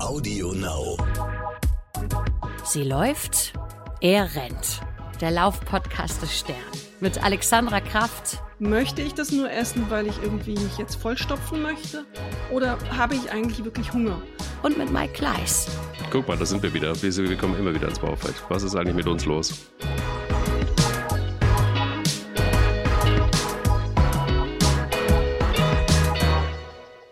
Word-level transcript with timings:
Audio 0.00 0.52
Now. 0.52 0.96
Sie 2.64 2.84
läuft, 2.84 3.52
er 4.00 4.34
rennt. 4.36 4.80
Der 5.20 5.32
Laufpodcast 5.32 6.22
des 6.22 6.38
Stern. 6.38 6.56
Mit 7.00 7.22
Alexandra 7.22 7.80
Kraft. 7.80 8.38
Möchte 8.60 9.02
ich 9.02 9.14
das 9.14 9.32
nur 9.32 9.50
essen, 9.50 9.86
weil 9.90 10.06
ich 10.06 10.22
irgendwie 10.22 10.52
mich 10.52 10.78
jetzt 10.78 10.94
vollstopfen 10.94 11.62
möchte? 11.62 12.04
Oder 12.52 12.78
habe 12.96 13.16
ich 13.16 13.30
eigentlich 13.32 13.64
wirklich 13.64 13.92
Hunger? 13.92 14.22
Und 14.62 14.78
mit 14.78 14.92
Mike 14.92 15.14
Kleiss. 15.14 15.68
Guck 16.10 16.28
mal, 16.28 16.36
da 16.36 16.46
sind 16.46 16.62
wir 16.62 16.72
wieder. 16.72 16.94
Wir 17.02 17.16
wir 17.16 17.36
kommen 17.36 17.58
immer 17.58 17.74
wieder 17.74 17.88
ins 17.88 17.98
Baufeld. 17.98 18.34
Was 18.48 18.62
ist 18.62 18.76
eigentlich 18.76 18.96
mit 18.96 19.08
uns 19.08 19.24
los? 19.24 19.68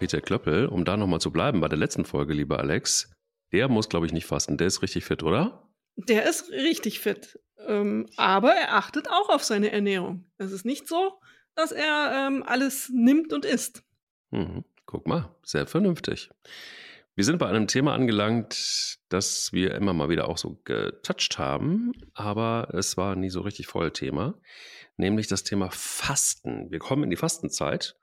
Peter 0.06 0.20
Klöppel, 0.20 0.66
um 0.66 0.84
da 0.84 0.96
nochmal 0.96 1.20
zu 1.20 1.32
bleiben 1.32 1.60
bei 1.60 1.66
der 1.66 1.78
letzten 1.78 2.04
Folge, 2.04 2.32
lieber 2.32 2.60
Alex, 2.60 3.10
der 3.50 3.66
muss, 3.66 3.88
glaube 3.88 4.06
ich, 4.06 4.12
nicht 4.12 4.24
fasten. 4.24 4.56
Der 4.56 4.68
ist 4.68 4.80
richtig 4.80 5.04
fit, 5.04 5.24
oder? 5.24 5.68
Der 5.96 6.28
ist 6.28 6.48
richtig 6.52 7.00
fit. 7.00 7.40
Ähm, 7.66 8.08
aber 8.16 8.52
er 8.52 8.74
achtet 8.74 9.10
auch 9.10 9.30
auf 9.30 9.42
seine 9.42 9.72
Ernährung. 9.72 10.30
Es 10.38 10.52
ist 10.52 10.64
nicht 10.64 10.86
so, 10.86 11.18
dass 11.56 11.72
er 11.72 12.28
ähm, 12.28 12.44
alles 12.46 12.88
nimmt 12.94 13.32
und 13.32 13.44
isst. 13.44 13.82
Mhm. 14.30 14.64
Guck 14.84 15.08
mal, 15.08 15.34
sehr 15.42 15.66
vernünftig. 15.66 16.30
Wir 17.16 17.24
sind 17.24 17.38
bei 17.38 17.48
einem 17.48 17.66
Thema 17.66 17.92
angelangt, 17.92 19.00
das 19.08 19.52
wir 19.52 19.74
immer 19.74 19.92
mal 19.92 20.08
wieder 20.08 20.28
auch 20.28 20.38
so 20.38 20.60
getoucht 20.62 21.36
haben, 21.36 21.94
aber 22.14 22.68
es 22.74 22.96
war 22.96 23.16
nie 23.16 23.30
so 23.30 23.40
richtig 23.40 23.66
voll 23.66 23.90
Thema, 23.90 24.38
nämlich 24.98 25.26
das 25.26 25.42
Thema 25.42 25.68
Fasten. 25.72 26.70
Wir 26.70 26.78
kommen 26.78 27.02
in 27.02 27.10
die 27.10 27.16
Fastenzeit 27.16 27.96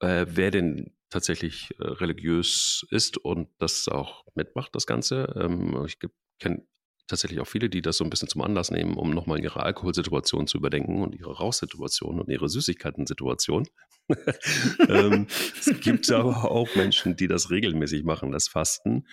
äh, 0.00 0.26
wer 0.28 0.50
denn 0.50 0.92
tatsächlich 1.10 1.74
äh, 1.78 1.84
religiös 1.84 2.86
ist 2.90 3.18
und 3.18 3.48
das 3.58 3.88
auch 3.88 4.24
mitmacht, 4.34 4.74
das 4.74 4.86
Ganze. 4.86 5.34
Ähm, 5.36 5.84
ich 5.86 5.98
kenne 6.38 6.62
tatsächlich 7.06 7.40
auch 7.40 7.46
viele, 7.46 7.70
die 7.70 7.82
das 7.82 7.96
so 7.96 8.04
ein 8.04 8.10
bisschen 8.10 8.28
zum 8.28 8.42
Anlass 8.42 8.70
nehmen, 8.70 8.96
um 8.96 9.10
nochmal 9.10 9.40
ihre 9.40 9.62
Alkoholsituation 9.62 10.46
zu 10.46 10.58
überdenken 10.58 11.02
und 11.02 11.14
ihre 11.14 11.36
Rauchsituation 11.36 12.20
und 12.20 12.28
ihre 12.28 12.48
Süßigkeiten-Situation. 12.48 13.66
ähm, 14.88 15.26
es 15.58 15.80
gibt 15.80 16.10
aber 16.10 16.50
auch 16.50 16.74
Menschen, 16.76 17.16
die 17.16 17.26
das 17.26 17.50
regelmäßig 17.50 18.04
machen, 18.04 18.30
das 18.30 18.48
Fasten. 18.48 19.06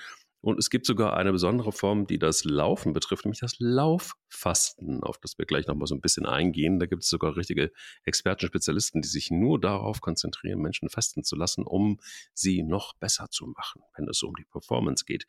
Und 0.46 0.60
es 0.60 0.70
gibt 0.70 0.86
sogar 0.86 1.18
eine 1.18 1.32
besondere 1.32 1.72
Form, 1.72 2.06
die 2.06 2.20
das 2.20 2.44
Laufen 2.44 2.94
betrifft, 2.94 3.26
nämlich 3.26 3.40
das 3.40 3.56
Lauffasten, 3.58 5.02
auf 5.02 5.18
das 5.18 5.40
wir 5.40 5.48
gleich 5.48 5.66
nochmal 5.66 5.88
so 5.88 5.96
ein 5.96 6.02
bisschen 6.02 6.28
eingehen. 6.28 6.78
Da 6.78 6.86
gibt 6.86 7.02
es 7.02 7.10
sogar 7.10 7.36
richtige 7.36 7.72
Experten, 8.04 8.46
Spezialisten, 8.46 9.02
die 9.02 9.08
sich 9.08 9.32
nur 9.32 9.60
darauf 9.60 10.02
konzentrieren, 10.02 10.62
Menschen 10.62 10.88
fasten 10.88 11.24
zu 11.24 11.36
lassen, 11.36 11.64
um 11.64 12.00
sie 12.36 12.62
noch 12.62 12.94
besser 12.94 13.28
zu 13.32 13.48
machen, 13.48 13.82
wenn 13.98 14.08
es 14.08 14.22
um 14.22 14.36
die 14.36 14.46
Performance 14.46 15.06
geht. 15.06 15.26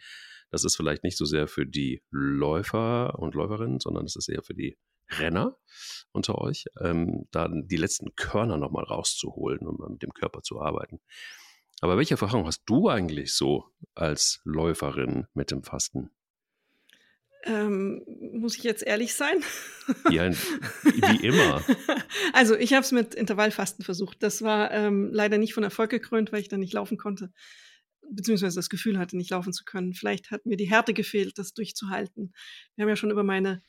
Das 0.50 0.64
ist 0.64 0.76
vielleicht 0.76 1.02
nicht 1.02 1.16
so 1.16 1.24
sehr 1.24 1.48
für 1.48 1.64
die 1.64 2.02
Läufer 2.10 3.18
und 3.18 3.34
Läuferinnen, 3.34 3.80
sondern 3.80 4.04
es 4.04 4.16
ist 4.16 4.28
eher 4.28 4.42
für 4.42 4.52
die 4.52 4.76
Renner 5.08 5.56
unter 6.12 6.36
euch, 6.42 6.66
ähm, 6.78 7.26
da 7.30 7.48
die 7.50 7.78
letzten 7.78 8.14
Körner 8.16 8.58
nochmal 8.58 8.84
rauszuholen 8.84 9.66
und 9.66 9.80
um 9.80 9.92
mit 9.92 10.02
dem 10.02 10.12
Körper 10.12 10.42
zu 10.42 10.60
arbeiten. 10.60 11.00
Aber 11.80 11.96
welche 11.96 12.14
Erfahrung 12.14 12.46
hast 12.46 12.62
du 12.66 12.88
eigentlich 12.88 13.34
so 13.34 13.64
als 13.94 14.40
Läuferin 14.44 15.26
mit 15.34 15.50
dem 15.50 15.62
Fasten? 15.62 16.10
Ähm, 17.44 18.02
muss 18.32 18.56
ich 18.56 18.64
jetzt 18.64 18.82
ehrlich 18.82 19.14
sein? 19.14 19.42
Ja, 20.10 20.28
wie 20.30 21.26
immer. 21.26 21.64
Also 22.32 22.56
ich 22.56 22.72
habe 22.72 22.82
es 22.82 22.92
mit 22.92 23.14
Intervallfasten 23.14 23.84
versucht. 23.84 24.22
Das 24.22 24.42
war 24.42 24.70
ähm, 24.72 25.10
leider 25.12 25.38
nicht 25.38 25.54
von 25.54 25.62
Erfolg 25.62 25.90
gekrönt, 25.90 26.32
weil 26.32 26.40
ich 26.40 26.48
dann 26.48 26.60
nicht 26.60 26.72
laufen 26.72 26.98
konnte, 26.98 27.32
beziehungsweise 28.10 28.56
das 28.56 28.68
Gefühl 28.68 28.98
hatte, 28.98 29.16
nicht 29.16 29.30
laufen 29.30 29.52
zu 29.52 29.64
können. 29.64 29.94
Vielleicht 29.94 30.30
hat 30.30 30.44
mir 30.44 30.56
die 30.56 30.68
Härte 30.68 30.92
gefehlt, 30.92 31.38
das 31.38 31.54
durchzuhalten. 31.54 32.34
Wir 32.74 32.82
haben 32.82 32.88
ja 32.88 32.96
schon 32.96 33.10
über 33.10 33.22
meine 33.22 33.62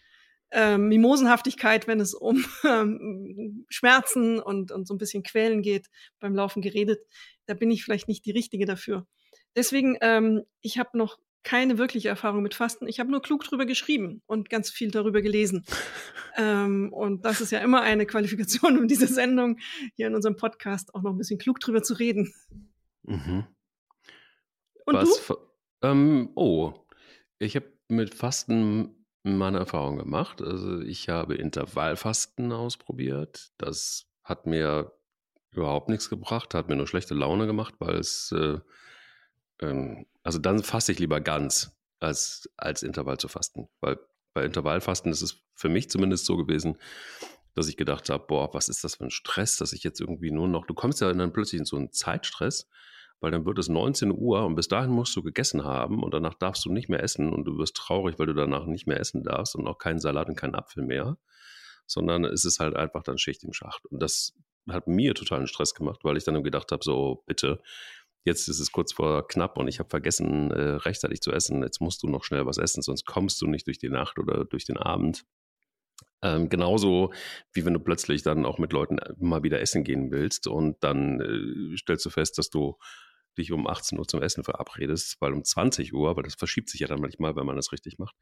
ähm, 0.52 0.88
Mimosenhaftigkeit, 0.88 1.88
wenn 1.88 2.00
es 2.00 2.14
um 2.14 2.46
ähm, 2.64 3.66
Schmerzen 3.70 4.40
und, 4.40 4.72
und 4.72 4.88
so 4.88 4.94
ein 4.94 4.98
bisschen 4.98 5.24
Quälen 5.24 5.62
geht, 5.62 5.88
beim 6.20 6.36
Laufen 6.36 6.62
geredet. 6.62 7.00
Da 7.46 7.54
bin 7.54 7.72
ich 7.72 7.84
vielleicht 7.84 8.08
nicht 8.08 8.26
die 8.26 8.32
Richtige 8.32 8.66
dafür. 8.66 9.06
Deswegen, 9.56 9.98
ähm, 10.02 10.44
ich 10.62 10.78
habe 10.78 10.98
noch 10.98 11.18
keine 11.44 11.78
wirkliche 11.78 12.10
Erfahrung 12.10 12.44
mit 12.44 12.56
Fasten. 12.56 12.88
Ich 12.88 13.00
habe 13.00 13.10
nur 13.10 13.22
klug 13.22 13.44
drüber 13.44 13.66
geschrieben 13.66 14.22
und 14.26 14.50
ganz 14.50 14.70
viel 14.70 14.92
darüber 14.92 15.22
gelesen. 15.22 15.66
ähm, 16.38 16.92
und 16.92 17.24
das 17.24 17.40
ist 17.40 17.52
ja 17.52 17.60
immer 17.60 17.82
eine 17.82 18.06
Qualifikation, 18.06 18.78
um 18.78 18.88
diese 18.88 19.08
Sendung 19.08 19.58
hier 19.96 20.08
in 20.08 20.16
unserem 20.16 20.36
Podcast 20.36 20.94
auch 20.94 21.02
noch 21.02 21.12
ein 21.12 21.18
bisschen 21.18 21.40
klug 21.40 21.60
drüber 21.60 21.82
zu 21.82 21.94
reden. 21.94 22.34
Mhm. 23.04 23.46
Und 24.86 24.96
Was, 24.96 25.26
du? 25.28 25.38
Ähm, 25.84 26.32
oh, 26.36 26.74
ich 27.40 27.56
habe 27.56 27.72
mit 27.88 28.14
Fasten 28.14 28.97
meine 29.36 29.60
Erfahrung 29.60 29.98
gemacht. 29.98 30.42
Also 30.42 30.80
ich 30.82 31.10
habe 31.10 31.36
Intervallfasten 31.36 32.52
ausprobiert. 32.52 33.52
Das 33.58 34.06
hat 34.24 34.46
mir 34.46 34.92
überhaupt 35.52 35.90
nichts 35.90 36.10
gebracht, 36.10 36.54
hat 36.54 36.70
mir 36.70 36.76
nur 36.76 36.88
schlechte 36.88 37.14
Laune 37.14 37.48
gemacht, 37.48 37.76
weil 37.80 37.96
es, 37.96 38.32
äh, 38.32 38.60
ähm, 39.62 40.06
also 40.24 40.40
dann 40.40 40.64
faste 40.64 40.92
ich 40.92 41.00
lieber 41.00 41.20
ganz, 41.20 41.76
als, 42.00 42.50
als 42.58 42.84
Intervall 42.84 43.18
zu 43.18 43.28
fasten. 43.28 43.68
Weil 43.82 44.00
bei 44.34 44.44
Intervallfasten 44.44 45.12
ist 45.12 45.22
es 45.22 45.42
für 45.56 45.70
mich 45.70 45.90
zumindest 45.90 46.26
so 46.26 46.38
gewesen, 46.38 46.78
dass 47.56 47.68
ich 47.68 47.78
gedacht 47.78 48.10
habe, 48.10 48.26
boah, 48.28 48.54
was 48.54 48.70
ist 48.70 48.84
das 48.84 48.96
für 48.96 49.06
ein 49.06 49.12
Stress, 49.12 49.58
dass 49.58 49.74
ich 49.74 49.84
jetzt 49.84 50.00
irgendwie 50.00 50.30
nur 50.32 50.48
noch, 50.48 50.68
du 50.68 50.76
kommst 50.76 51.02
ja 51.02 51.12
dann 51.12 51.34
plötzlich 51.34 51.60
in 51.60 51.66
so 51.66 51.76
einen 51.76 51.92
Zeitstress, 51.92 52.70
weil 53.20 53.32
dann 53.32 53.46
wird 53.46 53.58
es 53.58 53.68
19 53.68 54.12
Uhr 54.12 54.46
und 54.46 54.56
bis 54.56 54.68
dahin 54.68 54.92
musst 54.92 55.16
du 55.16 55.24
gegessen 55.24 55.64
haben 55.64 56.04
und 56.04 56.14
danach 56.14 56.36
darfst 56.36 56.66
du 56.66 56.72
nicht 56.72 56.90
mehr 56.90 57.04
essen 57.04 57.34
und 57.34 57.46
du 57.46 57.58
wirst 57.58 57.76
traurig, 57.76 58.20
weil 58.20 58.28
du 58.28 58.34
danach 58.34 58.66
nicht 58.66 58.88
mehr 58.88 59.00
essen 59.00 59.24
darfst 59.24 59.56
und 59.56 59.68
auch 59.68 59.78
keinen 59.78 60.00
Salat 60.00 60.30
und 60.30 60.36
keinen 60.36 60.56
Apfel 60.56 60.84
mehr, 60.84 61.18
sondern 61.88 62.26
es 62.26 62.46
ist 62.46 62.60
halt 62.60 62.76
einfach 62.76 63.04
dann 63.04 63.18
Schicht 63.18 63.44
im 63.44 63.54
Schacht. 63.54 63.86
Und 63.88 64.02
das 64.02 64.34
hat 64.70 64.88
mir 64.88 65.16
totalen 65.16 65.48
Stress 65.48 65.74
gemacht, 65.74 66.02
weil 66.04 66.18
ich 66.18 66.26
dann 66.26 66.44
gedacht 66.44 66.72
habe, 66.72 66.84
so 66.84 67.24
bitte, 67.26 67.62
jetzt 68.26 68.48
ist 68.50 68.60
es 68.60 68.72
kurz 68.72 68.94
vor 68.94 69.28
knapp 69.28 69.58
und 69.58 69.68
ich 69.68 69.80
habe 69.80 69.90
vergessen, 69.90 70.52
äh, 70.52 70.76
rechtzeitig 70.76 71.22
zu 71.22 71.32
essen. 71.32 71.64
Jetzt 71.64 71.82
musst 71.82 72.04
du 72.04 72.08
noch 72.08 72.24
schnell 72.24 72.46
was 72.46 72.58
essen, 72.58 72.82
sonst 72.84 73.06
kommst 73.06 73.42
du 73.42 73.48
nicht 73.48 73.66
durch 73.66 73.80
die 73.80 73.90
Nacht 73.90 74.20
oder 74.20 74.46
durch 74.46 74.66
den 74.66 74.78
Abend. 74.78 75.24
Ähm, 76.24 76.50
genauso 76.50 77.14
wie 77.54 77.66
wenn 77.66 77.74
du 77.74 77.80
plötzlich 77.80 78.24
dann 78.24 78.46
auch 78.46 78.58
mit 78.58 78.74
Leuten 78.74 78.98
mal 79.20 79.44
wieder 79.44 79.62
essen 79.62 79.84
gehen 79.84 80.12
willst 80.12 80.48
und 80.48 80.84
dann 80.84 81.22
äh, 81.22 81.78
stellst 81.78 82.06
du 82.06 82.10
fest, 82.10 82.38
dass 82.38 82.50
du 82.50 82.78
dich 83.38 83.52
um 83.52 83.68
18 83.68 84.00
Uhr 84.00 84.08
zum 84.08 84.22
Essen 84.22 84.44
verabredest, 84.44 85.18
weil 85.20 85.34
um 85.34 85.44
20 85.44 85.94
Uhr, 85.94 86.16
weil 86.16 86.24
das 86.24 86.36
verschiebt 86.36 86.70
sich 86.70 86.82
ja 86.82 86.88
dann 86.88 87.02
manchmal, 87.02 87.36
wenn 87.36 87.46
man 87.46 87.56
das 87.56 87.72
richtig 87.72 88.00
macht, 88.00 88.16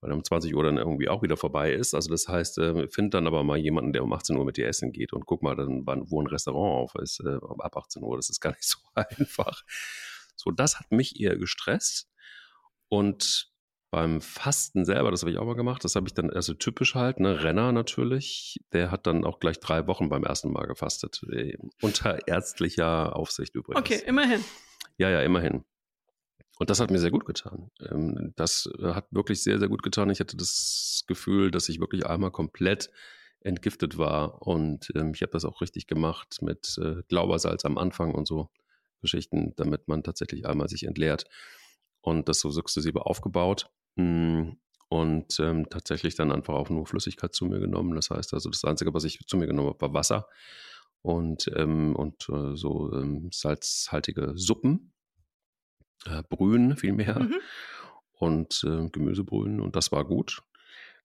weil 0.00 0.12
um 0.12 0.24
20 0.24 0.54
Uhr 0.54 0.64
dann 0.64 0.78
irgendwie 0.78 1.08
auch 1.08 1.22
wieder 1.22 1.36
vorbei 1.36 1.72
ist. 1.72 1.94
Also 1.94 2.10
das 2.10 2.26
heißt, 2.26 2.58
äh, 2.58 2.88
find 2.88 3.14
dann 3.14 3.28
aber 3.28 3.44
mal 3.44 3.56
jemanden, 3.56 3.92
der 3.92 4.02
um 4.02 4.12
18 4.12 4.36
Uhr 4.36 4.44
mit 4.44 4.56
dir 4.56 4.66
essen 4.66 4.92
geht 4.92 5.12
und 5.12 5.26
guck 5.26 5.42
mal 5.42 5.54
dann, 5.54 5.86
wann, 5.86 6.10
wo 6.10 6.20
ein 6.20 6.26
Restaurant 6.26 6.82
auf 6.82 7.00
ist, 7.00 7.20
äh, 7.20 7.36
ab 7.36 7.76
18 7.76 8.02
Uhr. 8.02 8.16
Das 8.16 8.30
ist 8.30 8.40
gar 8.40 8.50
nicht 8.50 8.64
so 8.68 8.78
einfach. 8.94 9.62
So, 10.34 10.50
das 10.50 10.80
hat 10.80 10.90
mich 10.90 11.20
eher 11.20 11.36
gestresst. 11.36 12.08
Und 12.88 13.51
beim 13.92 14.22
Fasten 14.22 14.86
selber, 14.86 15.10
das 15.10 15.20
habe 15.20 15.30
ich 15.30 15.38
auch 15.38 15.44
mal 15.44 15.54
gemacht, 15.54 15.84
das 15.84 15.96
habe 15.96 16.08
ich 16.08 16.14
dann, 16.14 16.30
also 16.30 16.54
typisch 16.54 16.94
halt, 16.94 17.20
ne, 17.20 17.44
Renner 17.44 17.72
natürlich, 17.72 18.58
der 18.72 18.90
hat 18.90 19.06
dann 19.06 19.22
auch 19.22 19.38
gleich 19.38 19.60
drei 19.60 19.86
Wochen 19.86 20.08
beim 20.08 20.24
ersten 20.24 20.50
Mal 20.50 20.66
gefastet. 20.66 21.22
Äh, 21.30 21.58
unter 21.82 22.26
ärztlicher 22.26 23.14
Aufsicht 23.14 23.54
übrigens. 23.54 23.78
Okay, 23.78 24.02
immerhin. 24.06 24.40
Ja, 24.96 25.10
ja, 25.10 25.20
immerhin. 25.20 25.64
Und 26.58 26.70
das 26.70 26.80
hat 26.80 26.90
mir 26.90 27.00
sehr 27.00 27.10
gut 27.10 27.26
getan. 27.26 27.70
Ähm, 27.90 28.32
das 28.34 28.66
äh, 28.78 28.94
hat 28.94 29.08
wirklich 29.10 29.42
sehr, 29.42 29.58
sehr 29.58 29.68
gut 29.68 29.82
getan. 29.82 30.08
Ich 30.08 30.20
hatte 30.20 30.38
das 30.38 31.04
Gefühl, 31.06 31.50
dass 31.50 31.68
ich 31.68 31.78
wirklich 31.78 32.06
einmal 32.06 32.30
komplett 32.30 32.90
entgiftet 33.40 33.98
war. 33.98 34.40
Und 34.40 34.90
ähm, 34.94 35.12
ich 35.14 35.20
habe 35.20 35.32
das 35.32 35.44
auch 35.44 35.60
richtig 35.60 35.86
gemacht 35.86 36.40
mit 36.40 36.78
äh, 36.82 37.02
Glaubersalz 37.08 37.66
am 37.66 37.76
Anfang 37.76 38.14
und 38.14 38.26
so 38.26 38.48
Geschichten, 39.02 39.52
damit 39.56 39.86
man 39.86 40.02
tatsächlich 40.02 40.46
einmal 40.46 40.70
sich 40.70 40.84
entleert. 40.84 41.26
Und 42.00 42.30
das 42.30 42.40
so 42.40 42.50
sukzessive 42.50 43.04
aufgebaut. 43.04 43.70
Mm, 43.96 44.52
und 44.88 45.40
ähm, 45.40 45.70
tatsächlich 45.70 46.16
dann 46.16 46.30
einfach 46.30 46.54
auch 46.54 46.68
nur 46.68 46.86
Flüssigkeit 46.86 47.34
zu 47.34 47.46
mir 47.46 47.60
genommen. 47.60 47.94
Das 47.94 48.10
heißt 48.10 48.34
also, 48.34 48.50
das 48.50 48.64
Einzige, 48.64 48.92
was 48.92 49.04
ich 49.04 49.18
zu 49.26 49.38
mir 49.38 49.46
genommen 49.46 49.70
habe, 49.70 49.80
war 49.80 49.94
Wasser 49.94 50.28
und, 51.00 51.50
ähm, 51.56 51.96
und 51.96 52.28
äh, 52.28 52.56
so 52.56 52.92
ähm, 52.92 53.30
salzhaltige 53.32 54.32
Suppen, 54.36 54.92
äh, 56.06 56.22
Brühen 56.28 56.76
vielmehr 56.76 57.20
mhm. 57.20 57.36
und 58.12 58.64
äh, 58.64 58.88
Gemüsebrühen 58.90 59.60
und 59.60 59.76
das 59.76 59.92
war 59.92 60.04
gut. 60.04 60.42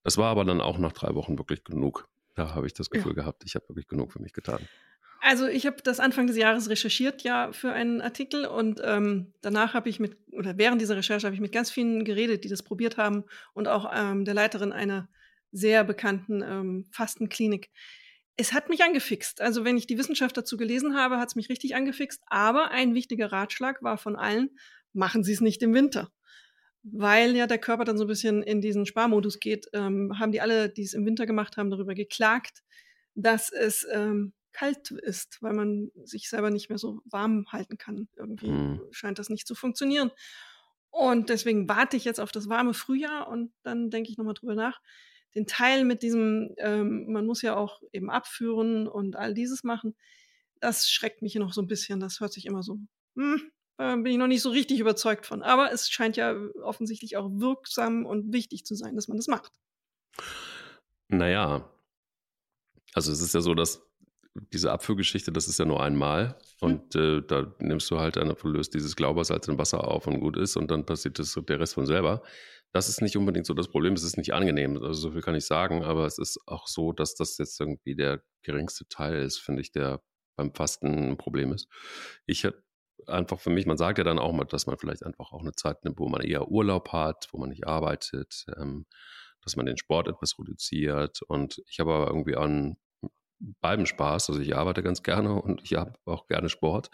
Das 0.04 0.18
war 0.18 0.32
aber 0.32 0.46
dann 0.46 0.62
auch 0.62 0.78
nach 0.78 0.94
drei 0.94 1.16
Wochen 1.16 1.38
wirklich 1.38 1.64
genug. 1.64 2.08
Da 2.36 2.54
habe 2.56 2.68
ich 2.68 2.74
das 2.74 2.90
Gefühl 2.90 3.14
ja. 3.16 3.24
gehabt, 3.24 3.44
ich 3.46 3.56
habe 3.56 3.70
wirklich 3.70 3.88
genug 3.88 4.12
für 4.12 4.22
mich 4.22 4.34
getan. 4.34 4.60
Also 5.22 5.48
ich 5.48 5.66
habe 5.66 5.78
das 5.84 6.00
Anfang 6.00 6.28
des 6.28 6.38
Jahres 6.38 6.70
recherchiert 6.70 7.24
ja 7.24 7.52
für 7.52 7.72
einen 7.72 8.02
Artikel 8.02 8.46
und 8.46 8.82
ähm, 8.84 9.34
danach 9.42 9.74
habe 9.74 9.90
ich 9.90 10.00
mit, 10.00 10.18
oder 10.32 10.58
während 10.58 10.82
dieser 10.82 10.96
Recherche 10.96 11.26
habe 11.26 11.36
ich 11.36 11.42
mit 11.42 11.52
ganz 11.52 11.72
vielen 11.72 12.06
geredet, 12.06 12.44
die 12.44 12.50
das 12.50 12.64
probiert 12.64 12.98
haben 12.98 13.24
und 13.54 13.68
auch 13.68 13.92
ähm, 13.94 14.26
der 14.26 14.34
Leiterin 14.34 14.72
einer 14.72 15.10
sehr 15.52 15.84
bekannten 15.84 16.42
ähm, 16.42 16.86
Fastenklinik. 16.92 17.70
Es 18.36 18.54
hat 18.54 18.70
mich 18.70 18.84
angefixt. 18.84 19.42
Also 19.42 19.66
wenn 19.66 19.78
ich 19.78 19.88
die 19.88 19.98
Wissenschaft 19.98 20.38
dazu 20.38 20.58
gelesen 20.58 20.96
habe, 20.96 21.18
hat 21.18 21.30
es 21.30 21.36
mich 21.36 21.50
richtig 21.50 21.76
angefixt. 21.76 22.22
Aber 22.28 22.70
ein 22.72 22.94
wichtiger 22.94 23.32
Ratschlag 23.32 23.82
war 23.82 23.98
von 23.98 24.16
allen, 24.16 24.52
machen 24.94 25.24
Sie 25.24 25.34
es 25.34 25.42
nicht 25.42 25.64
im 25.64 25.74
Winter. 25.74 26.12
Weil 26.84 27.36
ja 27.36 27.48
der 27.48 27.58
Körper 27.58 27.86
dann 27.86 27.98
so 27.98 28.04
ein 28.04 28.08
bisschen 28.08 28.44
in 28.44 28.62
diesen 28.62 28.86
Sparmodus 28.86 29.40
geht, 29.40 29.68
ähm, 29.74 30.20
haben 30.20 30.32
die 30.32 30.42
alle, 30.42 30.70
die 30.70 30.84
es 30.84 30.94
im 30.94 31.06
Winter 31.06 31.26
gemacht 31.26 31.58
haben, 31.58 31.72
darüber 31.72 31.96
geklagt, 31.96 32.64
dass 33.16 33.52
es 33.52 33.86
ähm, 33.92 34.34
kalt 34.58 34.92
ist, 34.92 35.38
weil 35.42 35.54
man 35.54 35.92
sich 36.04 36.30
selber 36.30 36.50
nicht 36.50 36.70
mehr 36.70 36.78
so 36.78 37.02
warm 37.06 37.46
halten 37.52 37.78
kann. 37.78 38.08
Irgendwie 38.16 38.50
mhm. 38.50 38.82
scheint 38.92 39.20
das 39.20 39.30
nicht 39.30 39.48
zu 39.48 39.56
funktionieren. 39.56 40.12
Und 40.90 41.30
deswegen 41.30 41.70
warte 41.70 41.98
ich 41.98 42.06
jetzt 42.06 42.20
auf 42.20 42.32
das 42.32 42.50
warme 42.50 42.74
Frühjahr 42.74 43.28
und 43.28 43.52
dann 43.64 43.90
denke 43.90 44.10
ich 44.10 44.18
nochmal 44.18 44.34
drüber 44.34 44.56
nach. 44.56 44.82
Den 45.36 45.46
Teil 45.46 45.84
mit 45.84 46.02
diesem, 46.02 46.56
ähm, 46.58 47.12
man 47.12 47.26
muss 47.26 47.42
ja 47.42 47.56
auch 47.56 47.82
eben 47.92 48.10
abführen 48.10 48.88
und 48.88 49.16
all 49.16 49.34
dieses 49.34 49.64
machen, 49.64 49.96
das 50.60 50.90
schreckt 50.90 51.22
mich 51.22 51.36
noch 51.36 51.54
so 51.54 51.62
ein 51.62 51.68
bisschen. 51.68 52.00
Das 52.00 52.20
hört 52.20 52.34
sich 52.34 52.46
immer 52.46 52.64
so, 52.64 52.80
hm, 53.16 53.52
bin 53.78 54.08
ich 54.08 54.18
noch 54.18 54.28
nicht 54.28 54.42
so 54.42 54.50
richtig 54.50 54.80
überzeugt 54.80 55.28
von. 55.28 55.44
Aber 55.44 55.72
es 55.72 55.90
scheint 55.90 56.18
ja 56.18 56.36
offensichtlich 56.64 57.16
auch 57.16 57.30
wirksam 57.32 58.06
und 58.06 58.34
wichtig 58.34 58.66
zu 58.66 58.74
sein, 58.74 58.96
dass 58.96 59.08
man 59.08 59.18
das 59.18 59.28
macht. 59.28 59.52
Naja, 61.10 61.72
also 62.94 63.12
es 63.12 63.22
ist 63.22 63.36
ja 63.36 63.42
so, 63.42 63.54
dass 63.54 63.87
diese 64.54 64.72
Abführgeschichte, 64.72 65.32
das 65.32 65.48
ist 65.48 65.60
ja 65.60 65.66
nur 65.66 65.82
einmal. 65.82 66.38
Hm. 66.60 66.72
Und 66.72 66.96
äh, 66.96 67.22
da 67.22 67.54
nimmst 67.60 67.90
du 67.92 68.00
halt 68.00 68.18
einfach, 68.18 68.44
löst 68.44 68.74
dieses 68.74 68.96
Glaubersalz 68.96 69.48
in 69.48 69.58
Wasser 69.58 69.88
auf 69.88 70.08
und 70.08 70.20
gut 70.20 70.38
ist 70.38 70.56
und 70.58 70.72
dann 70.72 70.86
passiert 70.86 71.20
das, 71.20 71.38
der 71.48 71.60
Rest 71.60 71.74
von 71.74 71.86
selber. 71.86 72.24
Das 72.74 72.90
ist 72.90 73.02
nicht 73.02 73.18
unbedingt 73.18 73.46
so 73.46 73.54
das 73.54 73.70
Problem, 73.70 73.94
es 73.94 74.04
ist 74.04 74.18
nicht 74.18 74.34
angenehm, 74.34 74.76
also 74.78 74.94
so 74.94 75.12
viel 75.12 75.22
kann 75.22 75.36
ich 75.36 75.46
sagen, 75.46 75.84
aber 75.84 76.06
es 76.06 76.18
ist 76.18 76.38
auch 76.46 76.68
so, 76.68 76.92
dass 76.92 77.16
das 77.16 77.38
jetzt 77.38 77.60
irgendwie 77.60 77.96
der 77.96 78.22
geringste 78.44 78.88
Teil 78.90 79.22
ist, 79.24 79.40
finde 79.40 79.62
ich, 79.62 79.72
der 79.72 80.02
beim 80.36 80.54
Fasten 80.54 81.12
ein 81.12 81.18
Problem 81.18 81.54
ist. 81.54 81.68
Ich 82.26 82.46
habe 82.46 82.62
einfach 83.08 83.40
für 83.40 83.50
mich, 83.50 83.66
man 83.66 83.78
sagt 83.78 83.98
ja 83.98 84.04
dann 84.04 84.20
auch 84.20 84.34
mal, 84.34 84.46
dass 84.46 84.68
man 84.68 84.78
vielleicht 84.78 85.04
einfach 85.04 85.32
auch 85.32 85.42
eine 85.42 85.54
Zeit 85.54 85.84
nimmt, 85.86 85.98
wo 86.00 86.10
man 86.10 86.22
eher 86.22 86.50
Urlaub 86.50 86.92
hat, 86.92 87.30
wo 87.32 87.38
man 87.38 87.50
nicht 87.50 87.66
arbeitet, 87.66 88.46
ähm, 88.58 88.86
dass 89.42 89.56
man 89.56 89.66
den 89.66 89.78
Sport 89.78 90.10
etwas 90.10 90.38
reduziert 90.38 91.22
und 91.22 91.64
ich 91.70 91.80
habe 91.80 91.94
aber 91.94 92.08
irgendwie 92.08 92.36
an 92.36 92.78
beiden 93.40 93.86
Spaß. 93.86 94.30
Also 94.30 94.42
ich 94.42 94.56
arbeite 94.56 94.84
ganz 94.84 95.04
gerne 95.04 95.42
und 95.42 95.62
ich 95.64 95.76
habe 95.76 95.94
auch 96.06 96.28
gerne 96.28 96.50
Sport. 96.50 96.90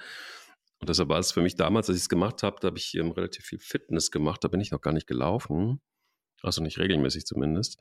Und 0.80 0.90
deshalb 0.90 1.10
war 1.10 1.20
es 1.20 1.32
für 1.32 1.42
mich 1.42 1.56
damals, 1.56 1.88
als 1.90 1.98
ich 1.98 2.04
es 2.04 2.10
gemacht 2.10 2.44
habe, 2.44 2.58
da 2.60 2.68
habe 2.68 2.78
ich 2.78 2.94
ähm, 2.96 3.12
relativ 3.12 3.46
viel 3.46 3.60
Fitness 3.60 4.12
gemacht. 4.12 4.44
Da 4.44 4.50
bin 4.50 4.60
ich 4.60 4.72
noch 4.72 4.82
gar 4.82 4.92
nicht 4.92 5.08
gelaufen. 5.08 5.82
Also 6.42 6.62
nicht 6.62 6.78
regelmäßig 6.78 7.26
zumindest. 7.26 7.80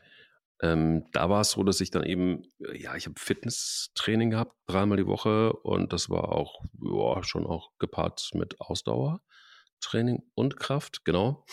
Ähm, 0.60 1.06
da 1.10 1.28
war 1.28 1.40
es 1.40 1.50
so, 1.50 1.64
dass 1.64 1.80
ich 1.80 1.90
dann 1.90 2.04
eben, 2.04 2.44
ja, 2.58 2.94
ich 2.94 3.06
habe 3.06 3.18
Fitnesstraining 3.18 4.30
gehabt, 4.30 4.56
dreimal 4.66 4.96
die 4.96 5.06
Woche. 5.08 5.52
Und 5.52 5.92
das 5.92 6.08
war 6.10 6.30
auch 6.30 6.62
ja, 6.80 7.24
schon 7.24 7.44
auch 7.44 7.72
gepaart 7.80 8.30
mit 8.34 8.60
Ausdauertraining 8.60 10.22
und 10.34 10.56
Kraft, 10.56 11.04
genau. 11.04 11.44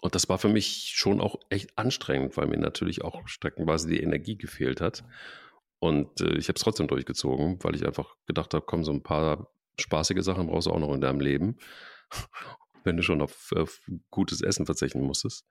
Und 0.00 0.14
das 0.14 0.28
war 0.28 0.38
für 0.38 0.48
mich 0.48 0.92
schon 0.96 1.20
auch 1.20 1.36
echt 1.50 1.78
anstrengend, 1.78 2.36
weil 2.36 2.48
mir 2.48 2.58
natürlich 2.58 3.02
auch 3.02 3.28
streckenweise 3.28 3.88
die 3.88 4.02
Energie 4.02 4.36
gefehlt 4.36 4.80
hat. 4.80 5.04
Und 5.78 6.20
äh, 6.20 6.36
ich 6.36 6.48
habe 6.48 6.56
es 6.56 6.62
trotzdem 6.62 6.88
durchgezogen, 6.88 7.62
weil 7.62 7.74
ich 7.74 7.86
einfach 7.86 8.16
gedacht 8.26 8.54
habe, 8.54 8.64
komm, 8.66 8.84
so 8.84 8.92
ein 8.92 9.02
paar 9.02 9.52
spaßige 9.78 10.22
Sachen 10.22 10.46
brauchst 10.46 10.66
du 10.66 10.70
auch 10.70 10.78
noch 10.78 10.94
in 10.94 11.00
deinem 11.00 11.20
Leben, 11.20 11.58
wenn 12.84 12.96
du 12.96 13.02
schon 13.02 13.20
auf, 13.20 13.52
auf 13.54 13.80
gutes 14.10 14.40
Essen 14.40 14.64
verzichten 14.64 15.00
musstest. 15.00 15.44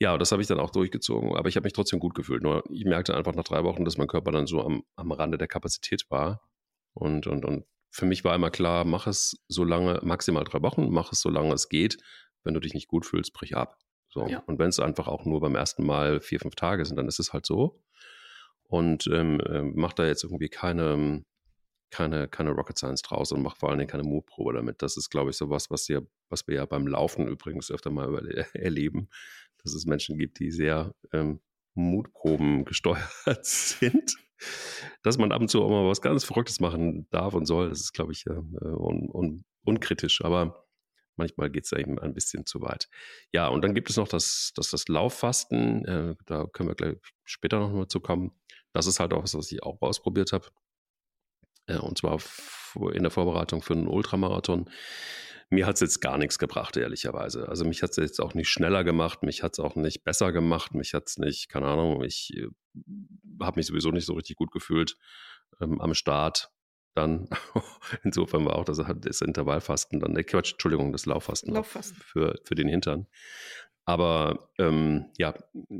Ja, 0.00 0.18
das 0.18 0.32
habe 0.32 0.42
ich 0.42 0.48
dann 0.48 0.60
auch 0.60 0.70
durchgezogen, 0.70 1.36
aber 1.36 1.48
ich 1.48 1.56
habe 1.56 1.64
mich 1.64 1.72
trotzdem 1.72 2.00
gut 2.00 2.14
gefühlt. 2.14 2.42
Nur 2.42 2.64
ich 2.70 2.84
merkte 2.84 3.16
einfach 3.16 3.34
nach 3.34 3.44
drei 3.44 3.64
Wochen, 3.64 3.84
dass 3.84 3.96
mein 3.96 4.08
Körper 4.08 4.32
dann 4.32 4.46
so 4.46 4.60
am, 4.60 4.82
am 4.96 5.12
Rande 5.12 5.38
der 5.38 5.48
Kapazität 5.48 6.04
war. 6.10 6.42
Und, 6.92 7.26
und, 7.26 7.44
und 7.44 7.64
für 7.90 8.06
mich 8.06 8.24
war 8.24 8.34
immer 8.34 8.50
klar, 8.50 8.84
mach 8.84 9.06
es 9.06 9.44
so 9.48 9.64
lange, 9.64 10.00
maximal 10.02 10.44
drei 10.44 10.62
Wochen, 10.62 10.90
mach 10.90 11.12
es 11.12 11.20
so 11.20 11.30
lange 11.30 11.54
es 11.54 11.68
geht. 11.68 11.96
Wenn 12.42 12.54
du 12.54 12.60
dich 12.60 12.74
nicht 12.74 12.88
gut 12.88 13.06
fühlst, 13.06 13.32
brich 13.32 13.56
ab. 13.56 13.78
So. 14.08 14.26
Ja. 14.26 14.40
Und 14.46 14.58
wenn 14.58 14.68
es 14.68 14.80
einfach 14.80 15.06
auch 15.06 15.24
nur 15.24 15.40
beim 15.40 15.54
ersten 15.54 15.86
Mal 15.86 16.20
vier, 16.20 16.40
fünf 16.40 16.56
Tage 16.56 16.84
sind, 16.84 16.96
dann 16.96 17.08
ist 17.08 17.20
es 17.20 17.32
halt 17.32 17.46
so 17.46 17.80
und 18.74 19.06
ähm, 19.06 19.38
äh, 19.38 19.62
macht 19.62 20.00
da 20.00 20.04
jetzt 20.06 20.24
irgendwie 20.24 20.48
keine, 20.48 21.22
keine, 21.90 22.26
keine 22.26 22.50
Rocket 22.50 22.76
Science 22.76 23.02
draus 23.02 23.30
und 23.30 23.40
macht 23.40 23.58
vor 23.58 23.68
allen 23.68 23.78
Dingen 23.78 23.90
keine 23.90 24.02
Mutprobe 24.02 24.52
damit. 24.52 24.82
Das 24.82 24.96
ist, 24.96 25.10
glaube 25.10 25.30
ich, 25.30 25.36
so 25.36 25.48
was, 25.48 25.70
was, 25.70 25.88
wir, 25.88 26.04
was 26.28 26.48
wir 26.48 26.56
ja 26.56 26.66
beim 26.66 26.88
Laufen 26.88 27.28
übrigens 27.28 27.70
öfter 27.70 27.90
mal 27.90 28.26
erleben, 28.52 29.08
dass 29.62 29.74
es 29.74 29.86
Menschen 29.86 30.18
gibt, 30.18 30.40
die 30.40 30.50
sehr 30.50 30.92
ähm, 31.12 31.40
Mutproben 31.74 32.64
gesteuert 32.64 33.46
sind. 33.46 34.16
Dass 35.04 35.18
man 35.18 35.30
ab 35.30 35.40
und 35.40 35.48
zu 35.48 35.62
auch 35.62 35.70
mal 35.70 35.88
was 35.88 36.02
ganz 36.02 36.24
Verrücktes 36.24 36.58
machen 36.58 37.06
darf 37.10 37.34
und 37.34 37.46
soll, 37.46 37.68
das 37.68 37.80
ist, 37.80 37.92
glaube 37.92 38.10
ich, 38.10 38.26
äh, 38.26 38.32
un, 38.32 39.08
un, 39.08 39.44
unkritisch. 39.64 40.24
Aber 40.24 40.66
manchmal 41.14 41.48
geht 41.48 41.64
es 41.64 41.72
eben 41.72 42.00
ein 42.00 42.12
bisschen 42.12 42.44
zu 42.44 42.60
weit. 42.60 42.88
Ja, 43.32 43.46
und 43.46 43.62
dann 43.62 43.72
gibt 43.72 43.88
es 43.88 43.96
noch 43.96 44.08
das, 44.08 44.52
das, 44.56 44.70
das 44.70 44.88
Lauffasten. 44.88 45.84
Äh, 45.84 46.16
da 46.26 46.46
können 46.52 46.68
wir 46.68 46.74
gleich 46.74 46.96
später 47.22 47.60
noch 47.60 47.70
mal 47.70 47.86
zu 47.86 48.00
kommen. 48.00 48.32
Das 48.74 48.86
ist 48.86 49.00
halt 49.00 49.14
auch 49.14 49.22
was, 49.22 49.34
was 49.34 49.50
ich 49.50 49.62
auch 49.62 49.80
ausprobiert 49.80 50.32
habe. 50.32 50.48
Äh, 51.66 51.78
und 51.78 51.96
zwar 51.96 52.18
in 52.92 53.02
der 53.02 53.10
Vorbereitung 53.10 53.62
für 53.62 53.72
einen 53.72 53.88
Ultramarathon. 53.88 54.68
Mir 55.48 55.66
hat 55.66 55.74
es 55.74 55.80
jetzt 55.80 56.00
gar 56.00 56.18
nichts 56.18 56.38
gebracht, 56.38 56.76
ehrlicherweise. 56.76 57.48
Also 57.48 57.64
mich 57.64 57.82
hat 57.82 57.90
es 57.90 57.96
jetzt 57.96 58.20
auch 58.20 58.34
nicht 58.34 58.48
schneller 58.48 58.82
gemacht, 58.82 59.22
mich 59.22 59.42
hat 59.42 59.52
es 59.52 59.60
auch 59.60 59.76
nicht 59.76 60.02
besser 60.02 60.32
gemacht, 60.32 60.74
mich 60.74 60.92
hat 60.92 61.08
es 61.08 61.18
nicht, 61.18 61.48
keine 61.48 61.68
Ahnung, 61.68 62.02
ich 62.02 62.32
äh, 62.36 62.48
habe 63.40 63.60
mich 63.60 63.66
sowieso 63.66 63.90
nicht 63.90 64.06
so 64.06 64.14
richtig 64.14 64.36
gut 64.36 64.50
gefühlt 64.50 64.96
ähm, 65.60 65.80
am 65.80 65.94
Start 65.94 66.50
dann. 66.94 67.28
Insofern 68.02 68.44
war 68.44 68.56
auch 68.56 68.64
das, 68.64 68.82
das 68.96 69.20
Intervallfasten 69.20 70.00
dann, 70.00 70.12
ne, 70.12 70.24
Quatsch, 70.24 70.52
Entschuldigung, 70.52 70.90
das 70.90 71.06
Lauffasten, 71.06 71.54
Lauffasten. 71.54 71.96
Für, 72.02 72.40
für 72.42 72.54
den 72.56 72.68
Hintern. 72.68 73.06
Aber 73.84 74.48
ähm, 74.58 75.06
ja, 75.18 75.34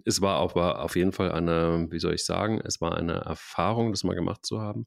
es 0.04 0.20
war 0.20 0.38
auch 0.38 0.54
war 0.54 0.82
auf 0.82 0.96
jeden 0.96 1.12
Fall 1.12 1.32
eine, 1.32 1.86
wie 1.90 1.98
soll 1.98 2.14
ich 2.14 2.24
sagen, 2.24 2.60
es 2.62 2.80
war 2.80 2.96
eine 2.96 3.14
Erfahrung, 3.14 3.92
das 3.92 4.04
mal 4.04 4.14
gemacht 4.14 4.44
zu 4.44 4.60
haben, 4.60 4.86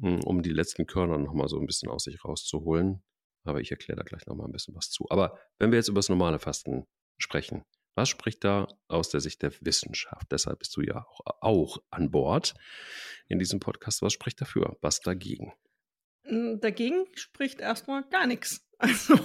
hm, 0.00 0.20
um 0.22 0.42
die 0.42 0.52
letzten 0.52 0.86
Körner 0.86 1.18
nochmal 1.18 1.48
so 1.48 1.58
ein 1.58 1.66
bisschen 1.66 1.88
aus 1.88 2.04
sich 2.04 2.24
rauszuholen. 2.24 3.02
Aber 3.44 3.60
ich 3.60 3.70
erkläre 3.70 3.96
da 3.96 4.02
gleich 4.02 4.26
nochmal 4.26 4.48
ein 4.48 4.52
bisschen 4.52 4.74
was 4.74 4.90
zu. 4.90 5.06
Aber 5.08 5.38
wenn 5.58 5.70
wir 5.70 5.78
jetzt 5.78 5.88
über 5.88 5.98
das 5.98 6.08
normale 6.08 6.38
Fasten 6.38 6.86
sprechen, 7.16 7.64
was 7.94 8.10
spricht 8.10 8.44
da 8.44 8.68
aus 8.88 9.08
der 9.08 9.20
Sicht 9.20 9.40
der 9.42 9.52
Wissenschaft? 9.62 10.30
Deshalb 10.30 10.58
bist 10.58 10.76
du 10.76 10.82
ja 10.82 11.06
auch, 11.06 11.20
auch 11.40 11.78
an 11.90 12.10
Bord 12.10 12.54
in 13.28 13.38
diesem 13.38 13.58
Podcast. 13.58 14.02
Was 14.02 14.12
spricht 14.12 14.40
dafür? 14.40 14.76
Was 14.82 15.00
dagegen? 15.00 15.54
Hm, 16.24 16.60
dagegen 16.60 17.06
spricht 17.14 17.60
erstmal 17.60 18.04
gar 18.08 18.26
nichts. 18.26 18.62
Also, 18.78 19.16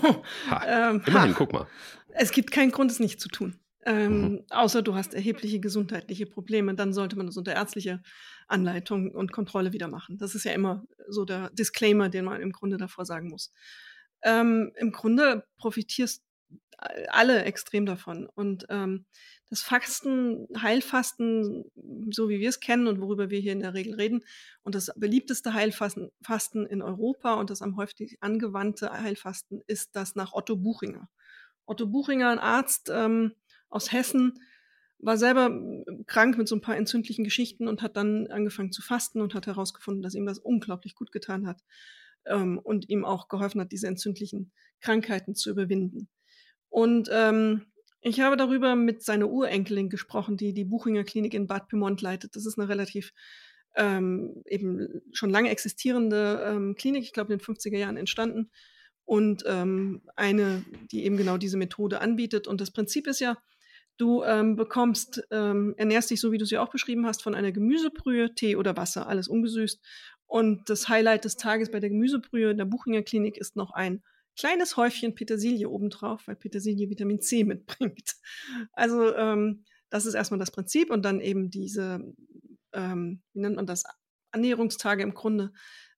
ha, 0.50 0.92
ähm, 0.92 1.04
immerhin, 1.06 1.32
ha, 1.32 1.36
guck 1.38 1.52
mal. 1.52 1.68
Es 2.14 2.32
gibt 2.32 2.52
keinen 2.52 2.72
Grund, 2.72 2.92
es 2.92 3.00
nicht 3.00 3.20
zu 3.20 3.30
tun. 3.30 3.60
Ähm, 3.84 4.22
mhm. 4.22 4.46
Außer 4.50 4.82
du 4.82 4.94
hast 4.94 5.14
erhebliche 5.14 5.60
gesundheitliche 5.60 6.28
Probleme, 6.28 6.76
dann 6.76 6.94
sollte 6.94 7.16
man 7.16 7.26
das 7.26 7.38
unter 7.38 7.54
ärztlicher 7.54 8.02
Anleitung 8.48 9.12
und 9.12 9.32
Kontrolle 9.32 9.74
wieder 9.74 9.88
machen. 9.88 10.18
Das 10.18 10.36
ist 10.36 10.44
ja 10.44 10.52
immer 10.52 10.86
so 11.08 11.26
der 11.26 11.50
Disclaimer, 11.52 12.10
den 12.10 12.26
man 12.26 12.42
im 12.42 12.52
Grunde 12.52 12.78
davor 12.78 13.06
sagen 13.06 13.30
muss. 13.30 13.52
Ähm, 14.24 14.72
Im 14.78 14.92
Grunde 14.92 15.46
profitierst 15.58 16.24
alle 17.10 17.44
extrem 17.44 17.86
davon. 17.86 18.28
Und 18.28 18.66
ähm, 18.70 19.06
das 19.50 19.62
Fasten, 19.62 20.48
Heilfasten, 20.60 21.66
so 22.10 22.30
wie 22.30 22.40
wir 22.40 22.50
es 22.50 22.60
kennen 22.60 22.88
und 22.88 23.02
worüber 23.02 23.30
wir 23.30 23.40
hier 23.40 23.52
in 23.52 23.60
der 23.60 23.74
Regel 23.74 23.96
reden, 23.96 24.24
und 24.64 24.76
das 24.76 24.92
beliebteste 24.96 25.54
Heilfasten 25.54 26.10
Fasten 26.22 26.66
in 26.66 26.82
Europa 26.82 27.36
und 27.36 27.50
das 27.50 27.62
am 27.62 27.76
häufigsten 27.76 28.18
angewandte 28.22 28.92
Heilfasten 28.92 29.62
ist 29.68 29.96
das 29.96 30.16
nach 30.16 30.34
Otto 30.34 30.56
Buchinger. 30.56 31.10
Otto 31.66 31.88
Buchinger, 31.88 32.30
ein 32.30 32.40
Arzt 32.40 32.92
ähm, 32.94 33.34
aus 33.70 33.92
Hessen, 33.92 34.40
war 35.00 35.18
selber 35.18 35.50
äh, 35.50 36.04
krank 36.06 36.38
mit 36.38 36.48
so 36.48 36.56
ein 36.56 36.62
paar 36.62 36.78
entzündlichen 36.78 37.24
Geschichten 37.24 37.68
und 37.68 37.82
hat 37.82 37.98
dann 37.98 38.28
angefangen 38.28 38.72
zu 38.72 38.82
fasten 38.82 39.22
und 39.22 39.34
hat 39.34 39.48
herausgefunden, 39.48 40.04
dass 40.04 40.16
ihm 40.16 40.26
das 40.26 40.40
unglaublich 40.40 40.96
gut 40.96 41.12
getan 41.12 41.48
hat 41.48 41.64
ähm, 42.26 42.60
und 42.60 42.90
ihm 42.90 43.06
auch 43.06 43.28
geholfen 43.28 43.62
hat, 43.62 43.72
diese 43.72 43.88
entzündlichen 43.88 44.52
Krankheiten 44.80 45.36
zu 45.36 45.50
überwinden. 45.50 46.08
Und 46.70 47.10
ähm, 47.12 47.66
ich 48.02 48.20
habe 48.20 48.38
darüber 48.38 48.76
mit 48.76 49.04
seiner 49.04 49.30
Urenkelin 49.30 49.90
gesprochen, 49.90 50.38
die 50.38 50.54
die 50.54 50.66
Buchinger 50.66 51.04
Klinik 51.04 51.34
in 51.34 51.48
Bad 51.48 51.68
Pyrmont 51.68 52.02
leitet. 52.02 52.36
Das 52.36 52.46
ist 52.46 52.58
eine 52.58 52.70
relativ 52.70 53.14
ähm, 53.76 54.42
eben 54.46 55.02
schon 55.14 55.30
lange 55.30 55.50
existierende 55.50 56.44
ähm, 56.46 56.76
Klinik, 56.76 57.04
ich 57.04 57.14
glaube 57.14 57.32
in 57.32 57.40
den 57.40 57.46
50er 57.46 57.78
Jahren 57.78 57.98
entstanden 57.98 58.50
und 59.06 59.44
ähm, 59.46 60.02
eine, 60.16 60.64
die 60.92 61.04
eben 61.06 61.18
genau 61.18 61.38
diese 61.38 61.58
Methode 61.58 62.02
anbietet. 62.02 62.48
Und 62.48 62.62
das 62.62 62.72
Prinzip 62.72 63.08
ist 63.08 63.20
ja, 63.20 63.38
du 63.98 64.24
ähm, 64.24 64.56
bekommst, 64.56 65.24
ähm, 65.32 65.74
ernährst 65.78 66.10
dich 66.10 66.22
so, 66.22 66.32
wie 66.32 66.38
du 66.38 66.46
sie 66.46 66.58
auch 66.58 66.70
beschrieben 66.70 67.06
hast, 67.06 67.22
von 67.22 67.36
einer 67.36 67.52
Gemüsebrühe, 67.52 68.34
Tee 68.34 68.56
oder 68.56 68.78
Wasser, 68.78 69.08
alles 69.08 69.28
ungesüßt. 69.28 69.82
Und 70.26 70.70
das 70.70 70.88
Highlight 70.88 71.26
des 71.26 71.36
Tages 71.36 71.70
bei 71.72 71.80
der 71.80 71.90
Gemüsebrühe 71.90 72.52
in 72.52 72.58
der 72.58 72.66
Buchinger 72.66 73.02
Klinik 73.02 73.38
ist 73.38 73.56
noch 73.56 73.72
ein 73.72 74.02
kleines 74.38 74.78
Häufchen 74.78 75.14
Petersilie 75.14 75.70
obendrauf, 75.70 76.26
weil 76.26 76.36
Petersilie 76.36 76.90
Vitamin 76.90 77.22
C 77.22 77.44
mitbringt. 77.44 78.16
Also 78.74 79.14
ähm, 79.16 79.66
das 79.90 80.06
ist 80.06 80.14
erstmal 80.14 80.40
das 80.40 80.52
Prinzip 80.52 80.90
und 80.90 81.04
dann 81.04 81.20
eben 81.20 81.52
diese, 81.52 82.14
ähm, 82.74 83.22
wie 83.34 83.42
nennt 83.42 83.58
man 83.58 83.66
das, 83.66 83.84
Ernährungstage 84.32 85.04
im 85.04 85.14
Grunde. 85.14 85.52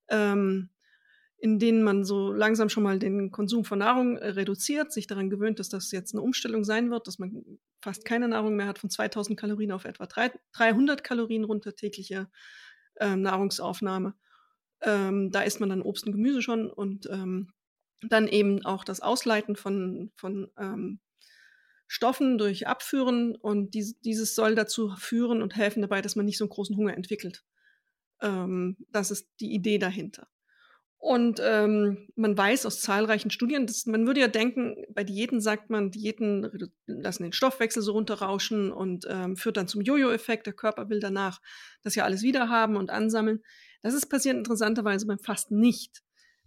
Ähm, 0.09 0.69
in 1.43 1.59
denen 1.59 1.83
man 1.83 2.05
so 2.05 2.31
langsam 2.31 2.69
schon 2.69 2.83
mal 2.83 2.99
den 2.99 3.29
Konsum 3.29 3.65
von 3.65 3.79
Nahrung 3.79 4.15
äh, 4.15 4.29
reduziert, 4.29 4.93
sich 4.93 5.07
daran 5.07 5.29
gewöhnt, 5.29 5.59
dass 5.59 5.67
das 5.67 5.91
jetzt 5.91 6.13
eine 6.13 6.21
Umstellung 6.21 6.63
sein 6.63 6.89
wird, 6.89 7.05
dass 7.05 7.19
man 7.19 7.43
fast 7.81 8.05
keine 8.05 8.29
Nahrung 8.29 8.55
mehr 8.55 8.65
hat, 8.65 8.79
von 8.79 8.89
2000 8.89 9.37
Kalorien 9.37 9.73
auf 9.73 9.83
etwa 9.83 10.07
300 10.53 11.03
Kalorien 11.03 11.43
runter 11.43 11.75
tägliche 11.75 12.29
äh, 12.95 13.17
Nahrungsaufnahme. 13.17 14.15
Ähm, 14.83 15.31
da 15.31 15.41
isst 15.41 15.59
man 15.59 15.67
dann 15.67 15.81
Obst 15.81 16.05
und 16.05 16.13
Gemüse 16.13 16.41
schon 16.41 16.71
und 16.71 17.09
ähm, 17.11 17.51
dann 18.07 18.29
eben 18.29 18.63
auch 18.65 18.85
das 18.85 19.01
Ausleiten 19.01 19.57
von, 19.57 20.13
von 20.15 20.49
ähm, 20.57 21.01
Stoffen 21.87 22.37
durch 22.37 22.67
Abführen 22.67 23.35
und 23.35 23.73
dies, 23.73 23.99
dieses 23.99 24.33
soll 24.33 24.55
dazu 24.55 24.95
führen 24.95 25.41
und 25.41 25.57
helfen 25.57 25.81
dabei, 25.81 26.01
dass 26.01 26.15
man 26.15 26.25
nicht 26.25 26.37
so 26.37 26.45
einen 26.45 26.51
großen 26.51 26.77
Hunger 26.77 26.95
entwickelt. 26.95 27.43
Ähm, 28.21 28.77
das 28.91 29.11
ist 29.11 29.27
die 29.41 29.53
Idee 29.53 29.77
dahinter. 29.77 30.29
Und 31.03 31.41
ähm, 31.43 32.07
man 32.15 32.37
weiß 32.37 32.65
aus 32.65 32.79
zahlreichen 32.79 33.29
Studien, 33.29 33.67
dass 33.67 33.85
man 33.85 34.07
würde 34.07 34.21
ja 34.21 34.29
denken, 34.29 34.85
bei 34.89 35.03
Diäten 35.03 35.41
sagt 35.41 35.69
man, 35.69 35.91
Diäten 35.91 36.49
lassen 36.85 37.23
den 37.23 37.33
Stoffwechsel 37.33 37.83
so 37.83 37.91
runterrauschen 37.91 38.71
und 38.71 39.05
ähm, 39.09 39.35
führt 39.35 39.57
dann 39.57 39.67
zum 39.67 39.81
Jojo-Effekt. 39.81 40.47
Der 40.47 40.53
Körper 40.53 40.89
will 40.89 41.01
danach 41.01 41.41
das 41.81 41.95
ja 41.95 42.05
alles 42.05 42.21
wieder 42.21 42.47
haben 42.47 42.77
und 42.77 42.89
ansammeln. 42.89 43.43
Das 43.81 43.93
ist 43.93 44.05
passiert 44.05 44.37
interessanterweise 44.37 45.05
beim 45.05 45.19
Fasten 45.19 45.59
nicht. 45.59 46.03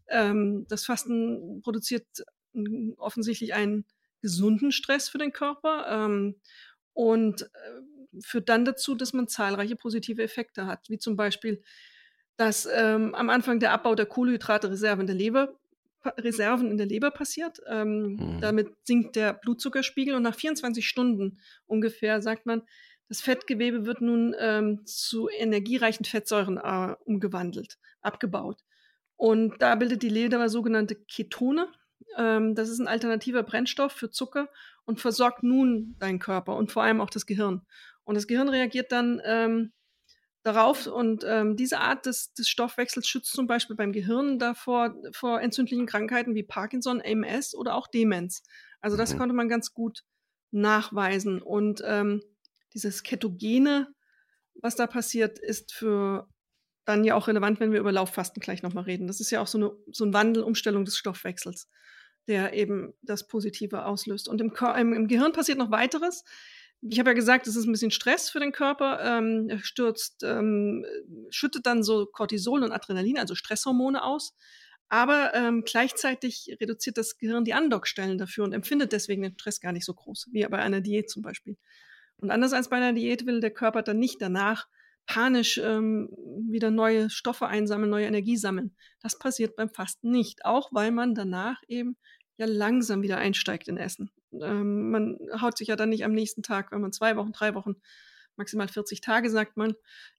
Ähm, 0.09 0.65
das 0.71 0.87
Fasten 0.87 1.61
produziert 1.61 2.07
offensichtlich 2.97 3.53
einen 3.53 3.85
gesunden 4.23 4.73
Stress 4.73 5.11
für 5.11 5.19
den 5.19 5.33
Körper 5.33 5.85
ähm, 5.87 6.41
und 6.95 7.43
äh, 7.43 8.21
führt 8.25 8.49
dann 8.49 8.65
dazu, 8.65 8.95
dass 8.95 9.13
man 9.13 9.29
zahlreiche 9.29 9.77
positive 9.77 10.23
Effekte 10.23 10.67
hat, 10.67 10.89
wie 10.89 10.97
zum 10.97 11.15
Beispiel 11.15 11.63
dass 12.37 12.69
ähm, 12.73 13.15
am 13.15 13.31
Anfang 13.31 13.61
der 13.61 13.73
Abbau 13.73 13.95
der 13.95 14.07
Kohlenhydrate-Reserven 14.07 15.03
in 15.03 15.07
der 15.07 15.17
Leber 15.17 15.55
Reserven 16.19 16.71
in 16.71 16.77
der 16.77 16.87
Leber 16.87 17.11
passiert. 17.11 17.61
Ähm, 17.67 18.17
mhm. 18.17 18.41
Damit 18.41 18.69
sinkt 18.85 19.17
der 19.17 19.33
Blutzuckerspiegel 19.33 20.15
und 20.15 20.23
nach 20.23 20.35
24 20.35 20.87
Stunden 20.87 21.39
ungefähr 21.67 22.23
sagt 22.23 22.47
man, 22.47 22.63
das 23.09 23.21
Fettgewebe 23.21 23.87
wird 23.87 24.01
nun 24.01 24.35
ähm, 24.39 24.85
zu 24.85 25.29
energiereichen 25.29 26.05
Fettsäuren 26.05 26.59
äh, 26.59 26.95
umgewandelt, 27.05 27.79
abgebaut. 28.01 28.65
Und 29.17 29.55
da 29.61 29.77
bildet 29.77 30.03
die 30.03 30.09
Leber 30.09 30.49
sogenannte 30.49 30.97
Ketone. 30.97 31.69
Ähm, 32.17 32.55
das 32.55 32.69
ist 32.69 32.81
ein 32.81 32.89
alternativer 32.89 33.43
Brennstoff 33.45 33.93
für 33.93 34.11
Zucker 34.11 34.49
und 34.85 35.01
versorgt 35.01 35.43
nun 35.43 35.97
deinen 35.99 36.19
Körper 36.19 36.57
und 36.57 36.73
vor 36.73 36.83
allem 36.83 37.01
auch 37.01 37.11
das 37.11 37.27
Gehirn. 37.27 37.63
Und 38.05 38.17
das 38.17 38.27
Gehirn 38.27 38.49
reagiert 38.49 38.93
dann 38.93 39.21
ähm, 39.25 39.73
darauf. 40.47 40.87
Und 40.87 41.25
ähm, 41.27 41.57
diese 41.57 41.79
Art 41.79 42.07
des, 42.07 42.33
des, 42.35 42.49
Stoffwechsels 42.49 43.09
schützt 43.09 43.33
zum 43.33 43.47
Beispiel 43.47 43.77
beim 43.77 43.93
Gehirn 43.93 44.39
davor 44.39 44.95
vor 45.13 45.41
entzündlichen 45.41 45.87
Krankheiten 45.87 46.35
wie 46.35 46.43
Parkinson, 46.43 47.01
MS 47.01 47.55
oder 47.55 47.75
auch 47.75 47.89
Demenz. 47.89 48.43
Also 48.81 48.97
das 48.97 49.15
mhm. 49.15 49.19
konnte 49.19 49.35
man 49.35 49.49
ganz 49.49 49.75
gut 49.75 50.05
nachweisen. 50.53 51.43
Und 51.43 51.83
ähm, 51.85 52.23
dieses 52.73 53.03
Ketogene, 53.03 53.89
was 54.55 54.77
da 54.77 54.87
passiert, 54.87 55.39
ist 55.39 55.73
für 55.73 56.29
dann 56.85 57.03
ja 57.03 57.17
auch 57.17 57.27
relevant, 57.27 57.59
wenn 57.59 57.73
wir 57.73 57.81
über 57.81 57.91
Lauffasten 57.91 58.41
gleich 58.41 58.63
nochmal 58.63 58.85
reden. 58.85 59.09
Das 59.09 59.21
ist 59.21 59.31
ja 59.31 59.41
auch 59.41 59.49
so 59.49 59.59
eine 59.59 59.73
so 59.91 60.05
ein 60.05 60.13
Wandel, 60.13 60.45
Umstellung 60.45 60.85
des 60.85 60.97
Stoffwechsels, 60.97 61.69
der 62.29 62.53
eben 62.53 62.95
das 63.03 63.27
Positive 63.27 63.85
auslöst. 63.85 64.29
Und 64.29 64.41
im, 64.41 64.53
im, 64.79 64.93
im 64.93 65.09
Gehirn 65.09 65.33
passiert 65.33 65.59
noch 65.59 65.73
weiteres 65.73 66.23
ich 66.83 66.99
habe 66.99 67.11
ja 67.11 67.15
gesagt, 67.15 67.47
es 67.47 67.57
ist 67.57 67.67
ein 67.67 67.73
bisschen 67.73 67.91
Stress 67.91 68.31
für 68.31 68.41
den 68.41 68.53
Körper. 68.53 69.01
Ähm, 69.03 69.49
er 69.49 69.59
stürzt, 69.59 70.23
ähm, 70.23 70.85
schüttet 71.31 71.67
dann 71.67 71.83
so 71.83 72.07
Cortisol 72.07 72.63
und 72.63 72.73
Adrenalin, 72.73 73.19
also 73.19 73.35
Stresshormone 73.35 74.03
aus. 74.03 74.35
Aber 74.89 75.35
ähm, 75.35 75.65
gleichzeitig 75.65 76.57
reduziert 76.61 76.97
das 76.97 77.19
Gehirn 77.19 77.45
die 77.45 77.55
Andockstellen 77.55 78.19
dafür 78.19 78.45
und 78.45 78.53
empfindet 78.53 78.93
deswegen 78.93 79.23
den 79.23 79.33
Stress 79.35 79.61
gar 79.61 79.73
nicht 79.73 79.85
so 79.85 79.95
groß, 79.95 80.29
wie 80.31 80.47
bei 80.47 80.59
einer 80.59 80.81
Diät 80.81 81.11
zum 81.11 81.23
Beispiel. 81.23 81.57
Und 82.19 82.31
anders 82.31 82.53
als 82.53 82.69
bei 82.69 82.77
einer 82.77 82.93
Diät 82.93 83.27
will 83.27 83.41
der 83.41 83.51
Körper 83.51 83.83
dann 83.83 83.99
nicht 83.99 84.23
danach 84.23 84.69
panisch 85.07 85.59
ähm, 85.59 86.09
wieder 86.49 86.71
neue 86.71 87.11
Stoffe 87.11 87.47
einsammeln, 87.47 87.91
neue 87.91 88.07
Energie 88.07 88.37
sammeln. 88.37 88.77
Das 89.01 89.19
passiert 89.19 89.57
beim 89.57 89.71
Fasten 89.71 90.11
nicht, 90.11 90.45
auch 90.45 90.71
weil 90.73 90.91
man 90.91 91.15
danach 91.15 91.61
eben 91.69 91.97
ja 92.39 92.47
langsam 92.47 93.03
wieder 93.03 93.19
einsteigt 93.19 93.69
in 93.69 93.77
Essen. 93.77 94.11
Ähm, 94.43 94.91
man 94.91 95.19
haut 95.41 95.59
sich 95.59 95.69
ja 95.69 95.77
dann 95.77 95.91
nicht 95.91 96.05
am 96.05 96.13
nächsten 96.13 96.43
Tag, 96.43 96.73
wenn 96.73 96.81
man 96.81 96.93
zwei 96.93 97.17
Wochen, 97.17 97.33
drei 97.33 97.55
Wochen, 97.55 97.77
maximal 98.37 98.69
40 98.69 99.01
Tage, 99.01 99.31
sagt 99.31 99.57
man, 99.57 99.75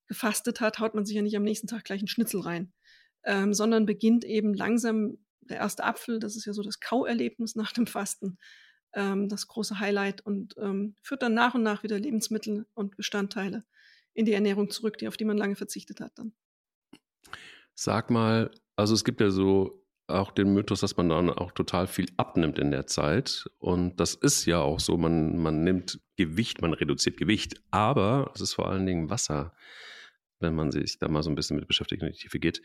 gefastet 0.08 0.62
hat, 0.62 0.80
haut 0.80 0.96
man 0.96 1.06
sich 1.06 1.16
ja 1.16 1.22
nicht 1.22 1.36
am 1.36 1.44
nächsten 1.44 1.68
Tag 1.68 1.84
gleich 1.84 2.02
einen 2.02 2.08
Schnitzel 2.08 2.42
rein, 2.42 2.74
ähm, 3.24 3.54
sondern 3.54 3.86
beginnt 3.86 4.26
eben 4.26 4.54
langsam 4.54 5.18
der 5.42 5.58
erste 5.58 5.84
Apfel, 5.84 6.20
das 6.20 6.36
ist 6.36 6.46
ja 6.46 6.54
so 6.54 6.62
das 6.62 6.80
Kauerlebnis 6.80 7.56
nach 7.56 7.72
dem 7.72 7.88
Fasten, 7.88 8.38
ähm, 8.94 9.30
das 9.30 9.48
große 9.48 9.80
Highlight 9.80 10.26
und 10.26 10.56
ähm, 10.58 10.96
führt 11.02 11.22
dann 11.22 11.34
nach 11.34 11.54
und 11.54 11.64
nach 11.64 11.84
wieder 11.84 12.00
Lebensmittel 12.00 12.66
und 12.74 12.98
Bestandteile 12.98 13.64
in 14.14 14.26
die 14.26 14.34
Ernährung 14.34 14.70
zurück, 14.70 14.98
die, 14.98 15.08
auf 15.08 15.18
die 15.18 15.26
man 15.26 15.38
lange 15.38 15.56
verzichtet 15.56 16.00
hat 16.00 16.12
dann. 16.16 16.34
Sag 17.76 18.10
mal, 18.10 18.52
also 18.76 18.94
es 18.94 19.04
gibt 19.04 19.22
ja 19.22 19.30
so 19.30 19.87
auch 20.08 20.32
den 20.32 20.54
Mythos, 20.54 20.82
dass 20.82 20.98
man 20.98 21.10
dann 21.10 21.30
auch 21.30 21.52
total 21.52 21.88
viel 21.88 22.08
abnimmt 22.18 22.60
in 22.60 22.72
der 22.72 22.88
Zeit. 22.88 23.50
Und 23.60 24.00
das 24.00 24.16
ist 24.16 24.46
ja 24.46 24.60
auch 24.60 24.80
so, 24.80 24.98
man, 24.98 25.38
man 25.38 25.64
nimmt 25.64 26.00
Gewicht, 26.16 26.62
man 26.62 26.74
reduziert 26.74 27.18
Gewicht, 27.18 27.62
aber 27.72 28.32
es 28.34 28.42
ist 28.42 28.54
vor 28.54 28.70
allen 28.70 28.86
Dingen 28.86 29.10
Wasser, 29.10 29.54
wenn 30.40 30.56
man 30.56 30.72
sich 30.72 30.98
da 31.00 31.08
mal 31.08 31.24
so 31.24 31.30
ein 31.30 31.36
bisschen 31.36 31.58
mit 31.58 31.68
beschäftigt 31.68 32.02
und 32.02 32.08
in 32.08 32.14
die 32.14 32.20
Tiefe 32.20 32.40
geht. 32.40 32.62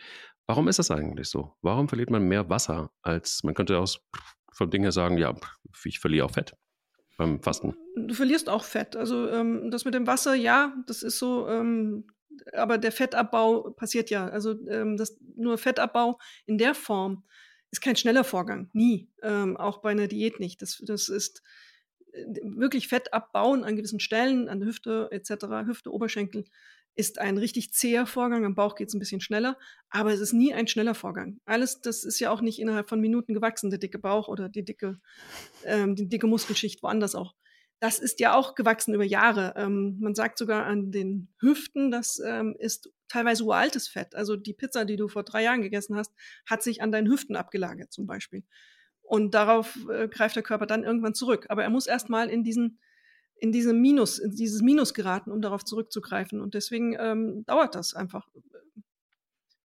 Warum 0.46 0.68
ist 0.68 0.78
das 0.78 0.90
eigentlich 0.90 1.28
so? 1.28 1.56
Warum 1.62 1.88
verliert 1.88 2.10
man 2.10 2.28
mehr 2.28 2.48
Wasser 2.48 2.90
als, 3.02 3.42
man 3.42 3.54
könnte 3.54 3.78
aus 3.78 4.00
vom 4.52 4.70
Ding 4.70 4.82
her 4.82 4.92
sagen, 4.92 5.18
ja, 5.18 5.34
ich 5.84 5.98
verliere 5.98 6.26
auch 6.26 6.30
Fett 6.30 6.54
beim 7.16 7.42
Fasten. 7.42 7.74
Du 7.96 8.14
verlierst 8.14 8.48
auch 8.48 8.64
Fett. 8.64 8.96
Also 8.96 9.28
ähm, 9.28 9.70
das 9.70 9.84
mit 9.84 9.94
dem 9.94 10.06
Wasser, 10.06 10.34
ja, 10.34 10.74
das 10.86 11.02
ist 11.02 11.18
so, 11.18 11.48
ähm, 11.48 12.04
aber 12.52 12.78
der 12.78 12.92
Fettabbau 12.92 13.70
passiert 13.70 14.10
ja. 14.10 14.28
Also 14.28 14.54
ähm, 14.68 14.96
das, 14.96 15.18
nur 15.36 15.58
Fettabbau 15.58 16.18
in 16.46 16.58
der 16.58 16.74
Form 16.74 17.24
ist 17.70 17.80
kein 17.80 17.96
schneller 17.96 18.24
Vorgang, 18.24 18.68
nie. 18.72 19.08
Ähm, 19.22 19.56
auch 19.56 19.78
bei 19.78 19.90
einer 19.90 20.08
Diät 20.08 20.40
nicht. 20.40 20.60
Das, 20.62 20.82
das 20.84 21.08
ist 21.08 21.42
äh, 22.12 22.24
wirklich 22.42 22.88
Fett 22.88 23.12
abbauen 23.12 23.64
an 23.64 23.76
gewissen 23.76 24.00
Stellen, 24.00 24.48
an 24.48 24.60
der 24.60 24.68
Hüfte 24.68 25.08
etc., 25.10 25.46
Hüfte, 25.66 25.92
Oberschenkel, 25.92 26.44
ist 26.94 27.18
ein 27.18 27.38
richtig 27.38 27.72
zäher 27.72 28.06
Vorgang. 28.06 28.44
Am 28.44 28.54
Bauch 28.54 28.74
geht 28.74 28.88
es 28.88 28.94
ein 28.94 28.98
bisschen 28.98 29.22
schneller, 29.22 29.58
aber 29.88 30.12
es 30.12 30.20
ist 30.20 30.34
nie 30.34 30.52
ein 30.52 30.68
schneller 30.68 30.94
Vorgang. 30.94 31.40
Alles, 31.46 31.80
das 31.80 32.04
ist 32.04 32.20
ja 32.20 32.30
auch 32.30 32.42
nicht 32.42 32.58
innerhalb 32.60 32.88
von 32.88 33.00
Minuten 33.00 33.32
gewachsen, 33.32 33.70
der 33.70 33.78
dicke 33.78 33.98
Bauch 33.98 34.28
oder 34.28 34.50
die 34.50 34.64
dicke, 34.64 35.00
ähm, 35.64 35.96
die 35.96 36.08
dicke 36.08 36.26
Muskelschicht 36.26 36.82
woanders 36.82 37.14
auch 37.14 37.34
das 37.82 37.98
ist 37.98 38.20
ja 38.20 38.36
auch 38.36 38.54
gewachsen 38.54 38.94
über 38.94 39.02
Jahre. 39.02 39.54
Ähm, 39.56 39.96
man 39.98 40.14
sagt 40.14 40.38
sogar 40.38 40.66
an 40.66 40.92
den 40.92 41.26
Hüften, 41.40 41.90
das 41.90 42.22
ähm, 42.24 42.54
ist 42.56 42.92
teilweise 43.08 43.42
uraltes 43.42 43.88
Fett. 43.88 44.14
Also 44.14 44.36
die 44.36 44.52
Pizza, 44.52 44.84
die 44.84 44.94
du 44.94 45.08
vor 45.08 45.24
drei 45.24 45.42
Jahren 45.42 45.62
gegessen 45.62 45.96
hast, 45.96 46.12
hat 46.46 46.62
sich 46.62 46.80
an 46.80 46.92
deinen 46.92 47.08
Hüften 47.08 47.34
abgelagert 47.34 47.92
zum 47.92 48.06
Beispiel. 48.06 48.44
Und 49.02 49.34
darauf 49.34 49.76
äh, 49.90 50.06
greift 50.06 50.36
der 50.36 50.44
Körper 50.44 50.66
dann 50.66 50.84
irgendwann 50.84 51.14
zurück. 51.14 51.46
Aber 51.48 51.64
er 51.64 51.70
muss 51.70 51.88
erstmal 51.88 52.30
in 52.30 52.44
diesen 52.44 52.78
in 53.34 53.50
diesem 53.50 53.80
Minus, 53.80 54.20
in 54.20 54.30
dieses 54.30 54.62
Minus 54.62 54.94
geraten, 54.94 55.32
um 55.32 55.42
darauf 55.42 55.64
zurückzugreifen. 55.64 56.40
Und 56.40 56.54
deswegen 56.54 56.96
ähm, 57.00 57.44
dauert 57.46 57.74
das 57.74 57.94
einfach. 57.94 58.28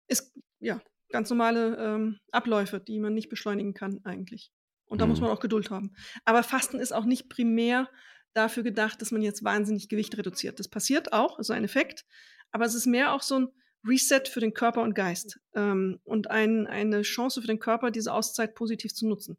Ist 0.07 0.33
ja 0.61 0.81
ganz 1.09 1.29
normale 1.29 1.75
ähm, 1.75 2.19
Abläufe, 2.31 2.79
die 2.79 2.97
man 2.97 3.13
nicht 3.13 3.27
beschleunigen 3.27 3.73
kann 3.73 3.99
eigentlich. 4.05 4.53
Und 4.87 5.01
da 5.01 5.05
mhm. 5.05 5.11
muss 5.11 5.21
man 5.21 5.29
auch 5.29 5.39
Geduld 5.39 5.69
haben. 5.69 5.93
Aber 6.25 6.43
Fasten 6.43 6.79
ist 6.79 6.93
auch 6.93 7.05
nicht 7.05 7.29
primär 7.29 7.89
dafür 8.33 8.63
gedacht, 8.63 9.01
dass 9.01 9.11
man 9.11 9.21
jetzt 9.21 9.43
wahnsinnig 9.43 9.89
Gewicht 9.89 10.17
reduziert. 10.17 10.59
Das 10.59 10.67
passiert 10.67 11.13
auch, 11.13 11.37
also 11.37 11.53
ein 11.53 11.63
Effekt. 11.63 12.05
Aber 12.51 12.65
es 12.65 12.75
ist 12.75 12.85
mehr 12.85 13.13
auch 13.13 13.21
so 13.21 13.39
ein 13.39 13.47
Reset 13.87 14.23
für 14.27 14.39
den 14.39 14.53
Körper 14.53 14.81
und 14.81 14.95
Geist 14.95 15.39
ähm, 15.53 15.99
und 16.03 16.31
ein, 16.31 16.67
eine 16.67 17.03
Chance 17.03 17.41
für 17.41 17.47
den 17.47 17.59
Körper, 17.59 17.91
diese 17.91 18.13
Auszeit 18.13 18.55
positiv 18.55 18.93
zu 18.93 19.07
nutzen. 19.07 19.37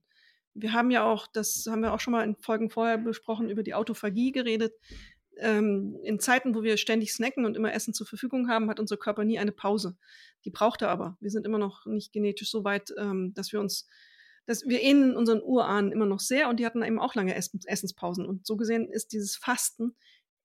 Wir 0.55 0.73
haben 0.73 0.91
ja 0.91 1.05
auch, 1.05 1.27
das 1.27 1.67
haben 1.69 1.83
wir 1.83 1.93
auch 1.93 2.01
schon 2.01 2.13
mal 2.13 2.25
in 2.25 2.37
Folgen 2.37 2.71
vorher 2.71 2.97
besprochen, 2.97 3.51
über 3.51 3.63
die 3.63 3.75
Autophagie 3.75 4.33
geredet. 4.33 4.73
Ähm, 5.39 5.99
in 6.03 6.19
Zeiten, 6.19 6.55
wo 6.55 6.63
wir 6.63 6.79
ständig 6.79 7.13
snacken 7.13 7.45
und 7.45 7.57
immer 7.57 7.75
Essen 7.75 7.93
zur 7.93 8.07
Verfügung 8.07 8.49
haben, 8.49 8.71
hat 8.71 8.81
unser 8.81 8.97
Körper 8.97 9.25
nie 9.25 9.39
eine 9.39 9.53
Pause. 9.53 9.99
Die 10.45 10.51
braucht 10.51 10.81
er 10.81 10.89
aber. 10.89 11.19
Wir 11.21 11.31
sind 11.31 11.45
immer 11.45 11.59
noch 11.59 11.85
nicht 11.85 12.13
genetisch 12.13 12.51
so 12.51 12.65
weit, 12.65 12.95
ähm, 12.97 13.35
dass 13.35 13.53
wir 13.53 13.61
uns 13.61 13.87
dass 14.47 14.65
wir 14.65 14.81
ähneln 14.81 15.17
unseren 15.17 15.43
Urahnen 15.43 15.93
immer 15.93 16.07
noch 16.07 16.21
sehr 16.21 16.49
und 16.49 16.59
die 16.59 16.67
hatten 16.67 16.83
eben 16.83 16.99
auch 16.99 17.15
lange 17.15 17.35
Essenspausen. 17.35 18.25
Und 18.25 18.47
so 18.47 18.57
gesehen 18.57 18.89
ist 18.89 19.13
dieses 19.13 19.37
Fasten 19.37 19.95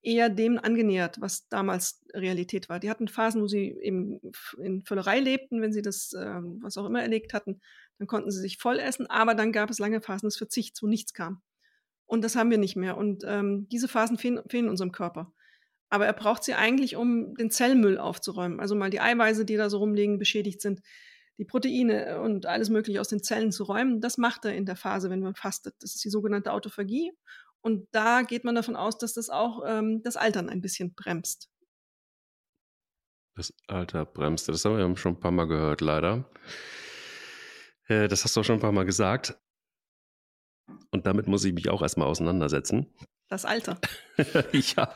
eher 0.02 0.30
dem 0.30 0.58
angenähert, 0.58 1.22
was 1.22 1.48
damals 1.48 2.04
Realität 2.14 2.70
war. 2.70 2.80
Die 2.80 2.90
hatten 2.90 3.08
Phasen, 3.08 3.42
wo 3.42 3.48
sie 3.48 3.78
eben 3.82 4.20
in 4.58 4.82
Völlerei 4.82 5.20
lebten, 5.20 5.62
wenn 5.62 5.74
sie 5.74 5.84
das, 5.84 6.14
äh, 6.14 6.40
was 6.60 6.78
auch 6.78 6.86
immer 6.86 7.02
erlegt 7.02 7.34
hatten, 7.34 7.62
dann 8.00 8.08
konnten 8.08 8.32
sie 8.32 8.42
sich 8.42 8.58
voll 8.58 8.80
essen, 8.80 9.08
aber 9.08 9.36
dann 9.36 9.52
gab 9.52 9.70
es 9.70 9.78
lange 9.78 10.02
Phasen 10.02 10.28
des 10.28 10.38
Verzichts, 10.38 10.82
wo 10.82 10.88
nichts 10.88 11.14
kam. 11.14 11.42
Und 12.08 12.24
das 12.24 12.36
haben 12.36 12.50
wir 12.50 12.58
nicht 12.58 12.76
mehr. 12.76 12.98
Und 12.98 13.24
ähm, 13.26 13.70
diese 13.70 13.88
Phasen 13.88 14.18
fehlen, 14.18 14.42
fehlen 14.50 14.70
unserem 14.70 14.92
Körper. 14.92 15.34
Aber 15.90 16.06
er 16.06 16.14
braucht 16.14 16.44
sie 16.44 16.56
eigentlich, 16.56 16.96
um 16.96 17.36
den 17.36 17.52
Zellmüll 17.52 17.98
aufzuräumen. 17.98 18.60
Also 18.60 18.76
mal 18.76 18.90
die 18.90 19.02
Eiweiße, 19.02 19.46
die 19.46 19.56
da 19.56 19.70
so 19.70 19.78
rumliegen, 19.78 20.18
beschädigt 20.18 20.62
sind, 20.62 20.82
die 21.38 21.46
Proteine 21.46 22.22
und 22.22 22.46
alles 22.46 22.70
Mögliche 22.70 23.02
aus 23.02 23.08
den 23.08 23.24
Zellen 23.24 23.52
zu 23.52 23.64
räumen. 23.64 24.02
Das 24.02 24.18
macht 24.18 24.46
er 24.46 24.54
in 24.54 24.66
der 24.66 24.76
Phase, 24.76 25.10
wenn 25.10 25.22
man 25.22 25.36
fastet. 25.36 25.76
Das 25.80 25.96
ist 25.96 26.04
die 26.04 26.10
sogenannte 26.10 26.52
Autophagie. 26.54 27.12
Und 27.62 27.88
da 27.92 28.24
geht 28.24 28.44
man 28.44 28.56
davon 28.56 28.76
aus, 28.76 28.98
dass 28.98 29.14
das 29.14 29.30
auch 29.30 29.64
ähm, 29.66 30.02
das 30.04 30.18
Altern 30.18 30.50
ein 30.50 30.62
bisschen 30.62 30.94
bremst. 30.94 31.50
Das 33.36 33.54
Alter 33.68 34.06
bremst. 34.06 34.50
Das 34.50 34.66
haben 34.66 34.78
wir 34.78 34.98
schon 34.98 35.14
ein 35.14 35.20
paar 35.20 35.32
Mal 35.32 35.46
gehört, 35.46 35.82
leider. 35.82 36.30
Äh, 37.88 38.08
das 38.08 38.24
hast 38.24 38.36
du 38.36 38.42
auch 38.42 38.44
schon 38.44 38.58
ein 38.58 38.62
paar 38.62 38.72
Mal 38.72 38.86
gesagt. 38.86 39.38
Und 40.92 41.06
damit 41.06 41.28
muss 41.28 41.46
ich 41.46 41.54
mich 41.54 41.70
auch 41.70 41.82
erstmal 41.82 42.08
auseinandersetzen. 42.08 42.94
Das 43.32 43.46
Alter. 43.46 43.80
ja. 44.52 44.94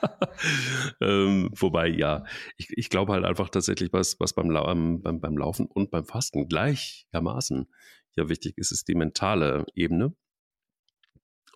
Ähm, 0.99 1.49
wobei, 1.55 1.87
ja, 1.87 2.25
ich, 2.57 2.67
ich 2.71 2.89
glaube 2.89 3.13
halt 3.13 3.23
einfach 3.23 3.47
tatsächlich, 3.47 3.93
was, 3.93 4.19
was 4.19 4.33
beim, 4.33 4.53
ähm, 4.53 5.01
beim, 5.01 5.21
beim 5.21 5.37
Laufen 5.37 5.67
und 5.67 5.89
beim 5.89 6.03
Fasten 6.03 6.49
gleichermaßen 6.49 7.73
ja 8.17 8.27
wichtig 8.27 8.57
ist, 8.57 8.73
ist 8.73 8.89
die 8.89 8.95
mentale 8.95 9.65
Ebene. 9.73 10.13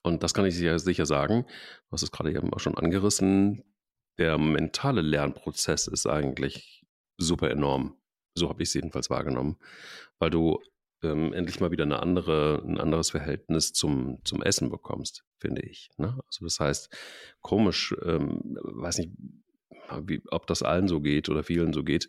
Und 0.03 0.23
das 0.23 0.33
kann 0.33 0.45
ich 0.45 0.55
sicher, 0.55 0.79
sicher 0.79 1.05
sagen. 1.05 1.43
Du 1.89 1.91
hast 1.91 2.03
es 2.03 2.13
gerade 2.13 2.31
eben 2.31 2.53
auch 2.53 2.61
schon 2.61 2.77
angerissen. 2.77 3.61
Der 4.17 4.37
mentale 4.37 5.01
Lernprozess 5.01 5.87
ist 5.87 6.05
eigentlich 6.05 6.85
super 7.17 7.51
enorm. 7.51 7.97
So 8.35 8.47
habe 8.47 8.63
ich 8.63 8.69
es 8.69 8.73
jedenfalls 8.73 9.09
wahrgenommen. 9.09 9.57
Weil 10.17 10.29
du 10.29 10.61
ähm, 11.03 11.33
endlich 11.33 11.59
mal 11.59 11.71
wieder 11.71 11.83
eine 11.83 12.01
andere, 12.01 12.63
ein 12.65 12.79
anderes 12.79 13.09
Verhältnis 13.09 13.73
zum, 13.73 14.19
zum 14.23 14.41
Essen 14.41 14.69
bekommst, 14.69 15.25
finde 15.39 15.61
ich. 15.63 15.89
Ne? 15.97 16.19
Also 16.27 16.45
das 16.45 16.59
heißt, 16.59 16.89
komisch, 17.41 17.95
ähm, 18.03 18.57
weiß 18.61 18.99
nicht, 18.99 19.11
wie, 20.03 20.21
ob 20.29 20.47
das 20.47 20.63
allen 20.63 20.87
so 20.87 21.01
geht 21.01 21.29
oder 21.29 21.43
vielen 21.43 21.73
so 21.73 21.83
geht, 21.83 22.07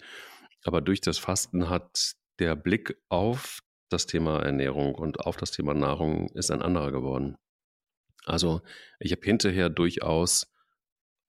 aber 0.65 0.81
durch 0.81 1.01
das 1.01 1.19
Fasten 1.19 1.71
hat 1.71 2.15
der 2.39 2.57
Blick 2.57 2.97
auf 3.09 3.61
das 3.89 4.07
Thema 4.07 4.41
Ernährung 4.41 4.95
und 4.95 5.21
auf 5.21 5.37
das 5.37 5.51
Thema 5.51 5.75
Nahrung 5.75 6.29
ist 6.31 6.51
ein 6.51 6.63
anderer 6.63 6.93
geworden. 6.93 7.37
Also 8.25 8.63
ich 8.99 9.13
habe 9.13 9.23
hinterher 9.25 9.69
durchaus 9.69 10.53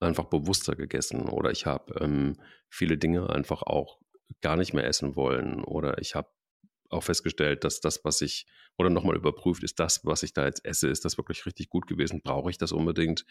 einfach 0.00 0.24
bewusster 0.24 0.74
gegessen 0.76 1.28
oder 1.28 1.50
ich 1.50 1.66
habe 1.66 1.94
ähm, 2.00 2.36
viele 2.68 2.98
Dinge 2.98 3.30
einfach 3.30 3.62
auch 3.62 3.98
gar 4.40 4.56
nicht 4.56 4.72
mehr 4.72 4.86
essen 4.86 5.16
wollen 5.16 5.64
oder 5.64 5.98
ich 5.98 6.14
habe 6.14 6.30
auch 6.92 7.02
festgestellt, 7.02 7.64
dass 7.64 7.80
das, 7.80 8.04
was 8.04 8.20
ich, 8.20 8.46
oder 8.78 8.90
nochmal 8.90 9.16
überprüft, 9.16 9.62
ist 9.62 9.78
das, 9.80 10.04
was 10.04 10.22
ich 10.22 10.32
da 10.32 10.44
jetzt 10.46 10.64
esse, 10.64 10.88
ist 10.88 11.04
das 11.04 11.16
wirklich 11.16 11.46
richtig 11.46 11.68
gut 11.68 11.86
gewesen? 11.86 12.22
Brauche 12.22 12.50
ich 12.50 12.58
das 12.58 12.72
unbedingt? 12.72 13.24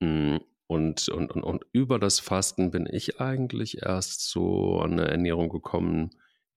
Hm, 0.00 0.40
und, 0.66 1.08
und, 1.08 1.32
und, 1.32 1.42
und 1.42 1.64
über 1.72 1.98
das 1.98 2.20
Fasten 2.20 2.70
bin 2.70 2.86
ich 2.86 3.20
eigentlich 3.20 3.82
erst 3.82 4.28
so 4.28 4.80
an 4.80 4.92
eine 4.92 5.08
Ernährung 5.08 5.48
gekommen, 5.48 6.10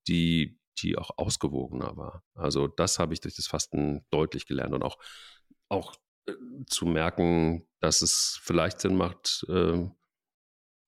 die, 0.08 0.60
die 0.80 0.98
auch 0.98 1.12
ausgewogener 1.18 1.96
war. 1.96 2.24
Also 2.34 2.68
das 2.68 3.00
habe 3.00 3.13
ich 3.13 3.22
durch 3.22 3.36
das 3.36 3.48
Fasten 3.48 4.06
deutlich 4.10 4.48
gelernt 4.48 4.74
und 4.74 4.84
auch, 4.84 4.98
auch 5.70 5.96
äh, 6.28 6.34
zu 6.68 6.86
merken, 6.86 7.68
dass 7.80 8.01
es 8.01 8.40
vielleicht 8.42 8.82
Sinn 8.82 8.96
macht, 8.96 9.46
äh, 9.50 9.88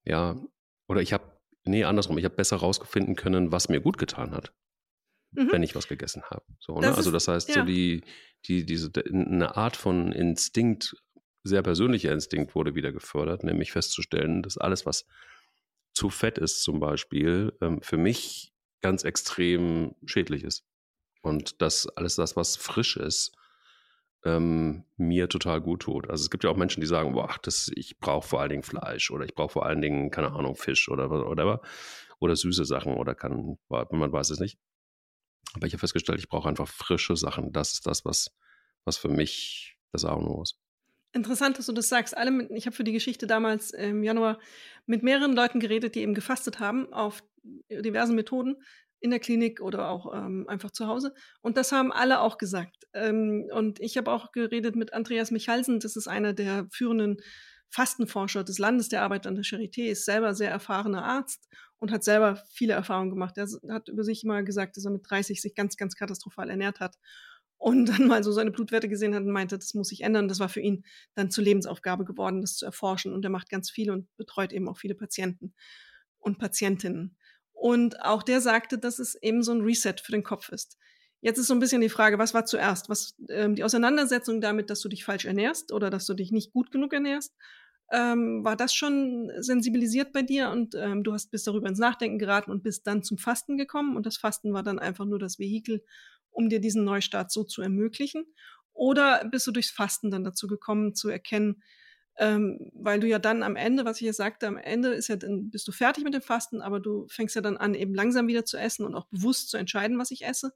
ja, 0.05 0.35
oder 0.87 1.01
ich 1.01 1.13
habe, 1.13 1.23
nee, 1.63 1.85
andersrum, 1.85 2.17
ich 2.17 2.25
habe 2.25 2.35
besser 2.35 2.57
rausfinden 2.57 3.15
können, 3.15 3.51
was 3.51 3.69
mir 3.69 3.79
gut 3.79 3.97
getan 3.97 4.31
hat 4.31 4.53
mhm. 5.33 5.51
wenn 5.51 5.63
ich 5.63 5.75
was 5.75 5.87
gegessen 5.87 6.23
habe. 6.23 6.43
So, 6.59 6.79
ne? 6.79 6.95
Also 6.95 7.11
das 7.11 7.27
heißt, 7.27 7.49
ja. 7.49 7.55
so 7.55 7.61
die, 7.63 8.03
die, 8.45 8.65
diese, 8.65 8.91
eine 9.11 9.55
Art 9.55 9.75
von 9.75 10.11
Instinkt, 10.11 10.95
sehr 11.43 11.61
persönlicher 11.61 12.11
Instinkt 12.11 12.55
wurde 12.55 12.75
wieder 12.75 12.91
gefördert, 12.91 13.43
nämlich 13.43 13.71
festzustellen, 13.71 14.43
dass 14.43 14.57
alles, 14.57 14.85
was 14.85 15.05
zu 15.93 16.09
fett 16.09 16.37
ist 16.37 16.63
zum 16.63 16.79
Beispiel, 16.79 17.53
ähm, 17.61 17.81
für 17.81 17.97
mich 17.97 18.53
ganz 18.81 19.03
extrem 19.03 19.95
schädlich 20.05 20.43
ist. 20.43 20.65
Und 21.21 21.61
dass 21.61 21.87
alles 21.87 22.15
das, 22.15 22.35
was 22.35 22.57
frisch 22.57 22.97
ist, 22.97 23.31
ähm, 24.25 24.85
mir 24.97 25.29
total 25.29 25.61
gut 25.61 25.81
tut. 25.81 26.09
Also 26.09 26.23
es 26.23 26.29
gibt 26.29 26.43
ja 26.43 26.49
auch 26.49 26.57
Menschen, 26.57 26.81
die 26.81 26.87
sagen, 26.87 27.13
boah, 27.13 27.35
das, 27.43 27.71
ich 27.75 27.99
brauche 27.99 28.27
vor 28.27 28.41
allen 28.41 28.49
Dingen 28.49 28.63
Fleisch 28.63 29.11
oder 29.11 29.25
ich 29.25 29.35
brauche 29.35 29.53
vor 29.53 29.65
allen 29.65 29.81
Dingen, 29.81 30.11
keine 30.11 30.31
Ahnung, 30.31 30.55
Fisch 30.55 30.89
oder 30.89 31.09
whatever. 31.09 31.61
Oder 32.19 32.35
süße 32.35 32.63
Sachen 32.63 32.93
oder 32.93 33.15
kann, 33.15 33.57
man 33.69 34.11
weiß 34.11 34.29
es 34.29 34.39
nicht. 34.39 34.57
Aber 35.53 35.67
ich 35.67 35.73
habe 35.73 35.79
festgestellt, 35.79 36.19
ich 36.19 36.29
brauche 36.29 36.49
einfach 36.49 36.67
frische 36.67 37.15
Sachen. 37.15 37.51
Das 37.51 37.73
ist 37.73 37.85
das, 37.85 38.05
was, 38.05 38.31
was 38.85 38.97
für 38.97 39.09
mich 39.09 39.77
das 39.91 40.05
A 40.05 40.13
und 40.13 40.41
ist. 40.41 40.59
Interessant, 41.13 41.59
dass 41.59 41.67
du 41.67 41.73
das 41.73 41.89
sagst. 41.89 42.17
Alle 42.17 42.31
mit, 42.31 42.49
ich 42.51 42.65
habe 42.65 42.75
für 42.75 42.83
die 42.83 42.91
Geschichte 42.91 43.27
damals 43.27 43.71
im 43.71 44.03
Januar 44.03 44.39
mit 44.87 45.03
mehreren 45.03 45.33
Leuten 45.33 45.59
geredet, 45.59 45.93
die 45.93 46.01
eben 46.01 46.15
gefastet 46.15 46.59
haben 46.59 46.91
auf 46.91 47.23
diversen 47.69 48.15
Methoden 48.15 48.55
in 48.99 49.11
der 49.11 49.19
Klinik 49.19 49.61
oder 49.61 49.89
auch 49.89 50.13
ähm, 50.15 50.45
einfach 50.47 50.71
zu 50.71 50.87
Hause. 50.87 51.13
Und 51.41 51.57
das 51.57 51.71
haben 51.71 51.91
alle 51.91 52.21
auch 52.21 52.37
gesagt. 52.37 52.87
Ähm, 52.93 53.47
und 53.53 53.79
ich 53.79 53.97
habe 53.97 54.11
auch 54.11 54.31
geredet 54.31 54.75
mit 54.75 54.93
Andreas 54.93 55.29
Michalsen, 55.29 55.79
das 55.79 55.95
ist 55.95 56.07
einer 56.07 56.33
der 56.33 56.67
führenden 56.71 57.17
Fastenforscher 57.69 58.43
des 58.43 58.59
Landes, 58.59 58.89
der 58.89 59.01
arbeitet 59.01 59.27
an 59.27 59.35
der 59.35 59.43
Charité, 59.43 59.89
ist 59.89 60.05
selber 60.05 60.33
sehr 60.33 60.51
erfahrener 60.51 61.03
Arzt 61.03 61.49
und 61.83 61.91
hat 61.91 62.05
selber 62.05 62.41
viele 62.49 62.71
Erfahrungen 62.71 63.09
gemacht. 63.09 63.37
Er 63.37 63.45
hat 63.67 63.89
über 63.89 64.05
sich 64.05 64.23
mal 64.23 64.45
gesagt, 64.45 64.77
dass 64.77 64.85
er 64.85 64.91
mit 64.91 65.01
30 65.03 65.41
sich 65.41 65.53
ganz, 65.53 65.75
ganz 65.75 65.97
katastrophal 65.97 66.49
ernährt 66.49 66.79
hat 66.79 66.97
und 67.57 67.85
dann 67.89 68.07
mal 68.07 68.23
so 68.23 68.31
seine 68.31 68.51
Blutwerte 68.51 68.87
gesehen 68.87 69.13
hat 69.13 69.23
und 69.23 69.31
meinte, 69.31 69.57
das 69.57 69.73
muss 69.73 69.89
sich 69.89 69.99
ändern. 69.99 70.29
Das 70.29 70.39
war 70.39 70.47
für 70.47 70.61
ihn 70.61 70.85
dann 71.13 71.29
zur 71.29 71.43
Lebensaufgabe 71.43 72.05
geworden, 72.05 72.39
das 72.39 72.55
zu 72.55 72.65
erforschen. 72.65 73.11
Und 73.11 73.25
er 73.25 73.31
macht 73.31 73.49
ganz 73.49 73.69
viel 73.69 73.91
und 73.91 74.07
betreut 74.15 74.53
eben 74.53 74.69
auch 74.69 74.77
viele 74.77 74.95
Patienten 74.95 75.53
und 76.19 76.39
Patientinnen. 76.39 77.17
Und 77.51 77.99
auch 78.01 78.23
der 78.23 78.39
sagte, 78.39 78.77
dass 78.77 78.97
es 78.97 79.15
eben 79.15 79.43
so 79.43 79.51
ein 79.51 79.59
Reset 79.59 79.95
für 80.01 80.13
den 80.13 80.23
Kopf 80.23 80.47
ist. 80.53 80.77
Jetzt 81.19 81.37
ist 81.37 81.47
so 81.47 81.53
ein 81.53 81.59
bisschen 81.59 81.81
die 81.81 81.89
Frage, 81.89 82.17
was 82.17 82.33
war 82.33 82.45
zuerst? 82.45 82.87
Was 82.87 83.17
ähm, 83.27 83.55
die 83.55 83.65
Auseinandersetzung 83.65 84.39
damit, 84.39 84.69
dass 84.69 84.79
du 84.79 84.87
dich 84.87 85.03
falsch 85.03 85.25
ernährst 85.25 85.73
oder 85.73 85.89
dass 85.89 86.05
du 86.05 86.13
dich 86.13 86.31
nicht 86.31 86.53
gut 86.53 86.71
genug 86.71 86.93
ernährst 86.93 87.35
ähm, 87.91 88.43
war 88.43 88.55
das 88.55 88.73
schon 88.73 89.31
sensibilisiert 89.39 90.13
bei 90.13 90.21
dir 90.21 90.49
und 90.49 90.75
ähm, 90.75 91.03
du 91.03 91.13
hast 91.13 91.31
bis 91.31 91.43
darüber 91.43 91.67
ins 91.67 91.79
Nachdenken 91.79 92.17
geraten 92.17 92.51
und 92.51 92.63
bist 92.63 92.87
dann 92.87 93.03
zum 93.03 93.17
Fasten 93.17 93.57
gekommen 93.57 93.95
und 93.95 94.05
das 94.05 94.17
Fasten 94.17 94.53
war 94.53 94.63
dann 94.63 94.79
einfach 94.79 95.05
nur 95.05 95.19
das 95.19 95.39
Vehikel, 95.39 95.83
um 96.31 96.49
dir 96.49 96.59
diesen 96.59 96.83
Neustart 96.83 97.31
so 97.31 97.43
zu 97.43 97.61
ermöglichen? 97.61 98.25
Oder 98.73 99.23
bist 99.29 99.45
du 99.45 99.51
durchs 99.51 99.69
Fasten 99.69 100.09
dann 100.09 100.23
dazu 100.23 100.47
gekommen 100.47 100.95
zu 100.95 101.09
erkennen, 101.09 101.61
ähm, 102.17 102.71
weil 102.73 102.99
du 102.99 103.07
ja 103.07 103.19
dann 103.19 103.43
am 103.43 103.55
Ende, 103.55 103.85
was 103.85 104.01
ich 104.01 104.07
ja 104.07 104.13
sagte, 104.13 104.47
am 104.47 104.57
Ende 104.57 104.89
ist 104.89 105.07
ja 105.07 105.15
dann 105.15 105.49
bist 105.49 105.67
du 105.67 105.71
fertig 105.71 106.03
mit 106.03 106.13
dem 106.13 106.21
Fasten, 106.21 106.61
aber 106.61 106.79
du 106.79 107.07
fängst 107.09 107.35
ja 107.35 107.41
dann 107.41 107.57
an, 107.57 107.73
eben 107.75 107.93
langsam 107.93 108.27
wieder 108.27 108.45
zu 108.45 108.57
essen 108.57 108.85
und 108.85 108.95
auch 108.95 109.05
bewusst 109.07 109.49
zu 109.49 109.57
entscheiden, 109.57 109.97
was 109.97 110.11
ich 110.11 110.25
esse. 110.25 110.53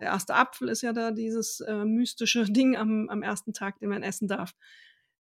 Der 0.00 0.08
erste 0.08 0.34
Apfel 0.34 0.68
ist 0.68 0.82
ja 0.82 0.92
da 0.92 1.10
dieses 1.10 1.60
äh, 1.60 1.84
mystische 1.84 2.44
Ding 2.50 2.76
am, 2.76 3.08
am 3.08 3.22
ersten 3.22 3.52
Tag, 3.52 3.78
den 3.80 3.88
man 3.90 4.02
essen 4.02 4.28
darf. 4.28 4.54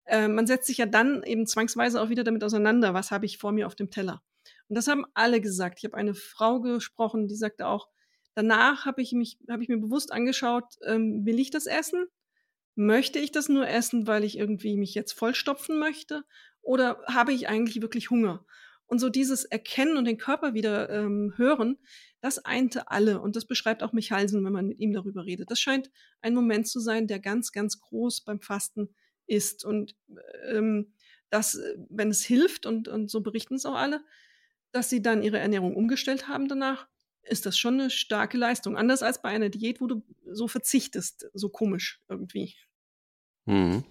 Äh, 0.06 0.28
man 0.28 0.48
setzt 0.48 0.68
sich 0.68 0.78
ja 0.78 0.86
dann 0.86 1.24
eben 1.24 1.48
zwangsweise 1.48 2.02
auch 2.02 2.10
wieder 2.10 2.24
damit 2.24 2.44
auseinander, 2.44 2.94
was 2.94 3.12
habe 3.12 3.26
ich 3.26 3.38
vor 3.38 3.52
mir 3.52 3.68
auf 3.68 3.76
dem 3.76 3.90
Teller. 3.90 4.22
Und 4.68 4.76
das 4.76 4.88
haben 4.88 5.06
alle 5.14 5.42
gesagt. 5.42 5.80
Ich 5.80 5.86
habe 5.86 5.98
eine 5.98 6.14
Frau 6.14 6.60
gesprochen, 6.60 7.28
die 7.28 7.36
sagte 7.36 7.68
auch, 7.68 7.90
danach 8.34 8.86
habe 8.86 9.02
ich 9.02 9.14
mich, 9.14 9.38
habe 9.50 9.64
ich 9.64 9.70
mir 9.70 9.78
bewusst 9.78 10.12
angeschaut, 10.12 10.76
ähm, 10.86 11.26
will 11.26 11.40
ich 11.40 11.52
das 11.52 11.66
essen? 11.66 12.06
Möchte 12.76 13.20
ich 13.20 13.32
das 13.32 13.48
nur 13.48 13.68
essen, 13.68 14.06
weil 14.06 14.24
ich 14.24 14.38
irgendwie 14.38 14.76
mich 14.76 14.94
jetzt 14.94 15.14
vollstopfen 15.14 15.80
möchte? 15.80 16.24
Oder 16.62 17.02
habe 17.08 17.32
ich 17.32 17.48
eigentlich 17.48 17.82
wirklich 17.82 18.10
Hunger? 18.10 18.46
Und 18.88 19.00
so 19.00 19.10
dieses 19.10 19.46
Erkennen 19.46 19.98
und 19.98 20.06
den 20.06 20.18
Körper 20.18 20.54
wieder 20.54 20.90
ähm, 20.90 21.34
hören, 21.38 21.78
das 22.22 22.44
einte 22.44 22.90
alle. 22.92 23.22
Und 23.22 23.36
das 23.36 23.46
beschreibt 23.46 23.82
auch 23.82 23.94
Michalsen, 23.94 24.44
wenn 24.46 24.52
man 24.52 24.68
mit 24.68 24.80
ihm 24.80 24.94
darüber 24.94 25.26
redet. 25.26 25.50
Das 25.50 25.60
scheint 25.60 25.90
ein 26.22 26.36
Moment 26.36 26.68
zu 26.68 26.80
sein, 26.80 27.08
der 27.08 27.20
ganz, 27.20 27.52
ganz 27.52 27.80
groß 27.80 28.22
beim 28.22 28.42
Fasten 28.42 28.90
ist. 29.28 29.66
Und 29.66 29.96
ähm, 30.48 30.94
dass, 31.30 31.60
wenn 31.90 32.10
es 32.10 32.24
hilft, 32.24 32.66
und, 32.66 32.88
und 32.88 33.10
so 33.10 33.22
berichten 33.22 33.56
es 33.56 33.66
auch 33.66 33.76
alle, 33.76 34.04
dass 34.72 34.90
sie 34.90 35.02
dann 35.02 35.24
ihre 35.24 35.40
Ernährung 35.40 35.76
umgestellt 35.76 36.28
haben 36.28 36.48
danach, 36.48 36.88
ist 37.24 37.46
das 37.46 37.58
schon 37.58 37.80
eine 37.80 37.90
starke 37.90 38.38
Leistung. 38.38 38.78
Anders 38.78 39.02
als 39.02 39.22
bei 39.22 39.30
einer 39.30 39.50
Diät, 39.50 39.82
wo 39.82 39.88
du 39.88 40.04
so 40.32 40.48
verzichtest, 40.48 41.30
so 41.34 41.50
komisch 41.50 42.02
irgendwie. 42.08 42.56
Mhm. 43.46 43.84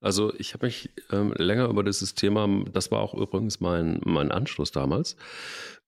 Also 0.00 0.32
ich 0.34 0.54
habe 0.54 0.66
mich 0.66 0.90
ähm, 1.10 1.32
länger 1.36 1.68
über 1.68 1.82
dieses 1.82 2.14
Thema, 2.14 2.48
das 2.72 2.90
war 2.90 3.00
auch 3.00 3.14
übrigens 3.14 3.60
mein, 3.60 4.00
mein 4.04 4.30
Anschluss 4.30 4.70
damals. 4.70 5.16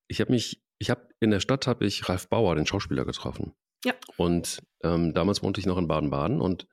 Ich 0.09 0.21
habe 0.21 0.33
mich, 0.33 0.63
ich 0.79 0.91
habe 0.91 1.09
in 1.21 1.31
der 1.31 1.41
Stadt 1.41 1.67
habe 1.67 1.87
ich 1.87 2.09
Ralf 2.09 2.29
Bauer, 2.29 2.57
den 2.57 2.67
Schauspieler, 2.67 3.05
getroffen. 3.05 3.53
Ja. 3.85 3.95
Und 4.17 4.63
ähm, 4.83 5.15
damals 5.15 5.43
wohnte 5.43 5.61
ich 5.61 5.67
noch 5.67 5.79
in 5.79 5.87
Baden-Baden 5.87 6.41
und 6.41 6.67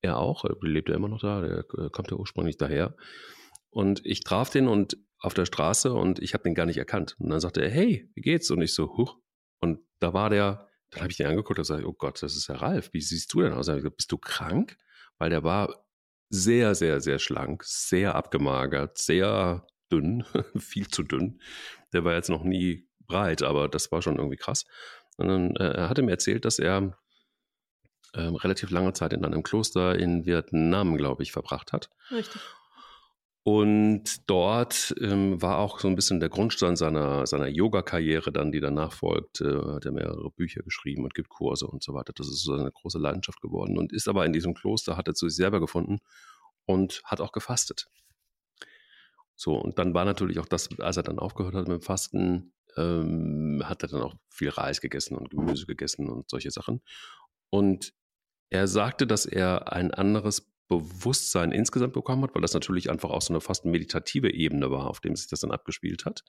er 0.00 0.18
auch, 0.18 0.44
er 0.44 0.56
lebt 0.60 0.88
ja 0.88 0.94
immer 0.94 1.08
noch 1.08 1.20
da, 1.20 1.40
der 1.40 1.58
äh, 1.78 1.90
kommt 1.90 2.10
ja 2.10 2.16
ursprünglich 2.16 2.56
daher. 2.56 2.96
Und 3.70 4.04
ich 4.04 4.20
traf 4.20 4.50
den 4.50 4.68
und 4.68 4.96
auf 5.18 5.34
der 5.34 5.46
Straße 5.46 5.92
und 5.92 6.20
ich 6.20 6.34
habe 6.34 6.44
den 6.44 6.54
gar 6.54 6.66
nicht 6.66 6.78
erkannt. 6.78 7.16
Und 7.18 7.30
dann 7.30 7.40
sagte 7.40 7.60
er, 7.62 7.70
hey, 7.70 8.10
wie 8.14 8.20
geht's? 8.20 8.50
Und 8.50 8.62
ich 8.62 8.72
so, 8.72 8.96
huch. 8.96 9.16
Und 9.60 9.80
da 9.98 10.12
war 10.12 10.30
der, 10.30 10.68
dann 10.90 11.02
habe 11.02 11.10
ich 11.10 11.16
den 11.16 11.26
angeguckt 11.26 11.58
und 11.58 11.62
gesagt, 11.62 11.84
oh 11.84 11.92
Gott, 11.92 12.22
das 12.22 12.36
ist 12.36 12.48
ja 12.48 12.56
Ralf, 12.56 12.90
wie 12.92 13.00
siehst 13.00 13.32
du 13.34 13.42
denn 13.42 13.52
aus? 13.52 13.68
Und 13.68 13.74
ich 13.74 13.82
gesagt, 13.82 13.96
bist 13.96 14.12
du 14.12 14.18
krank? 14.18 14.76
Weil 15.18 15.30
der 15.30 15.42
war 15.42 15.84
sehr, 16.30 16.74
sehr, 16.74 17.00
sehr 17.00 17.18
schlank, 17.18 17.64
sehr 17.64 18.14
abgemagert, 18.14 18.98
sehr 18.98 19.66
dünn, 19.90 20.24
viel 20.56 20.88
zu 20.88 21.02
dünn. 21.02 21.40
Der 21.92 22.04
war 22.04 22.14
jetzt 22.14 22.30
noch 22.30 22.44
nie 22.44 22.88
breit, 23.06 23.42
aber 23.42 23.68
das 23.68 23.90
war 23.90 24.02
schon 24.02 24.16
irgendwie 24.16 24.36
krass. 24.36 24.66
sondern 25.16 25.56
äh, 25.56 25.72
er 25.72 25.88
hatte 25.88 26.02
mir 26.02 26.12
erzählt, 26.12 26.44
dass 26.44 26.58
er 26.58 26.96
ähm, 28.14 28.36
relativ 28.36 28.70
lange 28.70 28.92
Zeit 28.92 29.12
in 29.12 29.24
einem 29.24 29.42
Kloster 29.42 29.98
in 29.98 30.26
Vietnam, 30.26 30.96
glaube 30.96 31.22
ich, 31.22 31.32
verbracht 31.32 31.72
hat. 31.72 31.90
Richtig. 32.10 32.40
Und 33.44 34.28
dort 34.28 34.94
ähm, 35.00 35.40
war 35.40 35.56
auch 35.56 35.80
so 35.80 35.88
ein 35.88 35.94
bisschen 35.94 36.20
der 36.20 36.28
Grundstein 36.28 36.76
seiner, 36.76 37.26
seiner 37.26 37.46
Yoga-Karriere 37.46 38.30
dann, 38.30 38.52
die 38.52 38.60
danach 38.60 38.92
folgt. 38.92 39.40
Äh, 39.40 39.74
hat 39.74 39.86
er 39.86 39.92
mehrere 39.92 40.30
Bücher 40.30 40.62
geschrieben 40.62 41.04
und 41.04 41.14
gibt 41.14 41.30
Kurse 41.30 41.66
und 41.66 41.82
so 41.82 41.94
weiter. 41.94 42.12
Das 42.14 42.28
ist 42.28 42.42
so 42.42 42.52
eine 42.52 42.70
große 42.70 42.98
Leidenschaft 42.98 43.40
geworden 43.40 43.78
und 43.78 43.94
ist 43.94 44.06
aber 44.06 44.26
in 44.26 44.34
diesem 44.34 44.52
Kloster, 44.52 44.98
hat 44.98 45.08
er 45.08 45.14
zu 45.14 45.28
sich 45.28 45.36
selber 45.36 45.60
gefunden 45.60 46.00
und 46.66 47.00
hat 47.04 47.22
auch 47.22 47.32
gefastet. 47.32 47.88
So, 49.34 49.54
und 49.54 49.78
dann 49.78 49.94
war 49.94 50.04
natürlich 50.04 50.40
auch 50.40 50.46
das, 50.46 50.68
als 50.80 50.98
er 50.98 51.04
dann 51.04 51.18
aufgehört 51.18 51.54
hat 51.54 51.68
mit 51.68 51.80
dem 51.80 51.82
Fasten, 51.82 52.52
ähm, 52.76 53.62
hat 53.64 53.82
er 53.82 53.88
dann 53.88 54.02
auch 54.02 54.14
viel 54.28 54.50
Reis 54.50 54.82
gegessen 54.82 55.16
und 55.16 55.30
Gemüse 55.30 55.64
gegessen 55.64 56.10
und 56.10 56.28
solche 56.28 56.50
Sachen. 56.50 56.82
Und 57.50 57.92
er 58.50 58.66
sagte, 58.66 59.06
dass 59.06 59.26
er 59.26 59.72
ein 59.72 59.92
anderes 59.92 60.52
Bewusstsein 60.68 61.50
insgesamt 61.50 61.94
bekommen 61.94 62.22
hat, 62.22 62.34
weil 62.34 62.42
das 62.42 62.54
natürlich 62.54 62.90
einfach 62.90 63.10
auch 63.10 63.22
so 63.22 63.32
eine 63.32 63.40
fast 63.40 63.64
meditative 63.64 64.32
Ebene 64.32 64.70
war, 64.70 64.88
auf 64.88 65.00
dem 65.00 65.16
sich 65.16 65.28
das 65.28 65.40
dann 65.40 65.50
abgespielt 65.50 66.04
hat. 66.04 66.24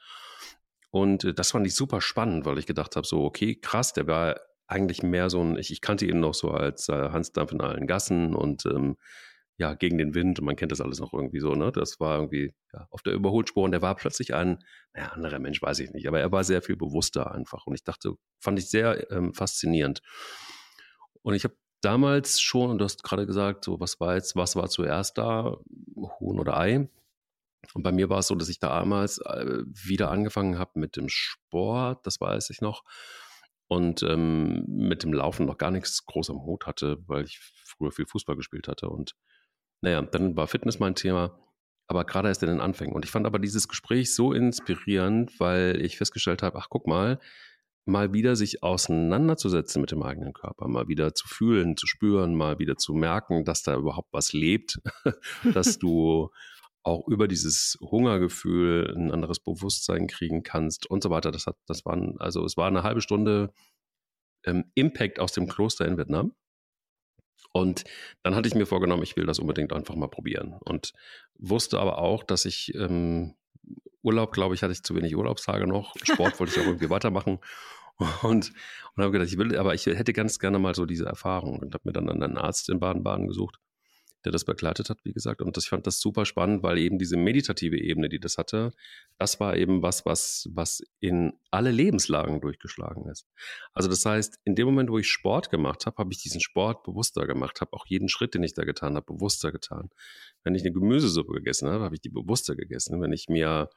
Und 0.91 1.23
äh, 1.23 1.33
das 1.33 1.51
fand 1.51 1.67
ich 1.67 1.75
super 1.75 2.01
spannend, 2.01 2.45
weil 2.45 2.57
ich 2.57 2.65
gedacht 2.65 2.95
habe, 2.95 3.05
so, 3.05 3.23
okay, 3.23 3.55
krass, 3.55 3.93
der 3.93 4.07
war 4.07 4.39
eigentlich 4.67 5.03
mehr 5.03 5.29
so 5.29 5.41
ein, 5.43 5.57
ich, 5.57 5.71
ich 5.71 5.81
kannte 5.81 6.05
ihn 6.05 6.19
noch 6.19 6.33
so 6.33 6.51
als 6.51 6.89
äh, 6.89 7.09
Hans 7.09 7.31
Dampf 7.31 7.51
in 7.51 7.61
allen 7.61 7.87
Gassen 7.87 8.35
und 8.35 8.65
ähm, 8.65 8.97
ja, 9.57 9.73
gegen 9.73 9.97
den 9.97 10.13
Wind 10.15 10.39
und 10.39 10.45
man 10.45 10.55
kennt 10.55 10.71
das 10.71 10.79
alles 10.79 10.99
noch 10.99 11.11
irgendwie 11.13 11.41
so, 11.41 11.53
ne? 11.53 11.71
Das 11.73 11.99
war 11.99 12.15
irgendwie 12.17 12.53
ja, 12.71 12.87
auf 12.91 13.01
der 13.01 13.13
Überholspur 13.13 13.63
und 13.63 13.71
der 13.71 13.81
war 13.81 13.95
plötzlich 13.95 14.33
ein, 14.33 14.63
naja, 14.93 15.09
anderer 15.09 15.39
Mensch, 15.39 15.61
weiß 15.61 15.79
ich 15.79 15.91
nicht, 15.91 16.07
aber 16.07 16.19
er 16.21 16.31
war 16.31 16.45
sehr 16.45 16.61
viel 16.61 16.77
bewusster 16.77 17.31
einfach 17.31 17.65
und 17.65 17.75
ich 17.75 17.83
dachte, 17.83 18.13
fand 18.39 18.57
ich 18.57 18.69
sehr 18.69 19.11
ähm, 19.11 19.33
faszinierend. 19.33 20.01
Und 21.21 21.33
ich 21.33 21.43
habe 21.43 21.55
damals 21.81 22.41
schon, 22.41 22.69
und 22.69 22.77
du 22.79 22.85
hast 22.85 23.03
gerade 23.03 23.25
gesagt, 23.25 23.65
so 23.65 23.79
was 23.79 23.99
war 23.99 24.15
jetzt, 24.15 24.35
was 24.35 24.55
war 24.55 24.69
zuerst 24.69 25.17
da, 25.17 25.57
Huhn 25.95 26.39
oder 26.39 26.57
Ei? 26.57 26.89
Und 27.73 27.83
bei 27.83 27.91
mir 27.91 28.09
war 28.09 28.19
es 28.19 28.27
so, 28.27 28.35
dass 28.35 28.49
ich 28.49 28.59
damals 28.59 29.19
äh, 29.19 29.63
wieder 29.65 30.11
angefangen 30.11 30.57
habe 30.57 30.79
mit 30.79 30.95
dem 30.95 31.09
Sport, 31.09 32.05
das 32.05 32.19
weiß 32.19 32.49
ich 32.49 32.61
noch, 32.61 32.83
und 33.67 34.01
ähm, 34.03 34.63
mit 34.67 35.03
dem 35.03 35.13
Laufen 35.13 35.45
noch 35.45 35.57
gar 35.57 35.71
nichts 35.71 36.05
groß 36.05 36.31
am 36.31 36.43
Hut 36.43 36.65
hatte, 36.65 36.97
weil 37.07 37.25
ich 37.25 37.39
früher 37.39 37.91
viel 37.91 38.07
Fußball 38.07 38.35
gespielt 38.35 38.67
hatte. 38.67 38.89
Und 38.89 39.15
naja, 39.81 40.01
dann 40.01 40.35
war 40.35 40.47
Fitness 40.47 40.79
mein 40.79 40.95
Thema, 40.95 41.39
aber 41.87 42.03
gerade 42.05 42.29
erst 42.29 42.41
in 42.41 42.49
den 42.49 42.61
Anfängen. 42.61 42.95
Und 42.95 43.05
ich 43.05 43.11
fand 43.11 43.27
aber 43.27 43.37
dieses 43.39 43.67
Gespräch 43.67 44.13
so 44.15 44.33
inspirierend, 44.33 45.39
weil 45.39 45.79
ich 45.81 45.97
festgestellt 45.97 46.41
habe, 46.41 46.57
ach 46.57 46.67
guck 46.69 46.87
mal, 46.87 47.19
mal 47.89 48.13
wieder 48.13 48.35
sich 48.35 48.63
auseinanderzusetzen 48.63 49.81
mit 49.81 49.91
dem 49.91 50.03
eigenen 50.03 50.33
Körper, 50.33 50.67
mal 50.67 50.87
wieder 50.87 51.13
zu 51.13 51.27
fühlen, 51.27 51.75
zu 51.75 51.87
spüren, 51.87 52.35
mal 52.35 52.59
wieder 52.59 52.77
zu 52.77 52.93
merken, 52.93 53.43
dass 53.43 53.63
da 53.63 53.75
überhaupt 53.75 54.09
was 54.11 54.33
lebt, 54.33 54.79
dass 55.53 55.79
du 55.79 56.29
auch 56.83 57.07
über 57.07 57.27
dieses 57.27 57.77
Hungergefühl 57.81 58.93
ein 58.95 59.11
anderes 59.11 59.39
Bewusstsein 59.39 60.07
kriegen 60.07 60.43
kannst 60.43 60.89
und 60.89 61.03
so 61.03 61.09
weiter. 61.09 61.31
Das 61.31 61.45
hat, 61.45 61.57
das 61.67 61.85
waren, 61.85 62.15
also 62.19 62.45
es 62.45 62.55
war 62.57 62.67
eine 62.67 62.83
halbe 62.83 63.01
Stunde 63.01 63.51
ähm, 64.45 64.71
Impact 64.75 65.19
aus 65.19 65.33
dem 65.33 65.47
Kloster 65.47 65.85
in 65.85 65.97
Vietnam. 65.97 66.33
Und 67.51 67.83
dann 68.23 68.35
hatte 68.35 68.47
ich 68.47 68.55
mir 68.55 68.65
vorgenommen, 68.65 69.03
ich 69.03 69.15
will 69.15 69.25
das 69.25 69.39
unbedingt 69.39 69.73
einfach 69.73 69.95
mal 69.95 70.07
probieren. 70.07 70.57
Und 70.63 70.93
wusste 71.37 71.79
aber 71.79 71.97
auch, 71.97 72.23
dass 72.23 72.45
ich 72.45 72.73
ähm, 72.75 73.35
Urlaub, 74.01 74.31
glaube 74.31 74.55
ich, 74.55 74.63
hatte 74.63 74.71
ich 74.71 74.83
zu 74.83 74.95
wenig 74.95 75.15
Urlaubstage 75.15 75.67
noch. 75.67 75.93
Sport 76.03 76.39
wollte 76.39 76.53
ich 76.53 76.61
auch 76.61 76.67
irgendwie 76.67 76.89
weitermachen. 76.89 77.39
Und, 78.21 78.53
und 78.95 79.03
habe 79.03 79.11
gedacht, 79.11 79.29
ich 79.29 79.37
will, 79.37 79.57
aber 79.57 79.73
ich 79.73 79.85
hätte 79.85 80.13
ganz 80.13 80.39
gerne 80.39 80.57
mal 80.57 80.73
so 80.73 80.85
diese 80.85 81.05
Erfahrung 81.05 81.59
und 81.59 81.73
habe 81.73 81.83
mir 81.85 81.93
dann 81.93 82.09
einen 82.09 82.37
Arzt 82.37 82.69
in 82.69 82.79
Baden-Baden 82.79 83.27
gesucht, 83.27 83.59
der 84.25 84.31
das 84.31 84.45
begleitet 84.45 84.89
hat, 84.89 84.99
wie 85.03 85.11
gesagt. 85.11 85.41
Und 85.41 85.57
das, 85.57 85.65
ich 85.65 85.69
fand 85.69 85.85
das 85.85 85.99
super 85.99 86.25
spannend, 86.25 86.63
weil 86.63 86.77
eben 86.77 86.97
diese 86.97 87.17
meditative 87.17 87.77
Ebene, 87.77 88.09
die 88.09 88.19
das 88.19 88.37
hatte, 88.37 88.71
das 89.17 89.39
war 89.39 89.55
eben 89.57 89.81
was, 89.81 90.05
was, 90.05 90.49
was 90.53 90.81
in 90.99 91.33
alle 91.51 91.71
Lebenslagen 91.71 92.39
durchgeschlagen 92.41 93.05
ist. 93.09 93.25
Also 93.73 93.89
das 93.89 94.05
heißt, 94.05 94.39
in 94.45 94.55
dem 94.55 94.67
Moment, 94.67 94.89
wo 94.89 94.97
ich 94.97 95.09
Sport 95.09 95.49
gemacht 95.49 95.85
habe, 95.85 95.97
habe 95.97 96.11
ich 96.13 96.21
diesen 96.21 96.41
Sport 96.41 96.83
bewusster 96.83 97.27
gemacht, 97.27 97.59
habe 97.59 97.73
auch 97.73 97.85
jeden 97.85 98.09
Schritt, 98.09 98.33
den 98.33 98.43
ich 98.43 98.53
da 98.53 98.63
getan 98.63 98.95
habe, 98.95 99.13
bewusster 99.13 99.51
getan. 99.51 99.89
Wenn 100.43 100.55
ich 100.55 100.63
eine 100.63 100.73
Gemüsesuppe 100.73 101.33
gegessen 101.33 101.69
habe, 101.69 101.83
habe 101.83 101.95
ich 101.95 102.01
die 102.01 102.09
bewusster 102.09 102.55
gegessen. 102.55 103.01
Wenn 103.01 103.11
ich 103.11 103.27
mir 103.27 103.69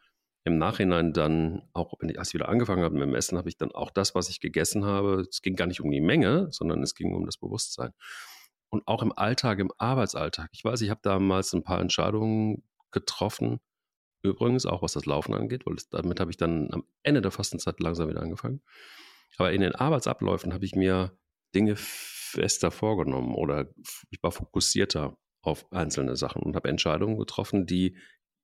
im 0.45 0.59
Nachhinein 0.59 1.13
dann, 1.13 1.63
auch 1.73 1.95
wenn 2.01 2.09
ich, 2.09 2.17
ich 2.17 2.35
wieder 2.35 2.49
angefangen 2.49 2.83
habe 2.83 2.95
mit 2.95 3.05
dem 3.05 3.15
Essen, 3.15 3.39
habe 3.39 3.49
ich 3.49 3.57
dann 3.57 3.73
auch 3.73 3.91
das, 3.91 4.15
was 4.15 4.29
ich 4.29 4.41
gegessen 4.41 4.85
habe, 4.85 5.27
es 5.31 5.43
ging 5.43 5.55
gar 5.55 5.67
nicht 5.67 5.81
um 5.81 5.91
die 5.91 6.01
Menge, 6.01 6.49
sondern 6.51 6.83
es 6.83 6.95
ging 6.95 7.15
um 7.15 7.27
das 7.27 7.37
Bewusstsein. 7.37 7.93
Und 8.71 8.87
auch 8.89 9.03
im 9.03 9.13
Alltag, 9.13 9.59
im 9.59 9.71
Arbeitsalltag. 9.79 10.49
Ich 10.53 10.65
weiß, 10.65 10.81
ich 10.81 10.91
habe 10.91 11.01
damals 11.03 11.53
ein 11.53 11.63
paar 11.63 11.81
Entscheidungen 11.81 12.65
getroffen, 12.91 13.61
übrigens 14.23 14.67
auch 14.67 14.83
was 14.83 14.93
das 14.93 15.07
Laufen 15.07 15.35
angeht, 15.35 15.67
weil 15.67 15.75
das, 15.75 15.89
damit 15.91 16.19
habe 16.19 16.31
ich 16.31 16.37
dann 16.37 16.73
am 16.73 16.85
Ende 17.03 17.23
der 17.23 17.31
Fastenzeit 17.31 17.81
langsam 17.81 18.09
wieder 18.09 18.23
angefangen. 18.23 18.63
Aber 19.39 19.53
in 19.53 19.61
den 19.61 19.75
Arbeitsabläufen 19.75 20.53
habe 20.53 20.65
ich 20.65 20.75
mir 20.75 21.17
Dinge 21.55 21.75
fester 21.77 22.71
vorgenommen 22.71 23.35
oder 23.35 23.69
ich 24.11 24.23
war 24.23 24.33
fokussierter 24.33 25.17
auf 25.43 25.71
einzelne 25.73 26.17
Sachen 26.17 26.43
und 26.43 26.57
habe 26.57 26.69
Entscheidungen 26.69 27.19
getroffen, 27.19 27.67
die 27.67 27.97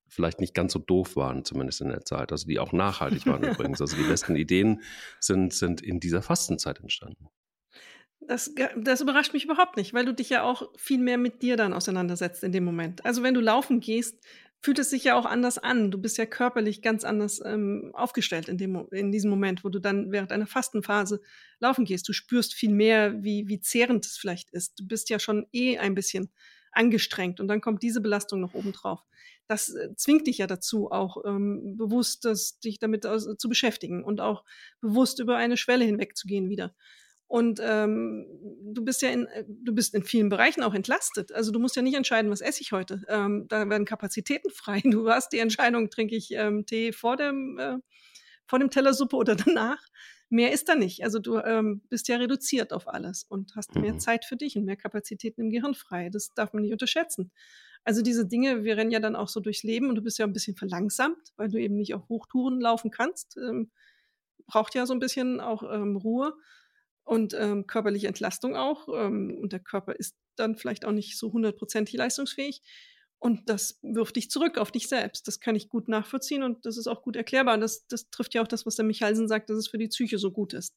vielleicht 0.09 0.41
nicht 0.41 0.55
ganz 0.55 0.73
so 0.73 0.79
doof 0.79 1.17
waren, 1.17 1.45
zumindest 1.45 1.81
in 1.81 1.89
der 1.89 2.05
Zeit. 2.05 2.33
Also 2.33 2.47
die 2.47 2.59
auch 2.59 2.73
nachhaltig 2.73 3.27
waren 3.27 3.43
übrigens. 3.51 3.81
Also 3.81 3.97
die 3.97 4.03
besten 4.03 4.37
Ideen 4.37 4.83
sind, 5.21 5.53
sind 5.53 5.81
in 5.81 6.01
dieser 6.01 6.23
Fastenzeit 6.23 6.81
entstanden. 6.81 7.29
Das, 8.21 8.53
das 8.77 9.01
überrascht 9.01 9.33
mich 9.33 9.45
überhaupt 9.45 9.77
nicht, 9.77 9.95
weil 9.95 10.05
du 10.05 10.13
dich 10.13 10.29
ja 10.29 10.43
auch 10.43 10.69
viel 10.77 10.99
mehr 10.99 11.19
mit 11.19 11.41
dir 11.43 11.57
dann 11.57 11.73
auseinandersetzt 11.73 12.43
in 12.43 12.53
dem 12.53 12.65
Moment. 12.65 13.05
Also 13.07 13.23
wenn 13.23 13.35
du 13.35 13.41
laufen 13.41 13.81
gehst, 13.81 14.23
fühlt 14.61 14.79
es 14.81 14.91
sich 14.91 15.05
ja 15.05 15.15
auch 15.15 15.25
anders 15.25 15.59
an. 15.59 15.91
Du 15.91 15.99
bist 15.99 16.19
ja 16.19 16.27
körperlich 16.27 16.83
ganz 16.83 17.05
anders 17.05 17.41
ähm, 17.45 17.93
aufgestellt 17.95 18.49
in, 18.49 18.59
dem, 18.59 18.87
in 18.91 19.13
diesem 19.13 19.31
Moment, 19.31 19.63
wo 19.63 19.69
du 19.69 19.79
dann 19.79 20.11
während 20.11 20.33
einer 20.33 20.47
Fastenphase 20.47 21.21
laufen 21.61 21.85
gehst. 21.85 22.09
Du 22.09 22.13
spürst 22.13 22.55
viel 22.55 22.73
mehr, 22.73 23.23
wie, 23.23 23.47
wie 23.47 23.61
zehrend 23.61 24.05
es 24.05 24.17
vielleicht 24.19 24.51
ist. 24.51 24.79
Du 24.81 24.87
bist 24.87 25.11
ja 25.11 25.21
schon 25.21 25.47
eh 25.53 25.79
ein 25.79 25.95
bisschen 25.95 26.33
angestrengt 26.73 27.41
und 27.41 27.49
dann 27.49 27.61
kommt 27.61 27.83
diese 27.83 28.01
Belastung 28.01 28.41
noch 28.41 28.55
oben 28.55 28.73
drauf 28.73 29.01
das 29.49 29.75
äh, 29.75 29.95
zwingt 29.97 30.27
dich 30.27 30.39
ja 30.39 30.47
dazu, 30.47 30.91
auch 30.91 31.25
ähm, 31.25 31.77
bewusst 31.77 32.25
das, 32.25 32.61
dich 32.61 32.79
damit 32.79 33.07
aus, 33.07 33.27
zu 33.39 33.49
beschäftigen 33.49 34.05
und 34.05 34.21
auch 34.21 34.45
bewusst 34.81 35.19
über 35.21 35.37
eine 35.37 35.57
Schwelle 35.57 35.85
hinwegzugehen 35.85 36.49
wieder. 36.49 36.75
Und 37.27 37.61
ähm, 37.63 38.27
du 38.73 38.83
bist 38.85 39.03
ja 39.03 39.11
in, 39.11 39.27
äh, 39.27 39.45
du 39.47 39.75
bist 39.75 39.95
in 39.95 40.03
vielen 40.03 40.31
Bereichen 40.31 40.63
auch 40.63 40.75
entlastet. 40.75 41.31
Also 41.33 41.53
du 41.53 41.59
musst 41.59 41.77
ja 41.77 41.83
nicht 41.83 41.97
entscheiden, 41.97 42.31
was 42.31 42.41
esse 42.41 42.63
ich 42.63 42.73
heute. 42.73 43.03
Ähm, 43.09 43.47
da 43.49 43.69
werden 43.69 43.85
Kapazitäten 43.85 44.51
frei. 44.55 44.81
Du 44.83 45.11
hast 45.11 45.33
die 45.33 45.39
Entscheidung, 45.39 45.91
trinke 45.91 46.17
ich 46.17 46.31
ähm, 46.33 46.65
Tee 46.65 46.93
vor 46.93 47.17
dem, 47.17 47.59
äh, 47.59 47.77
vor 48.47 48.59
dem 48.59 48.71
Teller 48.71 48.95
Suppe 48.95 49.17
oder 49.17 49.37
danach. 49.47 49.83
Mehr 50.31 50.53
ist 50.53 50.69
da 50.69 50.75
nicht. 50.75 51.05
Also 51.05 51.19
du 51.19 51.39
ähm, 51.39 51.81
bist 51.89 52.09
ja 52.09 52.17
reduziert 52.17 52.73
auf 52.73 52.87
alles 52.87 53.25
und 53.25 53.57
hast 53.57 53.75
mehr 53.75 53.95
mhm. 53.95 54.01
Zeit 54.01 54.25
für 54.27 54.37
dich 54.37 54.57
und 54.57 54.65
mehr 54.65 54.77
Kapazitäten 54.77 55.41
im 55.41 55.51
Gehirn 55.51 55.75
frei. 55.75 56.11
Das 56.11 56.35
darf 56.35 56.53
man 56.53 56.63
nicht 56.63 56.73
unterschätzen. 56.73 57.31
Also 57.85 58.03
diese 58.03 58.27
Dinge, 58.27 58.65
wir 58.65 58.77
rennen 58.77 58.91
ja 58.91 59.01
dann 59.01 59.17
auch 59.17 59.29
so 59.29 59.41
durchs 59.41 59.63
Leben 59.63 59.89
und 59.89 59.95
du 59.95 60.03
bist 60.03 60.19
ja 60.19 60.27
ein 60.27 60.33
bisschen 60.35 60.57
verlangsamt, 60.57 61.33
weil 61.37 61.49
du 61.49 61.59
eben 61.59 61.77
nicht 61.77 61.95
auf 61.95 62.09
Hochtouren 62.11 62.61
laufen 62.61 62.91
kannst. 62.91 63.39
Ähm, 63.39 63.71
braucht 64.47 64.75
ja 64.75 64.85
so 64.85 64.93
ein 64.93 64.99
bisschen 64.99 65.41
auch 65.41 65.63
ähm, 65.63 65.97
Ruhe 65.97 66.35
und 67.05 67.33
ähm, 67.33 67.67
körperliche 67.67 68.09
Entlastung 68.09 68.57
auch. 68.57 68.89
Ähm, 68.89 69.39
und 69.41 69.53
der 69.53 69.61
Körper 69.61 69.95
ist 69.95 70.17
dann 70.37 70.57
vielleicht 70.57 70.85
auch 70.85 70.93
nicht 70.93 71.19
so 71.19 71.33
hundertprozentig 71.33 71.97
leistungsfähig. 71.97 72.63
Und 73.21 73.49
das 73.49 73.79
wirft 73.83 74.17
dich 74.17 74.31
zurück 74.31 74.59
auf 74.59 74.71
dich 74.71 74.89
selbst. 74.89 75.27
Das 75.27 75.41
kann 75.41 75.57
ich 75.57 75.69
gut 75.69 75.89
nachvollziehen 75.89 76.45
und 76.45 76.65
das 76.65 76.77
ist 76.77 76.87
auch 76.87 77.03
gut 77.03 77.17
erklärbar. 77.17 77.59
Das, 77.59 77.87
das 77.89 78.11
trifft 78.11 78.35
ja 78.35 78.43
auch 78.43 78.49
das, 78.49 78.65
was 78.65 78.77
der 78.77 78.85
Michalsen 78.85 79.27
sagt, 79.27 79.51
dass 79.51 79.59
es 79.59 79.69
für 79.69 79.79
die 79.79 79.89
Psyche 79.89 80.19
so 80.19 80.31
gut 80.31 80.53
ist. 80.53 80.77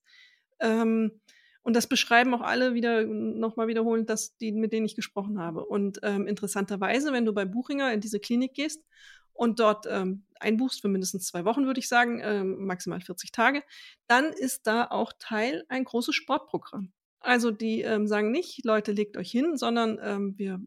Ähm, 0.60 1.21
und 1.63 1.75
das 1.75 1.88
beschreiben 1.88 2.34
auch 2.34 2.41
alle 2.41 2.73
wieder, 2.73 3.06
nochmal 3.06 3.67
wiederholend, 3.67 4.10
dass 4.10 4.36
die, 4.38 4.51
mit 4.51 4.73
denen 4.73 4.86
ich 4.86 4.95
gesprochen 4.95 5.39
habe. 5.39 5.65
Und 5.65 5.99
ähm, 6.01 6.27
interessanterweise, 6.27 7.13
wenn 7.13 7.25
du 7.25 7.34
bei 7.34 7.45
Buchinger 7.45 7.93
in 7.93 7.99
diese 7.99 8.19
Klinik 8.19 8.56
gehst 8.56 8.84
und 9.34 9.60
dort 9.60 9.86
ähm, 9.88 10.25
einbuchst 10.39 10.82
für 10.82 10.88
mindestens 10.88 11.27
zwei 11.27 11.45
Wochen, 11.45 11.65
würde 11.65 11.80
ich 11.80 11.88
sagen, 11.88 12.19
ähm, 12.23 12.65
maximal 12.65 13.01
40 13.01 13.32
Tage, 13.32 13.63
dann 14.08 14.34
ist 14.34 14.65
da 14.65 14.86
auch 14.86 15.13
Teil 15.19 15.63
ein 15.69 15.84
großes 15.84 16.15
Sportprogramm. 16.15 16.91
Also 17.19 17.51
die 17.51 17.82
ähm, 17.82 18.08
sagen 18.08 18.32
nicht, 18.32 18.65
Leute, 18.65 18.91
legt 18.91 19.15
euch 19.15 19.30
hin, 19.30 19.56
sondern 19.56 19.99
ähm, 20.01 20.34
wir, 20.38 20.60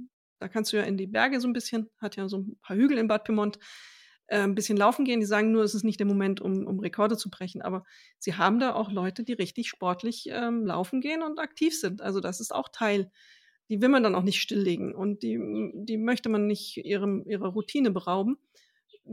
da 0.44 0.48
kannst 0.48 0.74
du 0.74 0.76
ja 0.76 0.82
in 0.82 0.98
die 0.98 1.06
Berge 1.06 1.40
so 1.40 1.48
ein 1.48 1.54
bisschen, 1.54 1.88
hat 1.96 2.16
ja 2.16 2.28
so 2.28 2.36
ein 2.36 2.58
paar 2.60 2.76
Hügel 2.76 2.98
in 2.98 3.08
Bad 3.08 3.24
Pyrmont, 3.24 3.58
äh, 4.26 4.40
ein 4.40 4.54
bisschen 4.54 4.76
laufen 4.76 5.06
gehen. 5.06 5.20
Die 5.20 5.26
sagen 5.26 5.52
nur, 5.52 5.62
es 5.62 5.74
ist 5.74 5.84
nicht 5.84 5.98
der 5.98 6.06
Moment, 6.06 6.42
um, 6.42 6.66
um 6.66 6.80
Rekorde 6.80 7.16
zu 7.16 7.30
brechen. 7.30 7.62
Aber 7.62 7.82
sie 8.18 8.34
haben 8.34 8.58
da 8.58 8.74
auch 8.74 8.92
Leute, 8.92 9.24
die 9.24 9.32
richtig 9.32 9.70
sportlich 9.70 10.26
ähm, 10.30 10.66
laufen 10.66 11.00
gehen 11.00 11.22
und 11.22 11.38
aktiv 11.38 11.80
sind. 11.80 12.02
Also 12.02 12.20
das 12.20 12.40
ist 12.40 12.54
auch 12.54 12.68
Teil. 12.68 13.10
Die 13.70 13.80
will 13.80 13.88
man 13.88 14.02
dann 14.02 14.14
auch 14.14 14.22
nicht 14.22 14.42
stilllegen 14.42 14.94
und 14.94 15.22
die, 15.22 15.40
die 15.72 15.96
möchte 15.96 16.28
man 16.28 16.46
nicht 16.46 16.76
ihrem, 16.76 17.24
ihrer 17.26 17.48
Routine 17.48 17.90
berauben. 17.90 18.36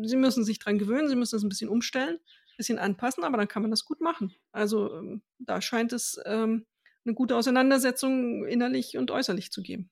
Sie 0.04 0.18
müssen 0.18 0.44
sich 0.44 0.60
dran 0.60 0.80
gewöhnen, 0.80 1.08
sie 1.08 1.16
müssen 1.16 1.38
es 1.38 1.44
ein 1.44 1.50
bisschen 1.50 1.70
umstellen. 1.70 2.20
bisschen 2.58 2.78
anpassen, 2.78 3.24
aber 3.24 3.38
dann 3.38 3.48
kann 3.48 3.62
man 3.62 3.72
das 3.72 3.86
gut 3.86 4.02
machen. 4.02 4.36
Also 4.52 4.94
ähm, 4.94 5.22
da 5.40 5.62
scheint 5.62 5.94
es 5.94 6.20
ähm, 6.26 6.66
eine 7.06 7.16
gute 7.16 7.38
Auseinandersetzung 7.38 8.46
innerlich 8.46 8.98
und 8.98 9.12
äußerlich 9.12 9.50
zu 9.50 9.62
geben. 9.62 9.90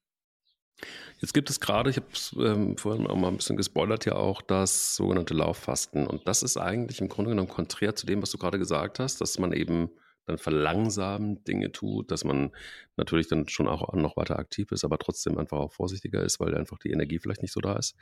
Jetzt 1.19 1.33
gibt 1.33 1.49
es 1.49 1.59
gerade, 1.59 1.89
ich 1.89 1.97
habe 1.97 2.07
es 2.13 2.35
ähm, 2.39 2.77
vorhin 2.77 3.07
auch 3.07 3.15
mal 3.15 3.27
ein 3.27 3.37
bisschen 3.37 3.57
gespoilert, 3.57 4.05
ja 4.05 4.15
auch 4.15 4.41
das 4.41 4.95
sogenannte 4.95 5.33
Lauffasten. 5.33 6.07
Und 6.07 6.27
das 6.27 6.43
ist 6.43 6.57
eigentlich 6.57 7.01
im 7.01 7.09
Grunde 7.09 7.31
genommen 7.31 7.49
konträr 7.49 7.95
zu 7.95 8.05
dem, 8.05 8.21
was 8.21 8.31
du 8.31 8.37
gerade 8.37 8.59
gesagt 8.59 8.99
hast, 8.99 9.19
dass 9.19 9.39
man 9.39 9.51
eben 9.51 9.89
dann 10.29 10.37
verlangsamen 10.37 11.43
Dinge 11.43 11.71
tut, 11.71 12.11
dass 12.11 12.23
man 12.23 12.51
natürlich 12.95 13.27
dann 13.27 13.47
schon 13.49 13.67
auch 13.67 13.93
noch 13.93 14.15
weiter 14.15 14.39
aktiv 14.39 14.71
ist, 14.71 14.85
aber 14.85 14.97
trotzdem 14.97 15.37
einfach 15.37 15.57
auch 15.57 15.73
vorsichtiger 15.73 16.23
ist, 16.23 16.39
weil 16.39 16.55
einfach 16.55 16.77
die 16.77 16.91
Energie 16.91 17.19
vielleicht 17.19 17.41
nicht 17.41 17.51
so 17.51 17.59
da 17.59 17.75
ist. 17.75 17.95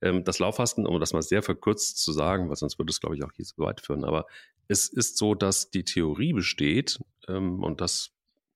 Ähm, 0.00 0.24
das 0.24 0.38
Lauffasten, 0.38 0.86
um 0.86 0.98
das 1.00 1.12
mal 1.12 1.22
sehr 1.22 1.42
verkürzt 1.42 1.98
zu 1.98 2.12
sagen, 2.12 2.48
weil 2.48 2.56
sonst 2.56 2.78
würde 2.78 2.90
es, 2.90 3.00
glaube 3.00 3.16
ich, 3.16 3.24
auch 3.24 3.32
hier 3.32 3.44
so 3.44 3.58
weit 3.58 3.80
führen, 3.80 4.04
aber 4.04 4.26
es 4.68 4.88
ist 4.88 5.18
so, 5.18 5.34
dass 5.34 5.70
die 5.70 5.84
Theorie 5.84 6.32
besteht, 6.32 7.00
ähm, 7.28 7.62
und 7.62 7.80
das 7.80 8.12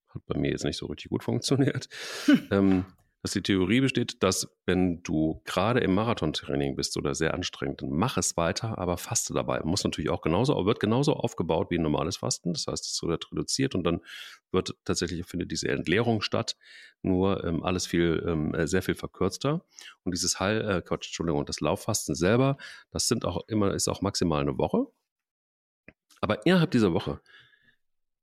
hat 0.08 0.24
bei 0.26 0.38
mir 0.38 0.50
jetzt 0.50 0.64
nicht 0.64 0.78
so 0.78 0.86
richtig 0.86 1.10
gut 1.10 1.24
funktioniert, 1.24 1.88
ähm, 2.50 2.86
dass 3.22 3.32
die 3.32 3.42
Theorie 3.42 3.80
besteht, 3.80 4.22
dass 4.22 4.48
wenn 4.64 5.02
du 5.02 5.42
gerade 5.44 5.80
im 5.80 5.92
Marathontraining 5.94 6.76
bist 6.76 6.96
oder 6.96 7.14
sehr 7.16 7.34
anstrengend, 7.34 7.82
dann 7.82 7.90
mach 7.90 8.16
es 8.16 8.36
weiter, 8.36 8.78
aber 8.78 8.96
faste 8.96 9.34
dabei. 9.34 9.60
Muss 9.64 9.82
natürlich 9.82 10.10
auch 10.10 10.20
genauso, 10.20 10.64
wird 10.66 10.78
genauso 10.78 11.14
aufgebaut 11.14 11.70
wie 11.70 11.78
ein 11.78 11.82
normales 11.82 12.18
Fasten. 12.18 12.52
Das 12.52 12.66
heißt, 12.68 12.84
es 12.84 13.02
wird 13.02 13.30
reduziert 13.32 13.74
und 13.74 13.82
dann 13.82 14.00
wird 14.52 14.76
tatsächlich 14.84 15.26
findet 15.26 15.50
diese 15.50 15.68
Entleerung 15.68 16.20
statt, 16.20 16.56
nur 17.02 17.44
ähm, 17.44 17.64
alles 17.64 17.86
viel, 17.86 18.24
ähm, 18.26 18.54
äh, 18.54 18.68
sehr 18.68 18.82
viel 18.82 18.94
verkürzter. 18.94 19.64
Und 20.04 20.14
dieses 20.14 20.38
Heil, 20.38 20.60
äh, 20.60 20.82
Quatsch, 20.82 21.08
Entschuldigung, 21.08 21.44
das 21.44 21.60
Lauffasten 21.60 22.14
selber, 22.14 22.56
das 22.90 23.08
sind 23.08 23.24
auch 23.24 23.48
immer, 23.48 23.74
ist 23.74 23.88
auch 23.88 24.00
maximal 24.00 24.40
eine 24.40 24.58
Woche. 24.58 24.86
Aber 26.20 26.46
innerhalb 26.46 26.70
dieser 26.70 26.92
Woche 26.92 27.20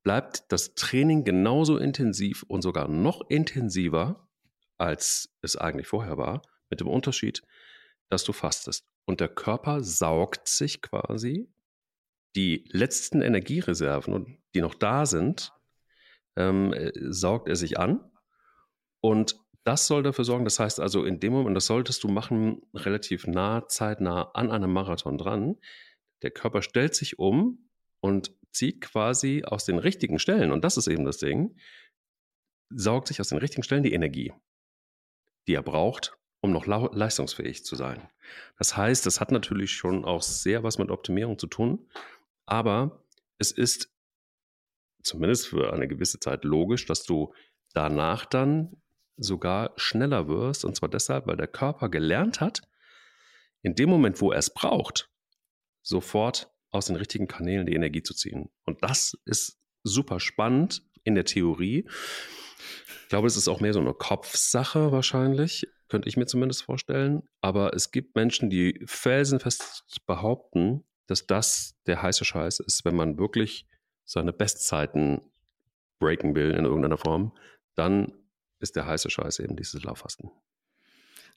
bleibt 0.04 0.46
das 0.50 0.76
Training 0.76 1.26
genauso 1.26 1.78
intensiv 1.78 2.44
und 2.44 2.62
sogar 2.62 2.88
noch 2.88 3.22
intensiver 3.30 4.25
als 4.78 5.30
es 5.42 5.56
eigentlich 5.56 5.88
vorher 5.88 6.18
war, 6.18 6.42
mit 6.70 6.80
dem 6.80 6.88
Unterschied, 6.88 7.42
dass 8.10 8.24
du 8.24 8.34
fastest. 8.34 8.86
Und 9.06 9.20
der 9.20 9.30
Körper 9.30 9.84
saugt 9.84 10.48
sich 10.48 10.82
quasi 10.82 11.50
die 12.36 12.66
letzten 12.72 13.22
Energiereserven, 13.22 14.44
die 14.54 14.62
noch 14.62 14.76
da 14.76 15.06
sind, 15.06 15.54
ähm, 16.36 16.74
äh, 16.74 16.92
saugt 16.96 17.48
er 17.48 17.56
sich 17.56 17.80
an. 17.80 18.12
Und 19.02 19.38
das 19.64 19.88
soll 19.88 20.04
dafür 20.04 20.26
sorgen, 20.26 20.46
das 20.46 20.60
heißt 20.60 20.80
also 20.80 21.06
in 21.06 21.20
dem 21.20 21.34
Moment, 21.34 21.56
das 21.56 21.66
solltest 21.66 22.04
du 22.04 22.08
machen, 22.08 22.62
relativ 22.74 23.26
nah, 23.26 23.68
zeitnah 23.68 24.32
an 24.34 24.52
einem 24.52 24.72
Marathon 24.72 25.18
dran. 25.18 25.56
Der 26.22 26.32
Körper 26.32 26.62
stellt 26.62 26.96
sich 26.96 27.18
um 27.20 27.70
und 28.00 28.36
zieht 28.52 28.82
quasi 28.82 29.44
aus 29.46 29.66
den 29.66 29.80
richtigen 29.80 30.20
Stellen, 30.20 30.52
und 30.52 30.64
das 30.64 30.78
ist 30.78 30.88
eben 30.88 31.06
das 31.06 31.18
Ding, 31.18 31.58
saugt 32.70 33.08
sich 33.08 33.22
aus 33.22 33.30
den 33.30 33.38
richtigen 33.38 33.64
Stellen 33.64 33.84
die 33.84 33.94
Energie 33.94 34.34
die 35.48 35.56
er 35.56 35.64
braucht, 35.64 36.18
um 36.42 36.52
noch 36.52 36.66
leistungsfähig 36.66 37.66
zu 37.66 37.76
sein. 37.76 38.10
Das 38.58 38.78
heißt, 38.78 39.06
das 39.06 39.20
hat 39.20 39.32
natürlich 39.32 39.72
schon 39.72 40.06
auch 40.06 40.22
sehr 40.22 40.64
was 40.64 40.78
mit 40.78 40.92
Optimierung 40.92 41.40
zu 41.40 41.48
tun, 41.48 41.88
aber 42.46 43.06
es 43.38 43.52
ist 43.52 43.92
zumindest 45.04 45.48
für 45.48 45.74
eine 45.74 45.88
gewisse 45.88 46.20
Zeit 46.20 46.44
logisch, 46.44 46.86
dass 46.86 47.04
du 47.04 47.34
danach 47.74 48.26
dann 48.26 48.82
sogar 49.18 49.74
schneller 49.78 50.28
wirst. 50.28 50.66
Und 50.66 50.76
zwar 50.76 50.90
deshalb, 50.90 51.28
weil 51.28 51.38
der 51.38 51.48
Körper 51.48 51.90
gelernt 51.90 52.42
hat, 52.42 52.62
in 53.62 53.76
dem 53.76 53.90
Moment, 53.90 54.22
wo 54.22 54.32
er 54.32 54.40
es 54.40 54.54
braucht, 54.54 55.10
sofort 55.82 56.52
aus 56.72 56.88
den 56.88 56.96
richtigen 56.96 57.28
Kanälen 57.28 57.66
die 57.66 57.74
Energie 57.74 58.04
zu 58.04 58.14
ziehen. 58.14 58.50
Und 58.66 58.84
das 58.84 59.18
ist 59.26 59.60
super 59.84 60.20
spannend 60.20 60.84
in 61.04 61.16
der 61.16 61.26
Theorie. 61.26 61.88
Ich 63.04 63.10
glaube, 63.10 63.28
es 63.28 63.38
ist 63.38 63.48
auch 63.48 63.60
mehr 63.60 63.74
so 63.74 63.80
eine 63.80 63.94
Kopfsache 63.94 64.92
wahrscheinlich, 64.92 65.68
könnte 65.90 66.10
ich 66.10 66.18
mir 66.18 66.26
zumindest 66.26 66.64
vorstellen. 66.64 67.24
Aber 67.42 67.74
es 67.74 67.92
gibt 67.92 68.16
Menschen, 68.16 68.50
die 68.50 68.82
felsenfest 68.86 69.86
behaupten, 70.06 70.84
dass 71.08 71.28
das 71.28 71.76
der 71.86 72.02
heiße 72.02 72.26
Scheiß 72.26 72.60
ist, 72.60 72.86
wenn 72.86 72.96
man 72.96 73.18
wirklich 73.18 73.68
seine 74.04 74.34
Bestzeiten 74.34 75.22
breaken 76.00 76.36
will 76.36 76.52
in 76.52 76.66
irgendeiner 76.66 76.98
Form, 76.98 77.32
dann 77.76 78.14
ist 78.60 78.76
der 78.76 78.86
heiße 78.86 79.10
Scheiß 79.10 79.40
eben 79.40 79.56
dieses 79.56 79.84
Lauffasten. 79.84 80.32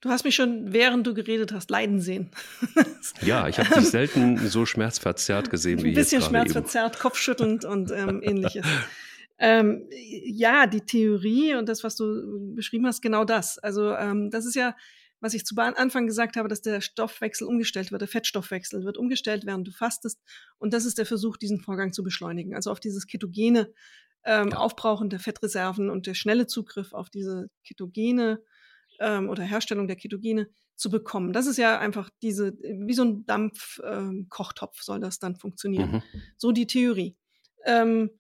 Du 0.01 0.11
hast 0.11 0.25
mich 0.25 0.37
schon, 0.37 0.73
während 0.73 1.07
du 1.07 1.15
geredet 1.15 1.53
hast, 1.53 1.71
leiden 1.71 2.01
sehen. 2.01 2.31
ja, 3.21 3.49
ich 3.49 3.59
habe 3.59 3.81
dich 3.81 3.89
selten 3.89 4.39
so 4.49 4.65
schmerzverzerrt 4.65 5.51
gesehen 5.51 5.83
wie 5.83 5.89
jetzt 5.89 6.13
Ein 6.13 6.21
bisschen 6.21 6.23
schmerzverzerrt, 6.23 6.95
eben. 6.95 7.03
kopfschüttelnd 7.03 7.65
und 7.65 7.91
ähm, 7.91 8.23
ähnliches. 8.23 8.65
Ähm, 9.39 9.89
ja, 9.91 10.67
die 10.67 10.81
Theorie 10.81 11.55
und 11.55 11.69
das, 11.69 11.85
was 11.85 11.97
du 11.97 12.55
beschrieben 12.55 12.87
hast, 12.87 13.03
genau 13.03 13.25
das. 13.25 13.59
Also 13.59 13.95
ähm, 13.95 14.31
das 14.31 14.47
ist 14.47 14.57
ja, 14.57 14.77
was 15.21 15.35
ich 15.35 15.45
zu 15.45 15.55
Anfang 15.57 16.07
gesagt 16.07 16.37
habe, 16.37 16.49
dass 16.49 16.61
der 16.61 16.81
Stoffwechsel 16.81 17.47
umgestellt 17.47 17.91
wird, 17.91 18.01
der 18.01 18.09
Fettstoffwechsel 18.09 18.85
wird 18.85 18.97
umgestellt, 18.97 19.47
während 19.47 19.67
du 19.67 19.73
fastest. 19.73 20.21
Und 20.59 20.73
das 20.73 20.85
ist 20.85 20.99
der 20.99 21.07
Versuch, 21.07 21.37
diesen 21.37 21.61
Vorgang 21.61 21.93
zu 21.93 22.03
beschleunigen. 22.03 22.55
Also 22.55 22.71
auf 22.71 22.81
dieses 22.81 23.07
ketogene 23.07 23.73
ähm. 24.25 24.53
Aufbrauchen 24.53 25.11
der 25.11 25.21
Fettreserven 25.21 25.91
und 25.91 26.07
der 26.07 26.15
schnelle 26.15 26.47
Zugriff 26.47 26.93
auf 26.93 27.11
diese 27.11 27.49
ketogene 27.65 28.43
ähm, 29.01 29.29
oder 29.29 29.43
Herstellung 29.43 29.87
der 29.87 29.97
Ketogene 29.97 30.49
zu 30.75 30.91
bekommen. 30.91 31.33
Das 31.33 31.47
ist 31.47 31.57
ja 31.57 31.79
einfach 31.79 32.11
diese, 32.23 32.53
wie 32.61 32.95
so 32.95 33.05
ein 33.05 33.27
Dampfkochtopf 33.27 34.77
ähm, 34.77 34.83
soll 34.83 35.01
das 35.01 35.19
dann 35.19 35.37
funktionieren. 35.37 35.93
Mhm. 35.93 36.03
So 36.37 36.53
die 36.53 36.67
Theorie. 36.67 37.17
Ähm, 37.65 38.11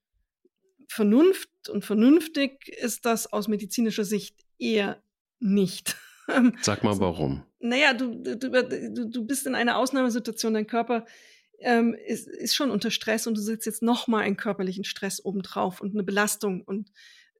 Vernunft 0.88 1.68
und 1.68 1.84
vernünftig 1.84 2.68
ist 2.68 3.04
das 3.04 3.32
aus 3.32 3.46
medizinischer 3.46 4.04
Sicht 4.04 4.44
eher 4.58 5.00
nicht. 5.38 5.96
Sag 6.62 6.82
mal 6.82 6.98
warum. 6.98 7.44
Naja, 7.60 7.92
du, 7.94 8.14
du, 8.14 8.36
du, 8.38 9.08
du 9.08 9.26
bist 9.26 9.46
in 9.46 9.54
einer 9.54 9.76
Ausnahmesituation, 9.76 10.54
dein 10.54 10.66
Körper 10.66 11.06
ähm, 11.60 11.94
ist, 12.06 12.28
ist 12.28 12.54
schon 12.54 12.70
unter 12.70 12.90
Stress 12.90 13.26
und 13.26 13.36
du 13.36 13.40
setzt 13.40 13.66
jetzt 13.66 13.82
nochmal 13.82 14.22
einen 14.22 14.36
körperlichen 14.36 14.84
Stress 14.84 15.24
obendrauf 15.24 15.80
und 15.80 15.94
eine 15.94 16.04
Belastung 16.04 16.62
und 16.62 16.90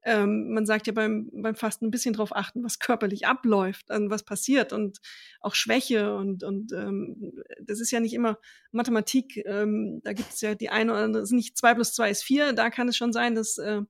ähm, 0.03 0.53
man 0.53 0.65
sagt 0.65 0.87
ja 0.87 0.93
beim, 0.93 1.29
beim 1.33 1.55
Fasten 1.55 1.85
ein 1.85 1.91
bisschen 1.91 2.13
drauf 2.13 2.35
achten, 2.35 2.63
was 2.63 2.79
körperlich 2.79 3.27
abläuft, 3.27 3.91
an 3.91 4.09
was 4.09 4.23
passiert 4.23 4.71
und 4.71 4.99
auch 5.41 5.55
Schwäche 5.55 6.15
und, 6.15 6.43
und 6.43 6.71
ähm, 6.71 7.33
das 7.61 7.79
ist 7.79 7.91
ja 7.91 7.99
nicht 7.99 8.13
immer 8.13 8.37
Mathematik, 8.71 9.43
ähm, 9.45 10.01
da 10.03 10.13
gibt 10.13 10.29
es 10.29 10.41
ja 10.41 10.55
die 10.55 10.69
eine 10.69 10.91
oder 10.91 11.01
andere, 11.01 11.23
ist 11.23 11.31
nicht 11.31 11.57
zwei 11.57 11.73
plus 11.73 11.93
zwei 11.93 12.09
ist 12.09 12.23
vier, 12.23 12.53
da 12.53 12.69
kann 12.69 12.87
es 12.87 12.95
schon 12.95 13.11
sein, 13.11 13.35
dass 13.35 13.57
äh, 13.57 13.81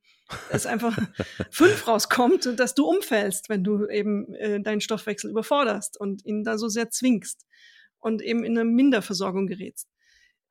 es 0.49 0.65
einfach 0.65 0.97
fünf 1.51 1.87
rauskommt 1.87 2.47
und 2.47 2.59
dass 2.59 2.75
du 2.75 2.85
umfällst, 2.85 3.49
wenn 3.49 3.63
du 3.63 3.87
eben 3.87 4.33
äh, 4.35 4.61
deinen 4.61 4.81
Stoffwechsel 4.81 5.29
überforderst 5.29 5.99
und 5.99 6.25
ihn 6.25 6.43
da 6.43 6.57
so 6.57 6.67
sehr 6.69 6.89
zwingst 6.89 7.45
und 7.99 8.21
eben 8.21 8.43
in 8.43 8.57
eine 8.57 8.69
Minderversorgung 8.69 9.47
gerätst. 9.47 9.89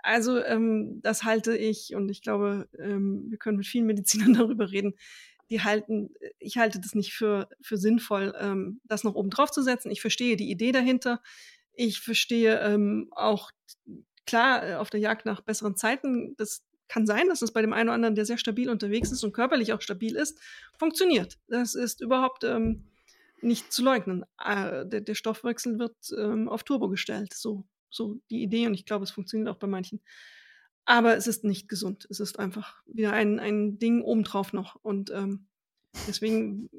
Also 0.01 0.42
ähm, 0.42 1.01
das 1.03 1.25
halte 1.25 1.57
ich 1.57 1.94
und 1.94 2.09
ich 2.09 2.23
glaube, 2.23 2.68
ähm, 2.79 3.27
wir 3.29 3.38
können 3.38 3.57
mit 3.57 3.66
vielen 3.66 3.87
Medizinern 3.87 4.35
darüber 4.35 4.71
reden, 4.71 4.94
die 5.50 5.62
halten, 5.62 6.11
ich 6.38 6.58
halte 6.58 6.80
das 6.80 6.94
nicht 6.94 7.12
für, 7.14 7.48
für 7.61 7.76
sinnvoll, 7.76 8.34
ähm, 8.38 8.80
das 8.84 9.04
noch 9.04 9.14
oben 9.14 9.30
drauf 9.30 9.50
zu 9.50 9.62
setzen. 9.62 9.90
Ich 9.90 10.00
verstehe 10.00 10.37
die 10.37 10.50
Idee 10.50 10.72
dahinter. 10.72 11.22
Ich 11.72 12.00
verstehe 12.00 12.61
ähm, 12.61 13.08
auch, 13.12 13.50
klar, 14.26 14.68
äh, 14.68 14.74
auf 14.74 14.90
der 14.90 15.00
Jagd 15.00 15.26
nach 15.26 15.40
besseren 15.40 15.76
Zeiten, 15.76 16.34
das 16.37 16.62
kann 16.88 17.06
sein, 17.06 17.28
dass 17.28 17.42
es 17.42 17.52
bei 17.52 17.61
dem 17.61 17.72
einen 17.72 17.88
oder 17.88 17.94
anderen, 17.94 18.14
der 18.14 18.24
sehr 18.24 18.38
stabil 18.38 18.70
unterwegs 18.70 19.12
ist 19.12 19.22
und 19.22 19.32
körperlich 19.32 19.72
auch 19.72 19.80
stabil 19.80 20.16
ist, 20.16 20.40
funktioniert. 20.78 21.38
Das 21.48 21.74
ist 21.74 22.00
überhaupt 22.00 22.44
ähm, 22.44 22.84
nicht 23.40 23.72
zu 23.72 23.82
leugnen. 23.82 24.24
Äh, 24.42 24.87
der, 24.87 25.02
der, 25.02 25.14
Stoffwechsel 25.14 25.78
wird 25.78 25.96
ähm, 26.16 26.48
auf 26.48 26.64
Turbo 26.64 26.88
gestellt. 26.88 27.34
So, 27.34 27.64
so 27.90 28.20
die 28.30 28.42
Idee 28.42 28.66
und 28.66 28.74
ich 28.74 28.87
glaube, 28.87 29.04
es 29.04 29.11
funktioniert 29.11 29.48
auch 29.48 29.58
bei 29.58 29.66
manchen. 29.66 30.00
Aber 30.88 31.18
es 31.18 31.27
ist 31.27 31.44
nicht 31.44 31.68
gesund. 31.68 32.07
Es 32.09 32.18
ist 32.18 32.38
einfach 32.38 32.83
wieder 32.87 33.12
ein, 33.12 33.38
ein 33.38 33.79
Ding 33.79 34.01
obendrauf 34.01 34.55
noch. 34.55 34.74
Und 34.77 35.11
ähm, 35.11 35.46
deswegen, 36.07 36.70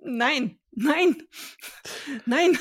nein, 0.00 0.58
nein, 0.72 1.22
nein. 2.26 2.58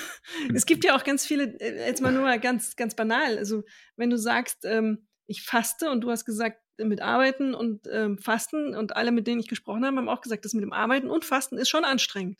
Es 0.53 0.67
gibt 0.67 0.85
ja 0.85 0.95
auch 0.95 1.03
ganz 1.03 1.25
viele, 1.25 1.59
äh, 1.59 1.87
jetzt 1.87 2.03
mal 2.03 2.11
nur 2.11 2.21
mal 2.21 2.39
ganz, 2.39 2.75
ganz 2.75 2.93
banal. 2.93 3.39
Also, 3.39 3.63
wenn 3.95 4.11
du 4.11 4.17
sagst, 4.19 4.63
ähm, 4.63 5.07
ich 5.25 5.41
faste 5.41 5.89
und 5.89 6.01
du 6.01 6.11
hast 6.11 6.25
gesagt, 6.25 6.61
mit 6.77 7.01
Arbeiten 7.01 7.55
und 7.55 7.87
ähm, 7.91 8.19
Fasten 8.19 8.75
und 8.75 8.95
alle, 8.95 9.11
mit 9.11 9.25
denen 9.25 9.39
ich 9.39 9.47
gesprochen 9.47 9.83
habe, 9.83 9.97
haben 9.97 10.07
auch 10.07 10.21
gesagt, 10.21 10.45
das 10.45 10.53
mit 10.53 10.61
dem 10.61 10.71
Arbeiten 10.71 11.09
und 11.09 11.25
Fasten 11.25 11.57
ist 11.57 11.69
schon 11.69 11.83
anstrengend. 11.83 12.39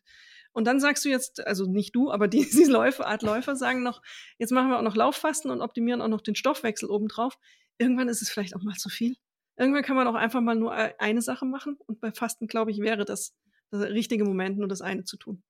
Und 0.52 0.66
dann 0.66 0.80
sagst 0.80 1.04
du 1.04 1.10
jetzt, 1.10 1.46
also 1.46 1.66
nicht 1.66 1.96
du, 1.96 2.12
aber 2.12 2.28
die, 2.30 2.48
die 2.48 2.66
Läufer, 2.66 3.08
Art 3.08 3.24
Läufer 3.24 3.56
sagen 3.56 3.82
noch, 3.82 4.04
jetzt 4.38 4.52
machen 4.52 4.70
wir 4.70 4.78
auch 4.78 4.84
noch 4.84 4.96
Lauffasten 4.96 5.50
und 5.50 5.62
optimieren 5.62 6.04
auch 6.04 6.08
noch 6.08 6.22
den 6.22 6.36
Stoffwechsel 6.36 6.90
obendrauf 6.92 7.40
irgendwann 7.80 8.10
ist 8.10 8.22
es 8.22 8.30
vielleicht 8.30 8.56
auch 8.56 8.62
mal 8.62 8.76
zu 8.76 8.90
viel. 8.90 9.16
Irgendwann 9.58 9.84
kann 9.84 9.96
man 9.96 10.08
auch 10.08 10.16
einfach 10.16 10.42
mal 10.42 10.56
nur 10.56 10.74
eine 10.74 11.22
Sache 11.22 11.46
machen. 11.46 11.78
Und 11.86 12.00
bei 12.00 12.12
Fasten, 12.12 12.48
glaube 12.48 12.72
ich, 12.72 12.80
wäre 12.80 13.04
das 13.06 13.36
der 13.72 13.92
richtige 13.92 14.24
Moment, 14.24 14.58
nur 14.58 14.68
das 14.68 14.82
eine 14.82 15.04
zu 15.04 15.18
tun. 15.18 15.44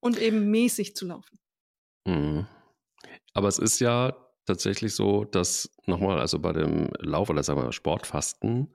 Und 0.00 0.18
eben 0.18 0.50
mäßig 0.50 0.94
zu 0.94 1.06
laufen. 1.06 1.38
Mhm. 2.06 2.46
Aber 3.34 3.48
es 3.48 3.58
ist 3.58 3.80
ja 3.80 4.16
tatsächlich 4.46 4.94
so, 4.94 5.24
dass 5.24 5.70
nochmal, 5.86 6.18
also 6.20 6.38
bei 6.38 6.52
dem 6.52 6.90
Lauf 6.98 7.30
oder 7.30 7.42
sagen 7.42 7.62
wir 7.62 7.72
Sportfasten, 7.72 8.74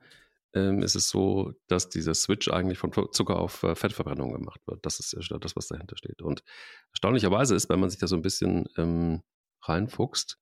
ähm, 0.53 0.81
ist 0.83 0.95
es 0.95 1.09
so, 1.09 1.53
dass 1.67 1.89
dieser 1.89 2.13
Switch 2.13 2.49
eigentlich 2.49 2.77
von 2.77 2.91
Zucker 3.11 3.39
auf 3.39 3.63
äh, 3.63 3.75
Fettverbrennung 3.75 4.31
gemacht 4.33 4.61
wird. 4.67 4.85
Das 4.85 4.99
ist 4.99 5.13
ja 5.13 5.37
das, 5.37 5.55
was 5.55 5.67
dahinter 5.67 5.97
steht. 5.97 6.21
Und 6.21 6.43
erstaunlicherweise 6.91 7.55
ist, 7.55 7.69
wenn 7.69 7.79
man 7.79 7.89
sich 7.89 7.99
da 7.99 8.07
so 8.07 8.15
ein 8.15 8.21
bisschen 8.21 8.65
ähm, 8.77 9.21
reinfuchst, 9.63 10.39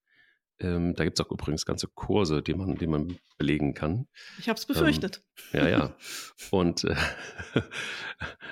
ähm, 0.63 0.95
da 0.95 1.03
gibt 1.03 1.19
es 1.19 1.25
auch 1.25 1.31
übrigens 1.31 1.65
ganze 1.65 1.87
Kurse, 1.87 2.41
die 2.41 2.53
man, 2.53 2.75
die 2.75 2.87
man 2.87 3.17
belegen 3.37 3.73
kann. 3.73 4.07
Ich 4.39 4.49
habe 4.49 4.57
es 4.57 4.65
befürchtet. 4.65 5.23
Ähm, 5.53 5.59
ja, 5.59 5.69
ja. 5.69 5.95
Und 6.51 6.85
äh, 6.85 6.95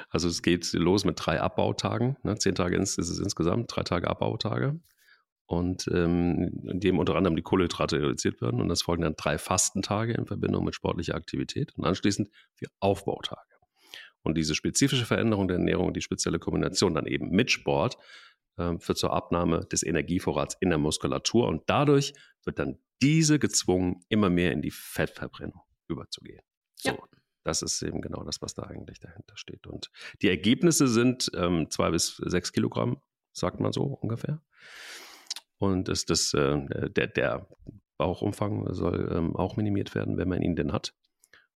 also 0.10 0.28
es 0.28 0.42
geht 0.42 0.72
los 0.74 1.06
mit 1.06 1.16
drei 1.18 1.40
Abbautagen. 1.40 2.18
Ne? 2.24 2.38
Zehn 2.38 2.56
Tage 2.56 2.78
ist 2.78 3.00
es 3.00 3.20
insgesamt, 3.20 3.76
drei 3.76 3.84
Tage 3.84 4.08
Abbautage 4.10 4.80
und 5.52 5.90
ähm, 5.94 6.62
in 6.64 6.80
dem 6.80 6.98
unter 6.98 7.16
anderem 7.16 7.36
die 7.36 7.42
Kohlenhydrate 7.42 7.98
reduziert 7.98 8.42
werden. 8.42 8.62
Und 8.62 8.70
das 8.70 8.84
folgen 8.84 9.04
dann 9.04 9.16
drei 9.18 9.38
Fastentage 9.38 10.14
in 10.14 10.26
Verbindung 10.26 10.64
mit 10.64 10.76
sportlicher 10.76 11.16
Aktivität 11.16 11.74
und 11.76 11.86
anschließend 11.86 12.30
vier 12.56 12.70
Aufbautage. 12.80 13.42
Und 14.24 14.38
diese 14.38 14.56
spezifische 14.56 15.06
Veränderung 15.06 15.48
der 15.48 15.58
Ernährung, 15.58 15.94
die 15.94 16.02
spezielle 16.02 16.40
Kombination 16.40 16.94
dann 16.94 17.06
eben 17.06 17.32
mit 17.32 17.52
Sport, 17.52 17.98
führt 18.80 18.98
zur 18.98 19.14
Abnahme 19.14 19.66
des 19.66 19.84
Energievorrats 19.84 20.58
in 20.60 20.70
der 20.70 20.78
Muskulatur 20.78 21.48
und 21.48 21.64
dadurch 21.68 22.14
wird 22.44 22.60
dann 22.60 22.78
diese 23.02 23.40
gezwungen, 23.40 24.04
immer 24.10 24.30
mehr 24.30 24.52
in 24.52 24.62
die 24.62 24.72
Fettverbrennung 24.72 25.62
überzugehen. 25.88 26.42
So. 26.76 26.92
Ja. 26.92 26.98
Das 27.44 27.64
ist 27.64 27.82
eben 27.82 28.02
genau 28.02 28.24
das, 28.24 28.42
was 28.42 28.54
da 28.54 28.64
eigentlich 28.64 29.00
dahinter 29.00 29.36
steht. 29.36 29.66
Und 29.66 29.90
die 30.22 30.30
Ergebnisse 30.30 30.88
sind 30.88 31.32
ähm, 31.36 31.70
zwei 31.72 31.90
bis 31.90 32.18
sechs 32.18 32.52
Kilogramm, 32.52 33.02
sagt 33.34 33.60
man 33.60 33.72
so 33.72 33.84
ungefähr. 33.84 34.42
Und 35.58 35.90
ist 35.90 36.10
das, 36.10 36.34
äh, 36.34 36.90
der, 36.92 37.08
der 37.08 37.48
Bauchumfang 37.98 38.74
soll 38.74 39.12
ähm, 39.12 39.36
auch 39.36 39.58
minimiert 39.58 39.96
werden, 39.96 40.18
wenn 40.18 40.28
man 40.28 40.42
ihn 40.42 40.56
denn 40.56 40.72
hat. 40.72 40.94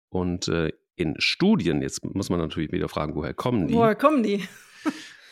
Und 0.09 0.47
äh, 0.47 0.71
in 0.95 1.15
Studien, 1.19 1.81
jetzt 1.81 2.03
muss 2.05 2.29
man 2.29 2.39
natürlich 2.39 2.71
wieder 2.71 2.87
fragen, 2.87 3.15
woher 3.15 3.33
kommen 3.33 3.67
die? 3.67 3.73
Woher 3.73 3.95
kommen 3.95 4.23
die? 4.23 4.47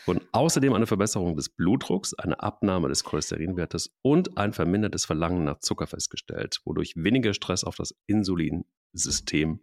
Und 0.06 0.22
außerdem 0.32 0.72
eine 0.72 0.86
Verbesserung 0.86 1.36
des 1.36 1.48
Blutdrucks, 1.48 2.14
eine 2.14 2.40
Abnahme 2.40 2.88
des 2.88 3.04
Cholesterinwertes 3.04 3.94
und 4.02 4.36
ein 4.36 4.52
vermindertes 4.52 5.04
Verlangen 5.04 5.44
nach 5.44 5.60
Zucker 5.60 5.86
festgestellt, 5.86 6.60
wodurch 6.64 6.94
weniger 6.96 7.34
Stress 7.34 7.64
auf 7.64 7.76
das 7.76 7.94
Insulinsystem 8.06 9.60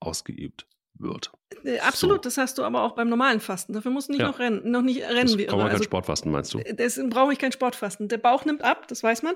ausgeübt 0.00 0.66
wird. 0.94 1.32
Äh, 1.64 1.78
absolut, 1.78 2.18
so. 2.18 2.28
das 2.28 2.38
hast 2.38 2.58
du 2.58 2.64
aber 2.64 2.82
auch 2.82 2.94
beim 2.94 3.08
normalen 3.08 3.40
Fasten. 3.40 3.72
Dafür 3.72 3.90
musst 3.90 4.08
du 4.08 4.12
nicht 4.12 4.20
ja. 4.20 4.28
noch 4.28 4.38
rennen, 4.38 4.70
noch 4.70 4.82
nicht 4.82 5.02
rennen. 5.02 5.38
Wie 5.38 5.46
man 5.46 5.60
also, 5.60 5.76
kein 5.76 5.82
Sportfasten, 5.82 6.30
meinst 6.30 6.54
du? 6.54 6.58
Äh, 6.58 6.74
deswegen 6.74 7.10
brauche 7.10 7.32
ich 7.32 7.38
kein 7.38 7.52
Sportfasten. 7.52 8.08
Der 8.08 8.18
Bauch 8.18 8.44
nimmt 8.44 8.62
ab, 8.62 8.88
das 8.88 9.02
weiß 9.02 9.22
man. 9.22 9.34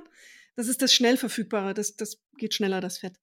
Das 0.54 0.68
ist 0.68 0.80
das 0.80 0.92
schnell 0.92 1.16
verfügbare, 1.18 1.74
das, 1.74 1.96
das 1.96 2.22
geht 2.38 2.54
schneller, 2.54 2.80
das 2.80 2.98
Fett. 2.98 3.20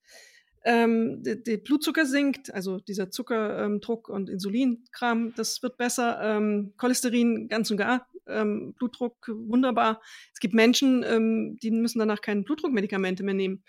Ähm, 0.65 1.23
der, 1.23 1.57
Blutzucker 1.57 2.05
sinkt, 2.05 2.53
also 2.53 2.79
dieser 2.79 3.11
Zuckerdruck 3.11 4.09
ähm, 4.09 4.15
und 4.15 4.29
Insulinkram, 4.29 5.33
das 5.35 5.61
wird 5.61 5.77
besser. 5.77 6.19
Ähm, 6.21 6.73
Cholesterin 6.77 7.49
ganz 7.49 7.69
und 7.69 7.77
gar, 7.77 8.07
ähm, 8.27 8.73
Blutdruck 8.73 9.27
wunderbar. 9.27 10.01
Es 10.33 10.39
gibt 10.39 10.53
Menschen, 10.53 11.03
ähm, 11.03 11.57
die 11.61 11.71
müssen 11.71 11.99
danach 11.99 12.21
keine 12.21 12.43
Blutdruckmedikamente 12.43 13.23
mehr 13.23 13.33
nehmen 13.33 13.63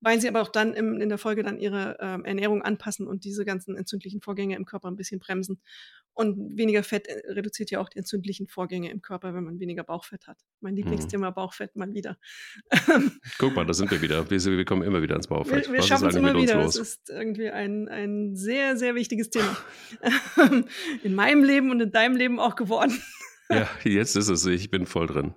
weil 0.00 0.20
sie 0.20 0.28
aber 0.28 0.42
auch 0.42 0.48
dann 0.48 0.74
im, 0.74 1.00
in 1.00 1.08
der 1.08 1.18
Folge 1.18 1.42
dann 1.42 1.58
ihre 1.58 1.96
ähm, 2.00 2.24
Ernährung 2.24 2.62
anpassen 2.62 3.06
und 3.06 3.24
diese 3.24 3.44
ganzen 3.44 3.76
entzündlichen 3.76 4.20
Vorgänge 4.20 4.56
im 4.56 4.64
Körper 4.64 4.88
ein 4.88 4.96
bisschen 4.96 5.20
bremsen. 5.20 5.60
Und 6.12 6.56
weniger 6.56 6.82
Fett 6.82 7.06
äh, 7.06 7.32
reduziert 7.32 7.70
ja 7.70 7.80
auch 7.80 7.88
die 7.88 7.98
entzündlichen 7.98 8.46
Vorgänge 8.46 8.90
im 8.90 9.02
Körper, 9.02 9.34
wenn 9.34 9.44
man 9.44 9.60
weniger 9.60 9.84
Bauchfett 9.84 10.26
hat. 10.26 10.38
Mein 10.60 10.72
mhm. 10.72 10.78
Lieblingsthema 10.78 11.30
mhm. 11.30 11.34
Bauchfett 11.34 11.76
mal 11.76 11.92
wieder. 11.92 12.18
Guck 13.38 13.54
mal, 13.54 13.66
da 13.66 13.74
sind 13.74 13.90
wir 13.90 14.00
wieder. 14.02 14.28
Wir, 14.30 14.38
wir 14.38 14.64
kommen 14.64 14.82
immer 14.82 15.02
wieder 15.02 15.16
ins 15.16 15.28
Bauchfett. 15.28 15.68
Wir, 15.68 15.74
wir 15.74 15.82
schaffen 15.82 16.08
es 16.08 16.16
immer 16.16 16.34
wieder. 16.34 16.60
Es 16.64 16.76
ist 16.76 17.10
irgendwie 17.10 17.50
ein, 17.50 17.88
ein 17.88 18.36
sehr, 18.36 18.76
sehr 18.76 18.94
wichtiges 18.94 19.30
Thema. 19.30 19.56
in 21.02 21.14
meinem 21.14 21.44
Leben 21.44 21.70
und 21.70 21.80
in 21.80 21.92
deinem 21.92 22.16
Leben 22.16 22.40
auch 22.40 22.56
geworden. 22.56 23.00
ja, 23.50 23.68
jetzt 23.84 24.16
ist 24.16 24.28
es. 24.28 24.46
Ich 24.46 24.70
bin 24.70 24.86
voll 24.86 25.06
drin. 25.06 25.34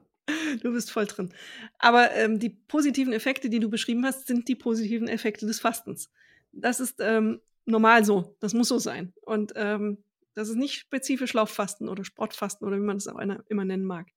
Du 0.62 0.74
bist 0.74 0.92
voll 0.92 1.06
drin. 1.06 1.34
Aber 1.80 2.12
ähm, 2.14 2.40
die 2.40 2.50
positiven 2.50 3.14
Effekte, 3.14 3.50
die 3.50 3.60
du 3.60 3.70
beschrieben 3.70 4.06
hast, 4.06 4.28
sind 4.28 4.48
die 4.48 4.56
positiven 4.56 5.08
Effekte 5.08 5.46
des 5.46 5.60
Fastens. 5.60 6.12
Das 6.52 6.80
ist 6.80 7.00
ähm, 7.00 7.42
normal 7.66 8.06
so. 8.06 8.36
Das 8.40 8.54
muss 8.54 8.68
so 8.68 8.80
sein. 8.80 9.14
Und 9.22 9.54
ähm, 9.56 10.04
das 10.36 10.50
ist 10.50 10.56
nicht 10.56 10.76
spezifisch 10.76 11.34
Lauffasten 11.34 11.90
oder 11.90 12.04
Sportfasten 12.04 12.68
oder 12.68 12.78
wie 12.78 12.86
man 12.86 12.98
es 12.98 13.08
auch 13.08 13.20
immer 13.20 13.66
nennen 13.66 13.86
mag. 13.86 14.08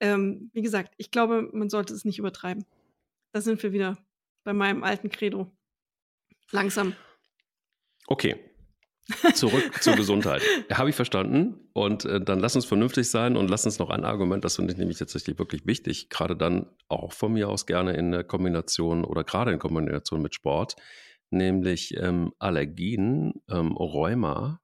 Ähm, 0.00 0.50
wie 0.52 0.62
gesagt, 0.62 0.94
ich 0.96 1.10
glaube, 1.10 1.48
man 1.52 1.70
sollte 1.70 1.94
es 1.94 2.04
nicht 2.04 2.18
übertreiben. 2.18 2.64
Da 3.32 3.40
sind 3.40 3.62
wir 3.62 3.72
wieder 3.72 3.98
bei 4.44 4.52
meinem 4.52 4.84
alten 4.84 5.10
Credo. 5.10 5.50
Langsam. 6.50 6.94
Okay, 8.06 8.47
Zurück 9.34 9.72
zur 9.82 9.96
Gesundheit. 9.96 10.42
Habe 10.70 10.90
ich 10.90 10.96
verstanden. 10.96 11.68
Und 11.72 12.04
äh, 12.04 12.20
dann 12.20 12.40
lass 12.40 12.56
uns 12.56 12.66
vernünftig 12.66 13.08
sein 13.10 13.36
und 13.36 13.48
lass 13.48 13.64
uns 13.64 13.78
noch 13.78 13.90
ein 13.90 14.04
Argument, 14.04 14.44
das 14.44 14.56
finde 14.56 14.72
ich 14.72 14.78
nämlich 14.78 14.98
tatsächlich 14.98 15.38
wirklich 15.38 15.66
wichtig, 15.66 16.10
gerade 16.10 16.36
dann 16.36 16.66
auch 16.88 17.12
von 17.12 17.32
mir 17.32 17.48
aus 17.48 17.66
gerne 17.66 17.94
in 17.94 18.10
der 18.10 18.24
Kombination 18.24 19.04
oder 19.04 19.24
gerade 19.24 19.52
in 19.52 19.58
Kombination 19.58 20.20
mit 20.20 20.34
Sport, 20.34 20.76
nämlich 21.30 21.96
ähm, 21.96 22.32
Allergien, 22.38 23.34
ähm, 23.48 23.72
Rheuma. 23.76 24.60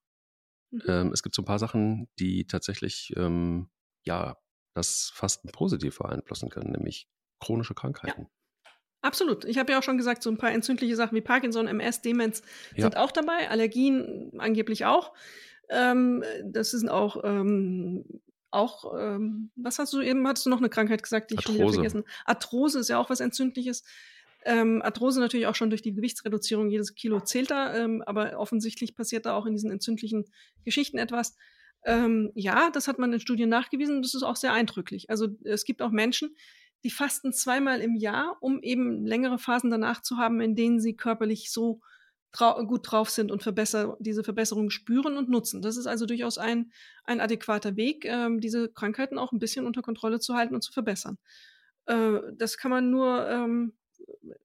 Mhm. 0.70 0.82
Ähm, 0.86 1.12
es 1.12 1.22
gibt 1.22 1.34
so 1.34 1.42
ein 1.42 1.46
paar 1.46 1.58
Sachen, 1.58 2.08
die 2.18 2.46
tatsächlich 2.46 3.12
ähm, 3.16 3.70
ja 4.04 4.36
das 4.74 5.10
Fasten 5.14 5.48
positiv 5.50 5.98
beeinflussen 5.98 6.50
können, 6.50 6.72
nämlich 6.72 7.08
chronische 7.40 7.74
Krankheiten. 7.74 8.22
Ja. 8.22 8.28
Absolut. 9.04 9.44
Ich 9.44 9.58
habe 9.58 9.70
ja 9.70 9.78
auch 9.78 9.82
schon 9.82 9.98
gesagt, 9.98 10.22
so 10.22 10.30
ein 10.30 10.38
paar 10.38 10.50
entzündliche 10.50 10.96
Sachen 10.96 11.14
wie 11.14 11.20
Parkinson, 11.20 11.68
MS, 11.68 12.00
Demenz 12.00 12.40
ja. 12.74 12.84
sind 12.84 12.96
auch 12.96 13.12
dabei, 13.12 13.50
Allergien 13.50 14.32
angeblich 14.38 14.86
auch. 14.86 15.12
Ähm, 15.68 16.24
das 16.42 16.70
sind 16.70 16.88
auch, 16.88 17.22
ähm, 17.22 18.06
auch 18.50 18.94
ähm, 18.98 19.50
was 19.56 19.78
hast 19.78 19.92
du 19.92 20.00
eben, 20.00 20.26
hattest 20.26 20.46
du 20.46 20.50
noch 20.50 20.58
eine 20.58 20.70
Krankheit 20.70 21.02
gesagt, 21.02 21.30
die 21.30 21.34
ich 21.34 21.42
schon 21.42 21.54
wieder 21.54 21.70
vergessen 21.70 22.04
Arthrose 22.24 22.78
ist 22.78 22.88
ja 22.88 22.98
auch 22.98 23.10
was 23.10 23.20
Entzündliches. 23.20 23.84
Ähm, 24.46 24.80
Arthrose 24.80 25.20
natürlich 25.20 25.48
auch 25.48 25.54
schon 25.54 25.68
durch 25.68 25.82
die 25.82 25.92
Gewichtsreduzierung, 25.92 26.70
jedes 26.70 26.94
Kilo 26.94 27.20
zählt 27.20 27.50
da, 27.50 27.76
ähm, 27.76 28.02
aber 28.06 28.38
offensichtlich 28.38 28.94
passiert 28.94 29.26
da 29.26 29.34
auch 29.34 29.44
in 29.44 29.52
diesen 29.52 29.70
entzündlichen 29.70 30.24
Geschichten 30.64 30.96
etwas. 30.96 31.36
Ähm, 31.84 32.32
ja, 32.34 32.70
das 32.70 32.88
hat 32.88 32.98
man 32.98 33.12
in 33.12 33.20
Studien 33.20 33.50
nachgewiesen, 33.50 34.00
das 34.00 34.14
ist 34.14 34.22
auch 34.22 34.36
sehr 34.36 34.54
eindrücklich. 34.54 35.10
Also 35.10 35.28
es 35.44 35.66
gibt 35.66 35.82
auch 35.82 35.90
Menschen, 35.90 36.30
die 36.30 36.63
fasten 36.90 37.32
zweimal 37.32 37.80
im 37.80 37.96
Jahr, 37.96 38.36
um 38.40 38.62
eben 38.62 39.04
längere 39.04 39.38
Phasen 39.38 39.70
danach 39.70 40.02
zu 40.02 40.16
haben, 40.18 40.40
in 40.40 40.54
denen 40.54 40.80
sie 40.80 40.96
körperlich 40.96 41.50
so 41.50 41.80
trau 42.34 42.64
gut 42.66 42.90
drauf 42.90 43.10
sind 43.10 43.30
und 43.30 43.42
verbesser 43.42 43.96
diese 44.00 44.24
Verbesserungen 44.24 44.70
spüren 44.70 45.16
und 45.16 45.30
nutzen. 45.30 45.62
Das 45.62 45.76
ist 45.76 45.86
also 45.86 46.04
durchaus 46.04 46.36
ein, 46.36 46.72
ein 47.04 47.20
adäquater 47.20 47.76
Weg, 47.76 48.04
ähm, 48.04 48.40
diese 48.40 48.68
Krankheiten 48.68 49.18
auch 49.18 49.32
ein 49.32 49.38
bisschen 49.38 49.66
unter 49.66 49.82
Kontrolle 49.82 50.18
zu 50.18 50.34
halten 50.34 50.54
und 50.54 50.62
zu 50.62 50.72
verbessern. 50.72 51.16
Äh, 51.86 52.18
das 52.36 52.58
kann 52.58 52.72
man 52.72 52.90
nur, 52.90 53.28
ähm, 53.28 53.74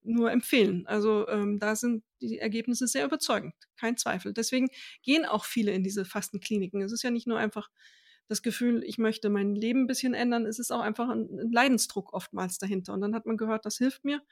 nur 0.04 0.30
empfehlen. 0.30 0.86
Also 0.86 1.26
ähm, 1.28 1.58
da 1.58 1.74
sind 1.74 2.04
die 2.20 2.38
Ergebnisse 2.38 2.86
sehr 2.86 3.04
überzeugend, 3.04 3.54
kein 3.76 3.96
Zweifel. 3.96 4.32
Deswegen 4.32 4.68
gehen 5.02 5.24
auch 5.24 5.44
viele 5.44 5.72
in 5.72 5.82
diese 5.82 6.04
Fastenkliniken. 6.04 6.82
Es 6.82 6.92
ist 6.92 7.02
ja 7.02 7.10
nicht 7.10 7.26
nur 7.26 7.38
einfach 7.38 7.70
das 8.30 8.42
Gefühl, 8.42 8.84
ich 8.84 8.96
möchte 8.96 9.28
mein 9.28 9.56
Leben 9.56 9.82
ein 9.82 9.86
bisschen 9.88 10.14
ändern, 10.14 10.46
es 10.46 10.60
ist 10.60 10.70
auch 10.70 10.80
einfach 10.80 11.08
ein, 11.08 11.50
Leidensdruck 11.50 12.12
oftmals 12.12 12.58
dahinter. 12.58 12.92
Und 12.92 13.00
dann 13.00 13.14
hat 13.14 13.26
man 13.26 13.36
gehört, 13.36 13.66
das 13.66 13.76
hilft 13.76 14.04
mir. 14.04 14.22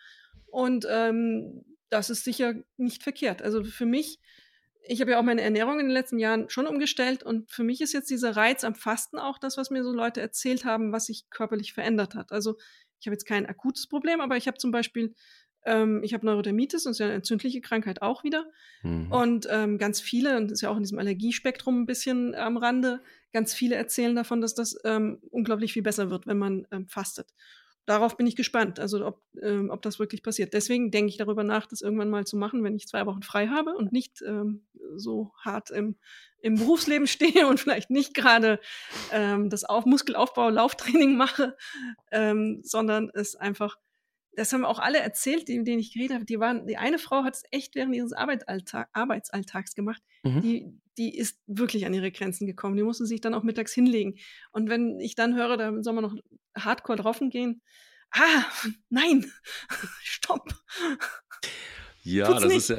Und 0.46 0.86
ähm, 0.88 1.64
das 1.90 2.08
ist 2.08 2.22
sicher 2.22 2.54
nicht 2.76 3.02
verkehrt. 3.02 3.42
Also 3.42 3.64
für 3.64 3.86
mich, 3.86 4.20
ich 4.82 5.00
habe 5.00 5.10
ja 5.10 5.18
auch 5.18 5.24
meine 5.24 5.42
Ernährung 5.42 5.80
in 5.80 5.86
den 5.86 5.94
letzten 5.94 6.20
Jahren 6.20 6.48
schon 6.48 6.68
umgestellt 6.68 7.24
und 7.24 7.50
für 7.50 7.64
mich 7.64 7.80
ist 7.80 7.92
jetzt 7.92 8.08
dieser 8.08 8.36
Reiz 8.36 8.62
am 8.62 8.76
Fasten 8.76 9.18
auch 9.18 9.38
das, 9.38 9.56
was 9.56 9.70
mir 9.70 9.82
so 9.82 9.92
Leute 9.92 10.20
erzählt 10.20 10.64
haben, 10.64 10.92
was 10.92 11.06
sich 11.06 11.28
körperlich 11.28 11.72
verändert 11.72 12.14
hat. 12.14 12.30
Also 12.30 12.56
ich 13.00 13.06
habe 13.08 13.14
jetzt 13.14 13.26
kein 13.26 13.46
akutes 13.46 13.88
Problem, 13.88 14.20
aber 14.20 14.36
ich 14.36 14.46
habe 14.46 14.58
zum 14.58 14.70
Beispiel 14.70 15.14
ähm, 15.64 16.02
ich 16.02 16.14
habe 16.14 16.24
Neurodermitis 16.24 16.86
und 16.86 16.92
ist 16.92 16.98
ja 16.98 17.06
eine 17.06 17.16
entzündliche 17.16 17.60
Krankheit 17.60 18.00
auch 18.02 18.24
wieder. 18.24 18.46
Mhm. 18.82 19.12
Und 19.12 19.48
ähm, 19.50 19.78
ganz 19.78 20.00
viele, 20.00 20.36
und 20.36 20.44
das 20.44 20.58
ist 20.58 20.60
ja 20.62 20.70
auch 20.70 20.76
in 20.76 20.82
diesem 20.82 20.98
Allergiespektrum 20.98 21.82
ein 21.82 21.86
bisschen 21.86 22.34
am 22.34 22.56
Rande, 22.56 23.02
ganz 23.32 23.54
viele 23.54 23.76
erzählen 23.76 24.14
davon, 24.14 24.40
dass 24.40 24.54
das 24.54 24.76
ähm, 24.84 25.18
unglaublich 25.30 25.72
viel 25.72 25.82
besser 25.82 26.10
wird, 26.10 26.26
wenn 26.26 26.38
man 26.38 26.66
ähm, 26.70 26.88
fastet. 26.88 27.34
Darauf 27.88 28.18
bin 28.18 28.26
ich 28.26 28.36
gespannt, 28.36 28.78
also 28.78 29.06
ob, 29.06 29.22
ähm, 29.40 29.70
ob 29.70 29.80
das 29.80 29.98
wirklich 29.98 30.22
passiert. 30.22 30.52
Deswegen 30.52 30.90
denke 30.90 31.08
ich 31.08 31.16
darüber 31.16 31.42
nach, 31.42 31.66
das 31.66 31.80
irgendwann 31.80 32.10
mal 32.10 32.26
zu 32.26 32.36
machen, 32.36 32.62
wenn 32.62 32.76
ich 32.76 32.86
zwei 32.86 33.06
Wochen 33.06 33.22
frei 33.22 33.48
habe 33.48 33.74
und 33.74 33.92
nicht 33.92 34.20
ähm, 34.26 34.66
so 34.96 35.32
hart 35.42 35.70
im, 35.70 35.96
im 36.42 36.56
Berufsleben 36.56 37.06
stehe 37.06 37.46
und 37.46 37.58
vielleicht 37.58 37.88
nicht 37.88 38.12
gerade 38.12 38.60
ähm, 39.10 39.48
das 39.48 39.64
Auf 39.64 39.86
Muskelaufbau, 39.86 40.50
Lauftraining 40.50 41.16
mache, 41.16 41.56
ähm, 42.10 42.60
sondern 42.62 43.10
es 43.14 43.36
einfach 43.36 43.78
das 44.38 44.52
haben 44.52 44.64
auch 44.64 44.78
alle 44.78 44.98
erzählt, 44.98 45.48
die, 45.48 45.64
denen 45.64 45.80
ich 45.80 45.92
geredet 45.92 46.14
habe. 46.14 46.24
Die 46.24 46.38
waren, 46.38 46.66
die 46.66 46.76
eine 46.76 46.98
Frau 46.98 47.24
hat 47.24 47.34
es 47.34 47.42
echt 47.50 47.74
während 47.74 47.94
ihres 47.94 48.12
Arbeitsalltag, 48.12 48.88
Arbeitsalltags 48.92 49.74
gemacht. 49.74 50.00
Mhm. 50.22 50.40
Die, 50.42 50.66
die 50.98 51.16
ist 51.16 51.40
wirklich 51.46 51.86
an 51.86 51.94
ihre 51.94 52.10
Grenzen 52.10 52.46
gekommen. 52.46 52.76
Die 52.76 52.82
musste 52.82 53.06
sich 53.06 53.20
dann 53.20 53.34
auch 53.34 53.44
mittags 53.44 53.72
hinlegen. 53.72 54.18
Und 54.50 54.68
wenn 54.68 54.98
ich 55.00 55.14
dann 55.14 55.36
höre, 55.36 55.56
da 55.56 55.72
soll 55.82 55.94
man 55.94 56.04
noch 56.04 56.16
hardcore 56.56 56.98
drauf 56.98 57.20
gehen, 57.30 57.62
ah, 58.10 58.44
nein, 58.90 59.30
stopp. 60.02 60.48
Ja, 62.02 62.26
Tut's 62.26 62.42
das 62.42 62.48
nicht. 62.48 62.58
ist 62.58 62.68
ja. 62.70 62.78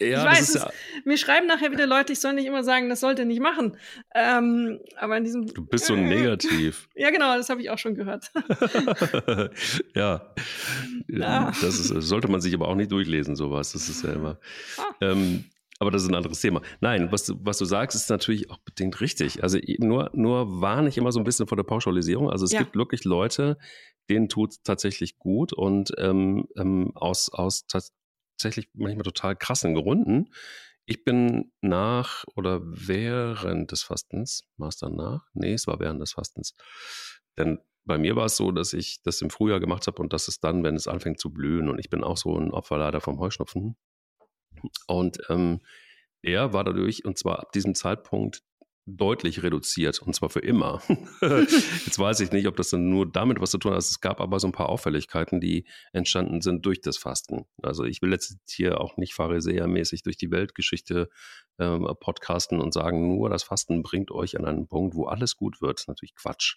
Ja, 0.00 0.24
ich 0.32 0.38
weiß, 0.38 0.48
es, 0.48 0.54
ja. 0.56 0.70
mir 1.04 1.16
schreiben 1.16 1.46
nachher 1.46 1.70
wieder 1.70 1.86
Leute, 1.86 2.12
ich 2.12 2.20
soll 2.20 2.34
nicht 2.34 2.46
immer 2.46 2.64
sagen, 2.64 2.88
das 2.88 2.98
sollte 2.98 3.24
nicht 3.24 3.40
machen. 3.40 3.76
Ähm, 4.12 4.80
aber 4.96 5.16
in 5.16 5.24
diesem. 5.24 5.46
Du 5.46 5.64
bist 5.64 5.86
so 5.86 5.94
negativ. 5.94 6.88
Ja, 6.96 7.10
genau, 7.10 7.36
das 7.36 7.48
habe 7.48 7.62
ich 7.62 7.70
auch 7.70 7.78
schon 7.78 7.94
gehört. 7.94 8.32
ja. 9.94 10.34
Ja. 11.06 11.52
Das 11.60 11.78
ist, 11.78 11.88
sollte 11.88 12.28
man 12.28 12.40
sich 12.40 12.54
aber 12.54 12.68
auch 12.68 12.74
nicht 12.74 12.90
durchlesen, 12.90 13.36
sowas. 13.36 13.72
Das 13.72 13.88
ist 13.88 14.02
ja 14.02 14.12
immer. 14.12 14.40
Ah. 14.78 14.94
Ähm, 15.00 15.44
aber 15.78 15.90
das 15.90 16.02
ist 16.02 16.08
ein 16.08 16.14
anderes 16.14 16.40
Thema. 16.40 16.62
Nein, 16.80 17.10
was 17.10 17.24
du, 17.26 17.34
was 17.40 17.58
du 17.58 17.64
sagst, 17.64 17.96
ist 17.96 18.08
natürlich 18.10 18.50
auch 18.50 18.58
bedingt 18.58 19.00
richtig. 19.00 19.42
Also 19.42 19.58
nur, 19.78 20.10
nur 20.14 20.60
warne 20.60 20.88
ich 20.88 20.98
immer 20.98 21.12
so 21.12 21.20
ein 21.20 21.24
bisschen 21.24 21.46
vor 21.46 21.56
der 21.56 21.64
Pauschalisierung. 21.64 22.30
Also 22.30 22.44
es 22.44 22.52
Ja. 22.52 22.60
gibt 22.60 22.76
wirklich 22.76 23.04
Leute, 23.04 23.58
denen 24.08 24.28
tut 24.28 24.52
es 24.52 24.62
tatsächlich 24.62 25.18
gut 25.18 25.52
und 25.52 25.92
ähm, 25.98 26.46
ähm, 26.56 26.92
aus, 26.94 27.30
aus 27.32 27.66
tatsächlich 27.66 28.68
manchmal 28.74 29.04
total 29.04 29.34
krassen 29.36 29.74
Gründen. 29.74 30.30
Ich 30.86 31.02
bin 31.04 31.50
nach 31.60 32.24
oder 32.36 32.60
während 32.62 33.72
des 33.72 33.82
Fastens, 33.82 34.44
war 34.58 34.68
es 34.68 34.76
dann 34.76 34.94
nach? 34.94 35.26
Nee, 35.32 35.54
es 35.54 35.66
war 35.66 35.80
während 35.80 36.00
des 36.00 36.12
Fastens. 36.12 36.54
Denn 37.38 37.58
bei 37.84 37.98
mir 37.98 38.16
war 38.16 38.26
es 38.26 38.36
so, 38.36 38.52
dass 38.52 38.72
ich 38.74 39.02
das 39.02 39.20
im 39.22 39.30
Frühjahr 39.30 39.60
gemacht 39.60 39.86
habe 39.86 40.00
und 40.02 40.12
das 40.12 40.28
ist 40.28 40.44
dann, 40.44 40.62
wenn 40.62 40.74
es 40.76 40.86
anfängt 40.88 41.18
zu 41.18 41.30
blühen. 41.30 41.68
Und 41.68 41.78
ich 41.78 41.90
bin 41.90 42.04
auch 42.04 42.16
so 42.16 42.38
ein 42.38 42.50
Opfer 42.50 42.78
leider 42.78 43.00
vom 43.00 43.18
Heuschnupfen. 43.18 43.76
Und 44.86 45.18
ähm, 45.28 45.60
er 46.22 46.52
war 46.52 46.64
dadurch, 46.64 47.04
und 47.04 47.18
zwar 47.18 47.40
ab 47.40 47.52
diesem 47.52 47.74
Zeitpunkt, 47.74 48.42
deutlich 48.86 49.42
reduziert, 49.42 50.00
und 50.00 50.14
zwar 50.14 50.28
für 50.28 50.40
immer. 50.40 50.82
Jetzt 51.22 51.98
weiß 51.98 52.20
ich 52.20 52.32
nicht, 52.32 52.46
ob 52.46 52.56
das 52.56 52.68
dann 52.68 52.90
nur 52.90 53.10
damit 53.10 53.40
was 53.40 53.50
zu 53.50 53.58
tun 53.58 53.72
hat. 53.72 53.78
Es 53.78 54.00
gab 54.00 54.20
aber 54.20 54.38
so 54.38 54.46
ein 54.46 54.52
paar 54.52 54.68
Auffälligkeiten, 54.68 55.40
die 55.40 55.66
entstanden 55.92 56.42
sind 56.42 56.66
durch 56.66 56.82
das 56.82 56.98
Fasten. 56.98 57.46
Also 57.62 57.84
ich 57.84 58.02
will 58.02 58.12
jetzt 58.12 58.38
hier 58.46 58.80
auch 58.80 58.96
nicht 58.98 59.14
pharisäermäßig 59.14 60.02
durch 60.02 60.18
die 60.18 60.30
Weltgeschichte 60.30 61.08
ähm, 61.58 61.88
podcasten 61.98 62.60
und 62.60 62.74
sagen, 62.74 63.08
nur 63.08 63.30
das 63.30 63.42
Fasten 63.42 63.82
bringt 63.82 64.10
euch 64.10 64.38
an 64.38 64.44
einen 64.44 64.68
Punkt, 64.68 64.94
wo 64.94 65.06
alles 65.06 65.36
gut 65.36 65.62
wird. 65.62 65.78
Das 65.78 65.84
ist 65.84 65.88
natürlich 65.88 66.14
Quatsch. 66.14 66.56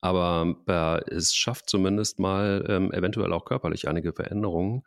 Aber 0.00 0.54
äh, 0.68 1.12
es 1.12 1.34
schafft 1.34 1.68
zumindest 1.68 2.20
mal 2.20 2.64
ähm, 2.68 2.92
eventuell 2.92 3.32
auch 3.32 3.44
körperlich 3.44 3.88
einige 3.88 4.12
Veränderungen, 4.12 4.84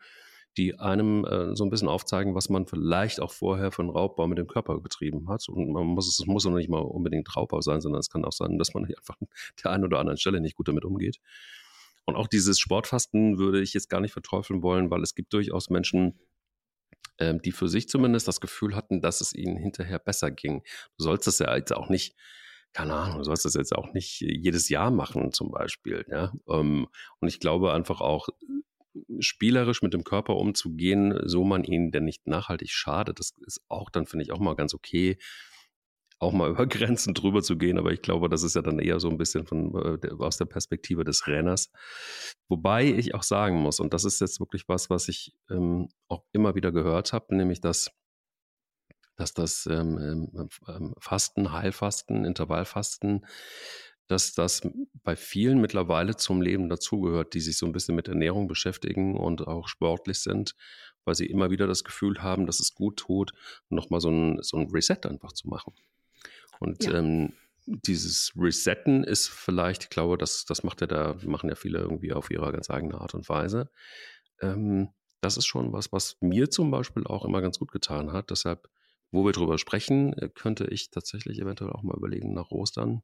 die 0.57 0.77
einem 0.79 1.25
äh, 1.25 1.55
so 1.55 1.63
ein 1.63 1.69
bisschen 1.69 1.87
aufzeigen, 1.87 2.35
was 2.35 2.49
man 2.49 2.65
vielleicht 2.65 3.21
auch 3.21 3.31
vorher 3.31 3.71
einen 3.77 3.89
Raubbau 3.89 4.27
mit 4.27 4.37
dem 4.37 4.47
Körper 4.47 4.79
betrieben 4.79 5.29
hat. 5.29 5.47
Und 5.47 5.71
man 5.71 5.85
muss 5.85 6.07
es, 6.07 6.25
muss 6.25 6.45
auch 6.45 6.51
nicht 6.51 6.69
mal 6.69 6.79
unbedingt 6.79 7.33
Raubbau 7.35 7.61
sein, 7.61 7.79
sondern 7.79 7.99
es 7.99 8.09
kann 8.09 8.25
auch 8.25 8.33
sein, 8.33 8.57
dass 8.57 8.73
man 8.73 8.85
einfach 8.85 9.17
der 9.63 9.71
einen 9.71 9.85
oder 9.85 9.99
anderen 9.99 10.17
Stelle 10.17 10.41
nicht 10.41 10.55
gut 10.55 10.67
damit 10.67 10.83
umgeht. 10.83 11.19
Und 12.05 12.15
auch 12.15 12.27
dieses 12.27 12.59
Sportfasten 12.59 13.37
würde 13.37 13.61
ich 13.61 13.73
jetzt 13.73 13.89
gar 13.89 14.01
nicht 14.01 14.11
verteufeln 14.11 14.61
wollen, 14.61 14.89
weil 14.89 15.01
es 15.01 15.15
gibt 15.15 15.33
durchaus 15.33 15.69
Menschen, 15.69 16.19
ähm, 17.19 17.41
die 17.41 17.51
für 17.51 17.69
sich 17.69 17.87
zumindest 17.87 18.27
das 18.27 18.41
Gefühl 18.41 18.75
hatten, 18.75 19.01
dass 19.01 19.21
es 19.21 19.33
ihnen 19.33 19.57
hinterher 19.57 19.99
besser 19.99 20.31
ging. 20.31 20.63
Du 20.97 21.03
sollst 21.03 21.27
das 21.27 21.39
ja 21.39 21.55
jetzt 21.55 21.73
auch 21.73 21.89
nicht, 21.89 22.15
keine 22.73 22.93
Ahnung, 22.93 23.19
du 23.19 23.23
sollst 23.23 23.45
das 23.45 23.53
jetzt 23.53 23.75
auch 23.75 23.93
nicht 23.93 24.19
jedes 24.19 24.67
Jahr 24.67 24.91
machen, 24.91 25.31
zum 25.31 25.51
Beispiel. 25.51 26.05
Ja? 26.09 26.33
Ähm, 26.49 26.87
und 27.19 27.27
ich 27.27 27.39
glaube 27.39 27.71
einfach 27.71 28.01
auch, 28.01 28.27
spielerisch 29.19 29.81
mit 29.81 29.93
dem 29.93 30.03
Körper 30.03 30.35
umzugehen, 30.35 31.19
so 31.25 31.43
man 31.43 31.63
ihn 31.63 31.91
denn 31.91 32.05
nicht 32.05 32.27
nachhaltig 32.27 32.71
schadet, 32.71 33.19
das 33.19 33.33
ist 33.45 33.61
auch 33.67 33.89
dann, 33.89 34.05
finde 34.05 34.23
ich, 34.23 34.31
auch 34.31 34.39
mal 34.39 34.55
ganz 34.55 34.73
okay, 34.73 35.17
auch 36.21 36.31
mal 36.33 36.49
über 36.51 36.67
Grenzen 36.67 37.13
drüber 37.13 37.41
zu 37.41 37.57
gehen, 37.57 37.77
aber 37.77 37.91
ich 37.91 38.01
glaube, 38.01 38.29
das 38.29 38.43
ist 38.43 38.55
ja 38.55 38.61
dann 38.61 38.79
eher 38.79 38.99
so 38.99 39.09
ein 39.09 39.17
bisschen 39.17 39.45
von, 39.45 39.73
äh, 40.03 40.09
aus 40.19 40.37
der 40.37 40.45
Perspektive 40.45 41.03
des 41.03 41.27
Renners. 41.27 41.71
Wobei 42.47 42.85
ich 42.85 43.15
auch 43.15 43.23
sagen 43.23 43.57
muss, 43.57 43.79
und 43.79 43.93
das 43.93 44.05
ist 44.05 44.21
jetzt 44.21 44.39
wirklich 44.39 44.67
was, 44.67 44.89
was 44.89 45.07
ich 45.07 45.33
ähm, 45.49 45.89
auch 46.07 46.23
immer 46.31 46.55
wieder 46.55 46.71
gehört 46.71 47.13
habe, 47.13 47.35
nämlich 47.35 47.61
dass, 47.61 47.91
dass 49.17 49.33
das 49.33 49.65
ähm, 49.65 50.49
ähm, 50.67 50.93
Fasten, 50.99 51.51
Heilfasten, 51.51 52.25
Intervallfasten, 52.25 53.25
dass 54.11 54.33
das 54.33 54.61
bei 55.03 55.15
vielen 55.15 55.61
mittlerweile 55.61 56.15
zum 56.17 56.41
Leben 56.41 56.69
dazugehört, 56.69 57.33
die 57.33 57.39
sich 57.41 57.57
so 57.57 57.65
ein 57.65 57.71
bisschen 57.71 57.95
mit 57.95 58.07
Ernährung 58.07 58.47
beschäftigen 58.47 59.17
und 59.17 59.47
auch 59.47 59.67
sportlich 59.67 60.19
sind, 60.19 60.55
weil 61.05 61.15
sie 61.15 61.25
immer 61.27 61.49
wieder 61.51 61.67
das 61.67 61.83
Gefühl 61.83 62.21
haben, 62.21 62.45
dass 62.45 62.59
es 62.59 62.75
gut 62.75 62.97
tut, 62.97 63.31
nochmal 63.69 64.01
so 64.01 64.09
ein, 64.09 64.39
so 64.43 64.57
ein 64.57 64.69
Reset 64.71 64.99
einfach 65.05 65.31
zu 65.33 65.47
machen. 65.47 65.73
Und 66.59 66.85
Ja. 66.85 66.93
ähm, 66.93 67.33
dieses 67.65 68.33
Resetten 68.35 69.03
ist 69.03 69.29
vielleicht, 69.29 69.83
ich 69.83 69.89
glaube, 69.89 70.17
das, 70.17 70.45
das 70.45 70.63
macht 70.63 70.81
ja 70.81 70.87
da, 70.87 71.15
machen 71.25 71.49
ja 71.49 71.55
viele 71.55 71.79
irgendwie 71.79 72.13
auf 72.13 72.29
ihre 72.31 72.51
ganz 72.51 72.69
eigene 72.69 72.99
Art 72.99 73.13
und 73.13 73.27
Weise. 73.29 73.69
Ähm, 74.41 74.89
das 75.21 75.37
ist 75.37 75.45
schon 75.45 75.71
was, 75.73 75.91
was 75.91 76.17
mir 76.21 76.49
zum 76.49 76.71
Beispiel 76.71 77.05
auch 77.05 77.25
immer 77.25 77.41
ganz 77.41 77.59
gut 77.59 77.71
getan 77.71 78.11
hat. 78.11 78.31
Deshalb, 78.31 78.69
wo 79.11 79.25
wir 79.25 79.33
drüber 79.33 79.57
sprechen, 79.57 80.13
äh, 80.13 80.29
könnte 80.29 80.67
ich 80.67 80.89
tatsächlich 80.91 81.39
eventuell 81.39 81.71
auch 81.71 81.83
mal 81.83 81.97
überlegen, 81.97 82.33
nach 82.33 82.51
Ostern 82.51 83.03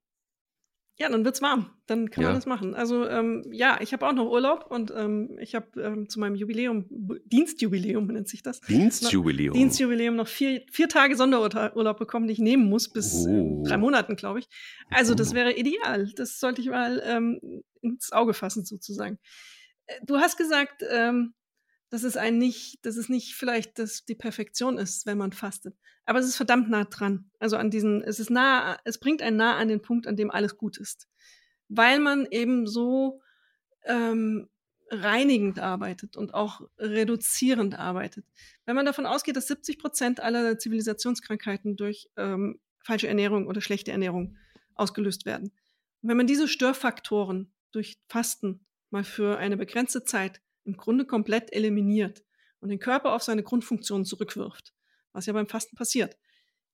Ja, 1.00 1.10
dann 1.10 1.24
wird's 1.24 1.44
warm. 1.44 1.70
Dann 1.86 2.10
kann 2.10 2.24
Ja. 2.24 2.30
man 2.30 2.38
das 2.38 2.48
machen. 2.48 2.74
Also 2.74 3.08
ähm, 3.08 3.44
ja, 3.52 3.78
ich 3.82 3.94
habe 3.94 4.08
auch 4.08 4.14
noch 4.14 4.32
Urlaub 4.32 4.66
und 4.72 4.92
ähm, 4.96 5.38
ich 5.40 5.54
habe 5.54 5.80
ähm, 5.80 6.10
zu 6.10 6.20
meinem 6.20 6.34
Jubiläum, 6.36 6.86
Dienstjubiläum 7.26 8.08
nennt 8.14 8.28
sich 8.28 8.42
das, 8.42 8.62
Dienstjubiläum. 8.62 9.54
Dienstjubiläum 9.54 10.16
noch 10.16 10.28
vier, 10.28 10.64
vier 10.72 10.90
Tage 10.90 11.16
Sonderurlaub 11.16 12.00
bekommen, 12.00 12.26
die 12.28 12.34
ich 12.34 12.40
nehmen 12.40 12.68
muss, 12.68 12.90
bis 12.92 13.26
Oh. 13.28 13.64
äh, 13.64 13.68
drei 13.70 13.78
Monaten, 13.78 14.16
glaube 14.16 14.40
ich. 14.40 14.48
Also 14.90 15.14
das 15.14 15.32
Oh. 15.32 15.36
wäre 15.36 15.54
ideal. 15.54 16.12
Das 16.16 16.40
sollte 16.40 16.62
ich 16.62 16.70
mal 16.70 17.02
ähm, 17.06 17.40
ins 17.82 18.12
Auge 18.12 18.34
fassen, 18.34 18.66
sozusagen. 18.66 19.20
Äh, 19.86 19.94
Du 20.06 20.18
hast 20.18 20.36
gesagt, 20.38 20.84
ähm, 20.92 21.34
dass 21.90 22.04
es 22.04 22.18
ein 22.18 22.38
nicht, 22.38 22.86
dass 22.86 22.98
es 22.98 23.10
nicht 23.10 23.36
vielleicht 23.36 23.80
das, 23.80 24.06
die 24.06 24.16
Perfektion 24.16 24.78
ist, 24.78 25.06
wenn 25.06 25.18
man 25.18 25.32
fastet. 25.32 25.76
Aber 26.06 26.20
es 26.20 26.26
ist 26.26 26.36
verdammt 26.36 26.70
nah 26.70 26.86
dran. 26.86 27.30
Also 27.40 27.58
an 27.58 27.70
diesen, 27.70 28.04
es 28.04 28.20
ist 28.20 28.30
nah, 28.30 28.78
es 28.84 29.00
bringt 29.00 29.22
einen 29.22 29.38
nah 29.38 29.58
an 29.58 29.68
den 29.68 29.82
Punkt, 29.82 30.08
an 30.08 30.16
dem 30.16 30.32
alles 30.32 30.58
gut 30.58 30.78
ist. 30.78 31.08
Weil 31.70 32.00
man 32.00 32.28
eben 32.32 32.68
so 32.68 33.22
ähm, 33.86 34.48
reinigend 34.90 35.60
arbeitet 35.60 36.16
und 36.16 36.34
auch 36.34 36.62
reduzierend 36.78 37.78
arbeitet. 37.78 38.26
Wenn 38.66 38.76
man 38.76 38.86
davon 38.86 39.06
ausgeht, 39.06 39.36
dass 39.36 39.48
70 39.48 39.80
Prozent 39.80 40.20
aller 40.22 40.58
Zivilisationskrankheiten 40.58 41.76
durch 41.76 42.10
ähm, 42.16 42.60
falsche 42.84 43.08
Ernährung 43.08 43.48
oder 43.48 43.62
schlechte 43.62 43.92
Ernährung 43.92 44.38
ausgelöst 44.76 45.26
werden. 45.26 45.52
Und 46.02 46.10
wenn 46.10 46.18
man 46.18 46.28
diese 46.28 46.48
Störfaktoren 46.48 47.52
durch 47.72 47.98
Fasten 48.08 48.66
mal 48.90 49.04
für 49.04 49.38
eine 49.38 49.58
begrenzte 49.58 50.04
Zeit 50.04 50.42
im 50.68 50.78
Grunde 50.78 51.06
komplett 51.06 51.52
eliminiert 51.54 52.24
und 52.60 52.70
den 52.70 52.80
Körper 52.80 53.14
auf 53.14 53.24
seine 53.24 53.44
Grundfunktion 53.44 54.06
zurückwirft, 54.06 54.74
was 55.14 55.26
ja 55.26 55.34
beim 55.34 55.48
Fasten 55.48 55.76
passiert, 55.76 56.18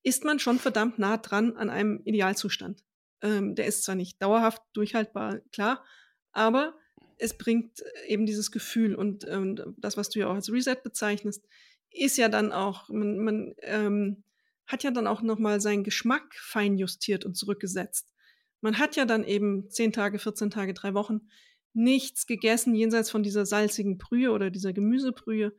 ist 0.02 0.26
man 0.26 0.40
schon 0.40 0.60
verdammt 0.60 1.00
nah 1.00 1.18
dran 1.18 1.56
an 1.56 1.70
einem 1.70 2.02
Idealzustand. 2.04 2.84
Ähm, 3.22 3.56
der 3.56 3.68
ist 3.68 3.84
zwar 3.84 3.96
nicht 3.96 4.22
dauerhaft 4.22 4.62
durchhaltbar, 4.74 5.40
klar, 5.54 5.86
aber 6.34 6.76
es 7.18 7.38
bringt 7.38 7.84
eben 8.08 8.26
dieses 8.26 8.52
Gefühl 8.52 8.96
und 8.96 9.26
ähm, 9.30 9.76
das, 9.78 9.96
was 9.96 10.10
du 10.10 10.20
ja 10.20 10.28
auch 10.28 10.36
als 10.36 10.52
Reset 10.52 10.78
bezeichnest, 10.84 11.46
ist 11.92 12.18
ja 12.18 12.28
dann 12.28 12.52
auch, 12.52 12.90
man, 12.90 13.20
man 13.20 13.56
ähm, 13.62 14.24
hat 14.66 14.84
ja 14.84 14.92
dann 14.92 15.08
auch 15.08 15.22
nochmal 15.22 15.62
seinen 15.62 15.84
Geschmack 15.84 16.34
fein 16.36 16.78
justiert 16.78 17.24
und 17.24 17.36
zurückgesetzt. 17.36 18.12
Man 18.62 18.80
hat 18.80 18.96
ja 18.96 19.06
dann 19.06 19.24
eben 19.24 19.70
10 19.70 19.94
Tage, 19.94 20.20
14 20.20 20.50
Tage, 20.50 20.74
drei 20.74 20.94
Wochen 20.94 21.28
nichts 21.74 22.28
gegessen, 22.28 22.76
jenseits 22.76 23.10
von 23.10 23.24
dieser 23.24 23.46
salzigen 23.46 23.98
Brühe 23.98 24.32
oder 24.32 24.50
dieser 24.50 24.74
Gemüsebrühe. 24.74 25.54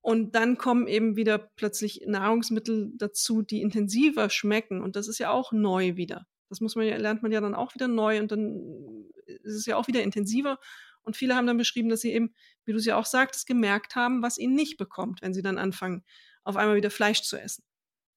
Und 0.00 0.34
dann 0.34 0.56
kommen 0.56 0.86
eben 0.86 1.16
wieder 1.16 1.38
plötzlich 1.38 2.02
Nahrungsmittel 2.06 2.92
dazu, 2.96 3.42
die 3.42 3.60
intensiver 3.60 4.30
schmecken. 4.30 4.80
Und 4.80 4.96
das 4.96 5.08
ist 5.08 5.18
ja 5.18 5.30
auch 5.30 5.52
neu 5.52 5.96
wieder. 5.96 6.26
Das 6.48 6.60
muss 6.60 6.76
man 6.76 6.86
ja, 6.86 6.96
lernt 6.96 7.22
man 7.22 7.32
ja 7.32 7.40
dann 7.40 7.54
auch 7.54 7.74
wieder 7.74 7.88
neu 7.88 8.20
und 8.20 8.30
dann 8.30 9.10
ist 9.26 9.56
es 9.56 9.66
ja 9.66 9.76
auch 9.76 9.88
wieder 9.88 10.02
intensiver. 10.02 10.58
Und 11.02 11.16
viele 11.16 11.34
haben 11.34 11.46
dann 11.46 11.56
beschrieben, 11.56 11.88
dass 11.88 12.00
sie 12.00 12.12
eben, 12.12 12.34
wie 12.64 12.72
du 12.72 12.78
es 12.78 12.84
ja 12.84 12.96
auch 12.96 13.06
sagtest, 13.06 13.46
gemerkt 13.46 13.96
haben, 13.96 14.22
was 14.22 14.38
ihnen 14.38 14.54
nicht 14.54 14.76
bekommt, 14.76 15.22
wenn 15.22 15.34
sie 15.34 15.42
dann 15.42 15.58
anfangen, 15.58 16.04
auf 16.44 16.56
einmal 16.56 16.76
wieder 16.76 16.90
Fleisch 16.90 17.22
zu 17.22 17.36
essen. 17.36 17.64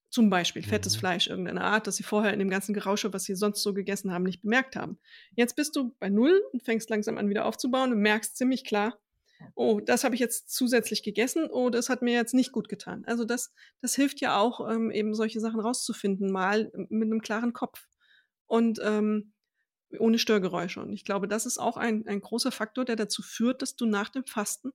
Zum 0.09 0.29
Beispiel 0.29 0.63
fettes 0.63 0.95
Mhm. 0.95 0.99
Fleisch 0.99 1.27
irgendeiner 1.27 1.63
Art, 1.63 1.87
das 1.87 1.97
sie 1.97 2.03
vorher 2.03 2.33
in 2.33 2.39
dem 2.39 2.49
ganzen 2.49 2.73
Gerausche, 2.73 3.13
was 3.13 3.25
sie 3.25 3.35
sonst 3.35 3.61
so 3.61 3.73
gegessen 3.73 4.11
haben, 4.11 4.23
nicht 4.23 4.41
bemerkt 4.41 4.75
haben. 4.75 4.99
Jetzt 5.35 5.55
bist 5.55 5.75
du 5.75 5.95
bei 5.99 6.09
Null 6.09 6.41
und 6.51 6.63
fängst 6.63 6.89
langsam 6.89 7.17
an, 7.17 7.29
wieder 7.29 7.45
aufzubauen 7.45 7.91
und 7.91 7.99
merkst 7.99 8.35
ziemlich 8.35 8.63
klar, 8.63 8.99
oh, 9.55 9.79
das 9.79 10.03
habe 10.03 10.15
ich 10.15 10.21
jetzt 10.21 10.49
zusätzlich 10.49 11.03
gegessen, 11.03 11.47
oh, 11.49 11.69
das 11.69 11.89
hat 11.89 12.01
mir 12.01 12.13
jetzt 12.13 12.33
nicht 12.33 12.51
gut 12.51 12.69
getan. 12.69 13.03
Also 13.05 13.25
das, 13.25 13.53
das 13.81 13.95
hilft 13.95 14.21
ja 14.21 14.37
auch, 14.37 14.69
ähm, 14.69 14.91
eben 14.91 15.13
solche 15.13 15.39
Sachen 15.39 15.59
rauszufinden, 15.59 16.31
mal 16.31 16.71
mit 16.89 17.07
einem 17.07 17.21
klaren 17.21 17.53
Kopf 17.53 17.87
und 18.47 18.79
ähm, 18.83 19.33
ohne 19.97 20.19
Störgeräusche. 20.19 20.81
Und 20.81 20.93
ich 20.93 21.05
glaube, 21.05 21.27
das 21.27 21.45
ist 21.45 21.57
auch 21.57 21.77
ein, 21.77 22.05
ein 22.07 22.21
großer 22.21 22.51
Faktor, 22.51 22.85
der 22.85 22.95
dazu 22.95 23.21
führt, 23.21 23.61
dass 23.61 23.75
du 23.75 23.85
nach 23.85 24.09
dem 24.09 24.25
Fasten 24.25 24.71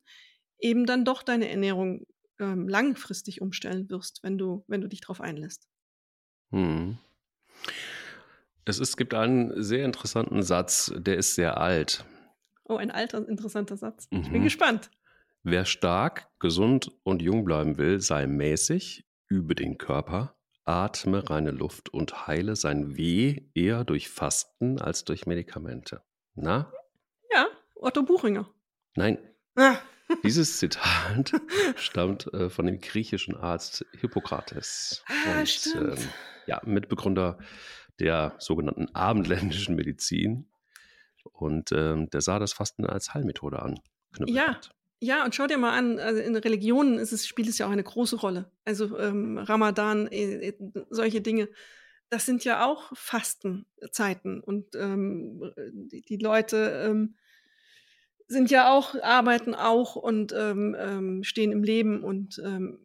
eben 0.59 0.87
dann 0.87 1.05
doch 1.05 1.23
deine 1.23 1.49
Ernährung 1.49 2.07
ähm, 2.39 2.69
langfristig 2.69 3.41
umstellen 3.41 3.89
wirst, 3.91 4.23
wenn 4.23 4.39
du, 4.39 4.65
wenn 4.67 4.81
du 4.81 4.89
dich 4.89 5.01
darauf 5.01 5.21
einlässt. 5.21 5.69
Hm. 6.51 6.99
Es, 8.65 8.79
ist, 8.79 8.91
es 8.91 8.97
gibt 8.97 9.15
einen 9.15 9.63
sehr 9.63 9.85
interessanten 9.85 10.43
Satz, 10.43 10.93
der 10.97 11.17
ist 11.17 11.35
sehr 11.35 11.59
alt. 11.59 12.05
Oh, 12.65 12.77
ein 12.77 12.91
alter, 12.91 13.29
interessanter 13.29 13.77
Satz. 13.77 14.07
Ich 14.11 14.31
bin 14.31 14.41
mhm. 14.41 14.45
gespannt. 14.45 14.91
Wer 15.43 15.67
stark, 15.67 16.31
gesund 16.39 16.91
und 17.03 17.21
jung 17.21 17.45
bleiben 17.45 17.77
will, 17.77 18.01
sei 18.01 18.27
mäßig, 18.27 19.07
übe 19.29 19.55
den 19.55 19.77
Körper, 19.77 20.35
atme 20.65 21.29
reine 21.29 21.51
Luft 21.51 21.91
und 21.91 22.27
heile 22.27 22.57
sein 22.57 22.97
Weh 22.97 23.43
eher 23.53 23.85
durch 23.85 24.09
Fasten 24.09 24.81
als 24.81 25.05
durch 25.05 25.27
Medikamente. 25.27 26.03
Na? 26.35 26.73
Ja, 27.31 27.47
Otto 27.75 28.03
Buchinger. 28.03 28.49
Nein. 28.97 29.19
Ah. 29.57 29.77
Dieses 30.23 30.59
Zitat 30.59 31.33
stammt 31.77 32.33
äh, 32.33 32.49
von 32.51 32.67
dem 32.67 32.81
griechischen 32.81 33.37
Arzt 33.37 33.85
Hippokrates. 34.01 35.03
Ah, 35.07 35.41
und, 35.41 35.49
stimmt. 35.49 35.99
Ähm, 35.99 36.09
ja, 36.47 36.61
Mitbegründer 36.65 37.39
der 38.01 38.35
sogenannten 38.39 38.95
abendländischen 38.95 39.77
Medizin. 39.77 40.47
Und 41.33 41.73
ähm, 41.73 42.11
der 42.11 42.21
sah 42.21 42.39
das 42.39 42.53
Fasten 42.53 42.87
als 42.87 43.15
Heilmethode 43.15 43.61
an. 43.61 43.81
Ja, 44.27 44.61
ja, 45.01 45.25
und 45.25 45.35
schau 45.35 45.47
dir 45.47 45.59
mal 45.59 45.77
an, 45.77 45.99
also 45.99 46.21
in 46.23 46.35
Religionen 46.35 46.99
ist 46.99 47.13
es, 47.13 47.27
spielt 47.27 47.49
es 47.49 47.59
ja 47.59 47.67
auch 47.67 47.71
eine 47.71 47.83
große 47.83 48.17
Rolle. 48.17 48.51
Also 48.65 48.99
ähm, 48.99 49.37
Ramadan, 49.37 50.07
äh, 50.07 50.49
äh, 50.49 50.55
solche 50.89 51.21
Dinge, 51.21 51.49
das 52.09 52.25
sind 52.25 52.45
ja 52.45 52.65
auch 52.65 52.91
Fastenzeiten. 52.97 54.41
Und 54.41 54.75
ähm, 54.77 55.53
die, 55.91 56.03
die, 56.03 56.17
Leute 56.17 56.87
ähm, 56.89 57.17
sind 58.27 58.51
ja 58.51 58.73
auch, 58.73 58.95
arbeiten 59.03 59.55
auch 59.55 59.97
und 59.97 60.33
ähm, 60.37 60.77
ähm, 60.79 61.25
stehen 61.25 61.53
im 61.53 61.63
Leben 61.63 62.03
und 62.03 62.41
ähm, 62.45 62.79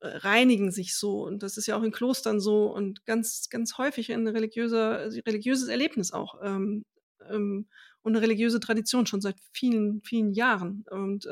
reinigen 0.00 0.70
sich 0.70 0.96
so. 0.96 1.24
Und 1.24 1.42
das 1.42 1.56
ist 1.56 1.66
ja 1.66 1.76
auch 1.76 1.82
in 1.82 1.92
Klostern 1.92 2.40
so 2.40 2.66
und 2.66 3.04
ganz, 3.06 3.48
ganz 3.50 3.78
häufig 3.78 4.12
ein 4.12 4.26
religiöser, 4.26 5.10
religiöses 5.26 5.68
Erlebnis 5.68 6.12
auch. 6.12 6.40
Ähm, 6.42 6.84
ähm, 7.28 7.68
und 8.02 8.16
eine 8.16 8.22
religiöse 8.22 8.60
Tradition 8.60 9.06
schon 9.06 9.20
seit 9.20 9.36
vielen, 9.52 10.00
vielen 10.02 10.32
Jahren. 10.32 10.86
Und 10.90 11.26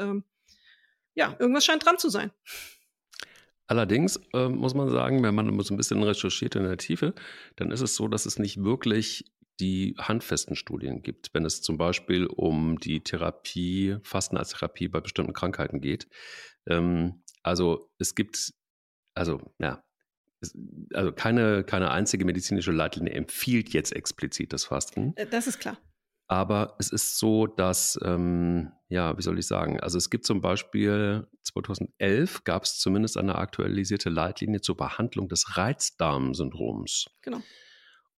ja, 1.14 1.34
irgendwas 1.38 1.64
scheint 1.64 1.84
dran 1.84 1.98
zu 1.98 2.11
sein. 2.11 2.30
Allerdings 3.68 4.18
äh, 4.32 4.48
muss 4.48 4.74
man 4.74 4.88
sagen, 4.88 5.22
wenn 5.22 5.34
man 5.34 5.61
so 5.61 5.74
ein 5.74 5.76
bisschen 5.76 6.02
recherchiert 6.02 6.56
in 6.56 6.62
der 6.62 6.78
Tiefe, 6.78 7.14
dann 7.56 7.70
ist 7.70 7.82
es 7.82 7.96
so, 7.96 8.09
dass 8.09 8.24
es 8.24 8.38
nicht 8.38 8.64
wirklich 8.64 9.26
die 9.61 9.94
handfesten 9.98 10.56
Studien 10.56 11.02
gibt, 11.02 11.30
wenn 11.34 11.44
es 11.44 11.62
zum 11.62 11.78
Beispiel 11.78 12.26
um 12.26 12.78
die 12.78 13.00
Therapie, 13.00 13.96
Fasten 14.02 14.36
als 14.36 14.50
Therapie 14.50 14.88
bei 14.88 15.00
bestimmten 15.00 15.32
Krankheiten 15.32 15.80
geht. 15.80 16.09
Ähm, 16.66 17.22
also 17.42 17.90
es 17.98 18.14
gibt, 18.14 18.52
also 19.14 19.40
ja, 19.59 19.82
also 20.94 21.12
keine, 21.12 21.64
keine 21.64 21.90
einzige 21.90 22.24
medizinische 22.24 22.70
Leitlinie 22.70 23.14
empfiehlt 23.14 23.70
jetzt 23.70 23.92
explizit 23.92 24.52
das 24.52 24.64
Fasten. 24.64 25.14
Äh, 25.16 25.26
das 25.26 25.46
ist 25.46 25.59
klar. 25.59 25.78
Aber 26.30 26.76
es 26.78 26.90
ist 26.92 27.18
so, 27.18 27.46
dass, 27.46 27.98
ähm, 28.04 28.70
ja, 28.90 29.16
wie 29.16 29.22
soll 29.22 29.38
ich 29.38 29.46
sagen, 29.46 29.80
also 29.80 29.96
es 29.96 30.11
gibt 30.11 30.26
zum 30.26 30.42
Beispiel 30.42 31.26
2011 31.42 32.44
gab 32.44 32.64
es 32.64 32.78
zumindest 32.78 33.16
eine 33.16 33.36
aktualisierte 33.36 34.11
Leitlinie 34.11 34.61
zur 34.61 34.76
Behandlung 34.76 35.28
des 35.28 35.56
Reizdarmsyndroms. 35.56 37.06
Genau. 37.22 37.40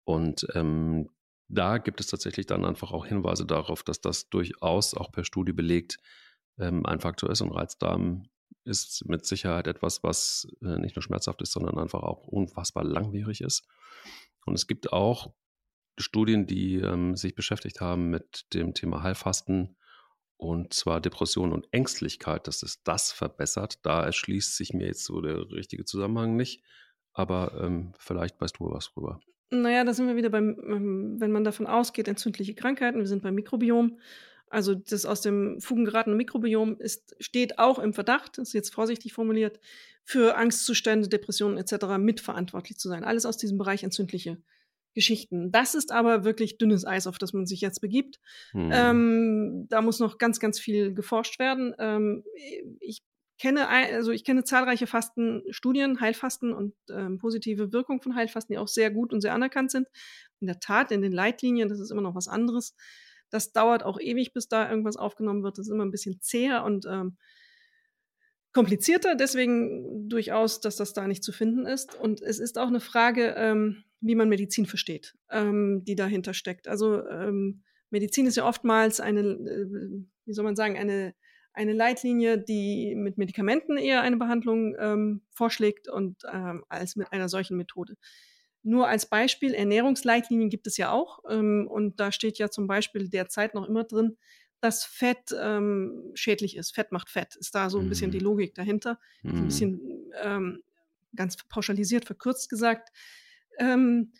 Und 0.06 0.48
ähm, 0.56 1.08
da 1.50 1.80
gibt 1.80 2.00
es 2.00 2.08
tatsächlich 2.08 2.46
dann 2.46 2.64
einfach 2.64 2.92
auch 2.92 3.06
Hinweise 3.06 3.46
darauf, 3.46 3.84
dass 3.84 4.02
das 4.02 4.30
durchaus 4.30 4.94
auch 4.94 5.12
per 5.12 5.24
Studie 5.24 5.54
belegt 5.54 5.98
ähm, 6.60 6.86
ein 6.86 7.00
Faktor 7.00 7.30
ist. 7.30 7.42
Und 7.42 7.52
Reizdarm 7.52 8.30
ist 8.66 9.04
mit 9.08 9.26
Sicherheit 9.26 9.68
etwas, 9.68 10.04
was 10.04 10.48
äh, 10.62 10.78
nicht 10.78 10.96
nur 10.96 11.04
schmerzhaft 11.04 11.42
ist, 11.42 11.52
sondern 11.52 11.80
einfach 11.80 12.04
auch 12.04 12.28
unfassbar 12.28 12.84
langwierig 12.84 13.42
ist. 13.42 13.68
Und 14.46 14.54
es 14.54 14.68
gibt 14.68 14.94
auch 14.94 15.34
Studien, 15.98 16.46
die 16.46 16.76
ähm, 16.76 17.16
sich 17.16 17.36
beschäftigt 17.36 17.82
haben 17.82 18.10
mit 18.10 18.46
dem 18.54 18.74
Thema 18.74 19.04
Heilfasten 19.04 19.76
und 20.38 20.74
zwar 20.74 21.02
Depression 21.02 21.52
und 21.52 21.68
Ängstlichkeit, 21.74 22.48
dass 22.48 22.64
es 22.64 22.82
das 22.84 23.12
verbessert. 23.12 23.86
Da 23.86 24.06
erschließt 24.06 24.56
sich 24.56 24.72
mir 24.72 24.88
jetzt 24.88 25.04
so 25.04 25.20
der 25.20 25.52
richtige 25.52 25.84
Zusammenhang 25.84 26.38
nicht, 26.38 26.64
aber 27.12 27.60
ähm, 27.62 27.94
vielleicht 27.98 28.40
weißt 28.40 28.58
du 28.60 28.72
was 28.72 28.94
drüber. 28.94 29.20
Naja, 29.52 29.84
da 29.84 29.94
sind 29.94 30.08
wir 30.08 30.16
wieder 30.16 30.30
beim, 30.30 30.58
ähm, 30.66 31.16
wenn 31.20 31.32
man 31.32 31.44
davon 31.44 31.68
ausgeht, 31.68 32.08
entzündliche 32.08 32.54
Krankheiten, 32.54 33.00
wir 33.00 33.08
sind 33.08 33.24
beim 33.24 33.36
Mikrobiom. 33.36 34.00
Also 34.50 34.76
das 34.76 35.06
aus 35.06 35.22
dem 35.22 35.60
Fugen 35.60 35.86
geratene 35.86 36.16
Mikrobiom 36.16 36.78
ist, 36.80 37.16
steht 37.20 37.60
auch 37.60 37.80
im 37.80 37.94
Verdacht, 37.94 38.38
das 38.38 38.50
ist 38.50 38.54
jetzt 38.54 38.74
vorsichtig 38.74 39.14
formuliert, 39.14 39.60
für 40.04 40.36
Angstzustände, 40.36 41.08
Depressionen 41.08 41.58
etc. 41.58 41.98
mitverantwortlich 42.00 42.78
zu 42.78 42.90
sein. 42.90 43.04
Alles 43.04 43.26
aus 43.26 43.38
diesem 43.38 43.58
Bereich 43.60 43.84
entzündliche 43.84 44.42
Geschichten. 44.96 45.52
Das 45.52 45.76
ist 45.76 45.92
aber 45.92 46.24
wirklich 46.24 46.58
dünnes 46.58 46.86
Eis, 46.86 47.06
auf 47.06 47.20
das 47.20 47.34
man 47.34 47.46
sich 47.46 47.62
jetzt 47.62 47.80
begibt. 47.80 48.20
Hm. 48.52 48.70
Ähm, 48.74 49.66
da 49.70 49.82
muss 49.82 50.00
noch 50.00 50.18
ganz, 50.18 50.40
ganz 50.40 50.60
viel 50.60 50.94
geforscht 50.94 51.38
werden. 51.38 51.76
Ähm, 51.78 52.24
ich 52.80 53.04
kenne, 53.40 53.68
also 53.68 54.12
ich 54.12 54.24
kenne 54.24 54.44
zahlreiche 54.44 54.86
Fastenstudien, 54.86 56.00
Heilfasten 56.00 56.54
und 56.54 56.76
ähm, 56.92 57.18
positive 57.18 57.72
Wirkung 57.72 58.02
von 58.02 58.16
Heilfasten, 58.16 58.54
die 58.54 58.60
auch 58.60 58.68
sehr 58.68 58.92
gut 58.92 59.14
und 59.14 59.22
sehr 59.22 59.34
anerkannt 59.34 59.72
sind. 59.72 59.88
In 60.40 60.48
der 60.48 60.60
Tat, 60.60 60.92
in 60.92 61.02
den 61.02 61.14
Leitlinien, 61.14 61.70
das 61.70 61.80
ist 61.80 61.90
immer 61.90 62.02
noch 62.02 62.16
was 62.16 62.28
anderes. 62.28 62.76
Das 63.30 63.52
dauert 63.52 63.84
auch 63.84 64.00
ewig, 64.00 64.34
bis 64.34 64.48
da 64.48 64.70
irgendwas 64.70 64.98
aufgenommen 64.98 65.44
wird. 65.44 65.58
Das 65.58 65.68
ist 65.68 65.74
immer 65.74 65.86
ein 65.86 65.92
bisschen 65.92 66.22
zäher 66.22 66.64
und 66.64 66.86
ähm, 66.86 67.18
komplizierter. 68.54 69.16
Deswegen 69.16 70.10
durchaus, 70.10 70.60
dass 70.62 70.76
das 70.76 70.94
da 70.94 71.08
nicht 71.08 71.24
zu 71.24 71.32
finden 71.32 71.66
ist. 71.66 71.96
Und 71.96 72.22
es 72.22 72.40
ist 72.40 72.58
auch 72.58 72.68
eine 72.68 72.80
Frage, 72.80 73.36
ähm, 73.38 73.84
wie 74.02 74.16
man 74.16 74.30
Medizin 74.30 74.66
versteht, 74.66 75.16
ähm, 75.30 75.84
die 75.86 75.96
dahinter 75.96 76.34
steckt. 76.34 76.68
Also 76.68 77.06
ähm, 77.08 77.64
Medizin 77.90 78.26
ist 78.26 78.38
ja 78.38 78.46
oftmals 78.46 79.00
eine, 79.00 79.22
äh, 79.22 80.06
wie 80.26 80.34
soll 80.34 80.46
man 80.46 80.56
sagen, 80.56 80.78
eine 80.78 81.14
eine 81.60 81.74
Leitlinie, 81.74 82.38
die 82.38 82.96
mit 82.96 83.18
Medikamenten 83.18 83.78
eher 83.78 84.02
eine 84.02 84.16
Behandlung 84.16 84.78
ähm, 84.80 85.22
vorschlägt 85.30 85.90
und 85.90 86.24
ähm, 86.32 86.64
als 86.70 86.96
mit 86.96 87.12
einer 87.12 87.28
solchen 87.28 87.58
Methode. 87.58 87.98
Nur 88.64 88.88
als 88.88 89.10
Beispiel, 89.10 89.54
Ernährungsleitlinien 89.54 90.50
gibt 90.50 90.68
es 90.68 90.78
ja 90.78 90.92
auch. 90.92 91.20
Ähm, 91.30 91.68
und 91.70 92.00
da 92.00 92.14
steht 92.14 92.38
ja 92.38 92.50
zum 92.50 92.66
Beispiel 92.66 93.10
derzeit 93.10 93.56
noch 93.56 93.68
immer 93.68 93.84
drin, 93.84 94.18
dass 94.62 94.86
Fett 94.86 95.36
ähm, 95.38 96.12
schädlich 96.14 96.56
ist. 96.56 96.74
Fett 96.74 96.94
macht 96.94 97.10
Fett. 97.10 97.36
Ist 97.36 97.54
da 97.54 97.70
so 97.70 97.80
ein 97.80 97.90
bisschen 97.90 98.12
die 98.12 98.20
mhm. 98.20 98.26
Logik 98.26 98.56
dahinter. 98.56 98.98
Mhm. 99.24 99.36
ein 99.36 99.46
bisschen 99.46 100.12
ähm, 100.24 100.64
ganz 101.14 101.36
pauschalisiert, 101.50 102.06
verkürzt 102.06 102.50
gesagt. 102.50 102.90
Ähm, 103.58 104.14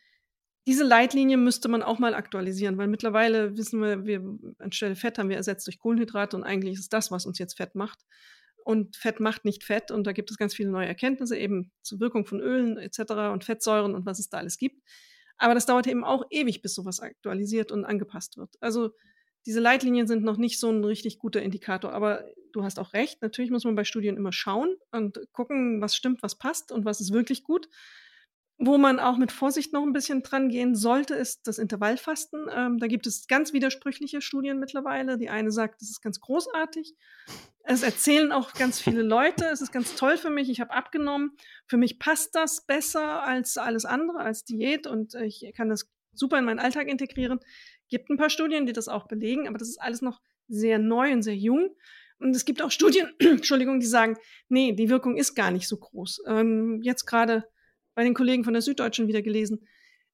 diese 0.68 0.84
Leitlinie 0.84 1.38
müsste 1.38 1.70
man 1.70 1.82
auch 1.82 2.00
mal 2.00 2.14
aktualisieren, 2.14 2.78
weil 2.78 2.88
mittlerweile 2.88 3.58
wissen 3.58 3.82
wir, 3.82 4.06
wir 4.06 4.24
anstelle 4.60 4.96
Fett 4.96 5.18
haben 5.18 5.30
wir 5.30 5.38
ersetzt 5.38 5.66
durch 5.68 5.80
Kohlenhydrate 5.80 6.36
und 6.38 6.44
eigentlich 6.44 6.78
ist 6.78 6.94
das, 6.94 7.12
was 7.12 7.26
uns 7.26 7.40
jetzt 7.40 7.58
Fett 7.58 7.76
macht. 7.76 8.00
Und 8.64 8.98
Fett 8.98 9.20
macht 9.20 9.46
nicht 9.46 9.64
Fett 9.64 9.90
und 9.90 10.06
da 10.06 10.12
gibt 10.12 10.30
es 10.30 10.38
ganz 10.38 10.54
viele 10.54 10.70
neue 10.70 10.86
Erkenntnisse 10.86 11.38
eben 11.38 11.72
zur 11.82 12.00
Wirkung 12.00 12.26
von 12.26 12.40
Ölen 12.40 12.78
etc. 12.78 13.32
und 13.32 13.44
Fettsäuren 13.44 13.96
und 13.96 14.06
was 14.06 14.20
es 14.20 14.30
da 14.30 14.38
alles 14.38 14.58
gibt. 14.58 14.84
Aber 15.38 15.56
das 15.56 15.66
dauert 15.66 15.88
eben 15.88 16.04
auch 16.04 16.26
ewig, 16.30 16.62
bis 16.62 16.76
sowas 16.76 17.00
aktualisiert 17.00 17.72
und 17.72 17.86
angepasst 17.86 18.38
wird. 18.38 18.56
Also 18.60 18.92
diese 19.46 19.62
Leitlinien 19.62 20.06
sind 20.06 20.24
noch 20.24 20.38
nicht 20.38 20.60
so 20.60 20.70
ein 20.70 20.84
richtig 20.84 21.18
guter 21.18 21.42
Indikator, 21.42 21.94
aber 21.94 22.26
du 22.52 22.64
hast 22.64 22.78
auch 22.78 22.94
recht. 22.94 23.22
Natürlich 23.22 23.52
muss 23.52 23.64
man 23.64 23.76
bei 23.76 23.86
Studien 23.86 24.18
immer 24.18 24.34
schauen 24.34 24.76
und 24.92 25.20
gucken, 25.32 25.82
was 25.82 25.96
stimmt, 25.96 26.22
was 26.22 26.38
passt 26.38 26.72
und 26.72 26.86
was 26.86 27.00
ist 27.00 27.14
wirklich 27.14 27.44
gut. 27.44 27.70
Wo 28.62 28.78
man 28.78 29.00
auch 29.00 29.16
mit 29.16 29.32
Vorsicht 29.32 29.72
noch 29.72 29.84
ein 29.84 29.94
bisschen 29.94 30.22
dran 30.22 30.50
gehen 30.50 30.76
sollte, 30.76 31.16
ist 31.16 31.48
das 31.48 31.60
Intervallfasten. 31.60 32.48
Ähm, 32.54 32.78
da 32.78 32.88
gibt 32.88 33.08
es 33.08 33.26
ganz 33.28 33.54
widersprüchliche 33.54 34.22
Studien 34.22 34.60
mittlerweile. 34.60 35.18
Die 35.18 35.30
eine 35.30 35.50
sagt, 35.50 35.82
das 35.82 35.90
ist 35.90 36.02
ganz 36.02 36.20
großartig. 36.20 36.94
Es 37.64 37.84
erzählen 37.84 38.34
auch 38.34 38.54
ganz 38.54 38.82
viele 38.82 39.02
Leute, 39.02 39.46
es 39.46 39.62
ist 39.62 39.72
ganz 39.72 39.96
toll 39.96 40.18
für 40.18 40.30
mich, 40.30 40.50
ich 40.50 40.60
habe 40.60 40.74
abgenommen. 40.74 41.38
Für 41.68 41.78
mich 41.78 42.00
passt 42.00 42.36
das 42.36 42.66
besser 42.66 43.24
als 43.24 43.58
alles 43.58 43.86
andere, 43.86 44.20
als 44.20 44.44
Diät 44.44 44.88
und 44.88 45.14
ich 45.14 45.54
kann 45.56 45.70
das 45.70 45.90
super 46.14 46.38
in 46.38 46.46
meinen 46.46 46.60
Alltag 46.60 46.90
integrieren. 46.90 47.40
Gibt 47.88 48.10
ein 48.10 48.18
paar 48.18 48.30
Studien, 48.30 48.66
die 48.66 48.74
das 48.74 48.90
auch 48.90 49.08
belegen, 49.08 49.48
aber 49.48 49.58
das 49.58 49.70
ist 49.70 49.82
alles 49.82 50.02
noch 50.02 50.20
sehr 50.50 50.80
neu 50.80 51.14
und 51.14 51.22
sehr 51.22 51.36
jung. 51.36 51.76
Und 52.20 52.36
es 52.36 52.44
gibt 52.44 52.62
auch 52.62 52.72
Studien, 52.72 53.10
Entschuldigung, 53.20 53.80
die 53.80 53.86
sagen, 53.86 54.18
nee, 54.50 54.74
die 54.74 54.90
Wirkung 54.90 55.16
ist 55.16 55.36
gar 55.36 55.52
nicht 55.52 55.68
so 55.68 55.78
groß. 55.78 56.24
Ähm, 56.28 56.82
jetzt 56.84 57.06
gerade 57.06 57.46
bei 58.00 58.06
den 58.06 58.14
Kollegen 58.14 58.46
von 58.46 58.54
der 58.54 58.62
Süddeutschen 58.62 59.10
wieder 59.10 59.22
gelesen, 59.22 59.68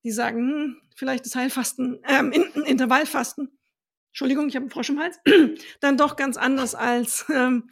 die 0.04 0.10
sagen, 0.10 0.40
hm, 0.40 0.82
vielleicht 0.96 1.24
ist 1.28 1.36
Heilfasten, 1.36 2.00
ähm, 2.10 2.32
Intervallfasten, 2.66 3.60
Entschuldigung, 4.08 4.48
ich 4.48 4.56
habe 4.56 4.64
einen 4.64 4.72
Frosch 4.72 4.90
im 4.90 5.00
Hals, 5.00 5.20
dann 5.82 5.96
doch 5.96 6.16
ganz 6.16 6.36
anders 6.36 6.74
als, 6.74 7.28
ähm, 7.32 7.70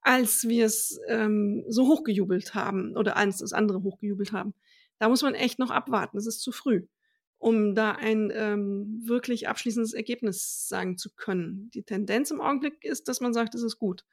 als 0.00 0.48
wir 0.48 0.64
es 0.64 0.98
ähm, 1.06 1.66
so 1.68 1.86
hochgejubelt 1.86 2.54
haben 2.54 2.96
oder 2.96 3.18
als 3.18 3.40
das 3.40 3.52
andere 3.52 3.82
hochgejubelt 3.82 4.32
haben. 4.32 4.54
Da 4.98 5.10
muss 5.10 5.20
man 5.20 5.34
echt 5.34 5.58
noch 5.58 5.70
abwarten, 5.70 6.16
das 6.16 6.26
ist 6.26 6.40
zu 6.40 6.50
früh, 6.50 6.86
um 7.36 7.74
da 7.74 7.92
ein 7.92 8.32
ähm, 8.34 9.02
wirklich 9.04 9.48
abschließendes 9.48 9.92
Ergebnis 9.92 10.66
sagen 10.66 10.96
zu 10.96 11.10
können. 11.14 11.70
Die 11.74 11.82
Tendenz 11.82 12.30
im 12.30 12.40
Augenblick 12.40 12.86
ist, 12.86 13.06
dass 13.06 13.20
man 13.20 13.34
sagt, 13.34 13.54
es 13.54 13.62
ist 13.62 13.76
gut. 13.76 14.06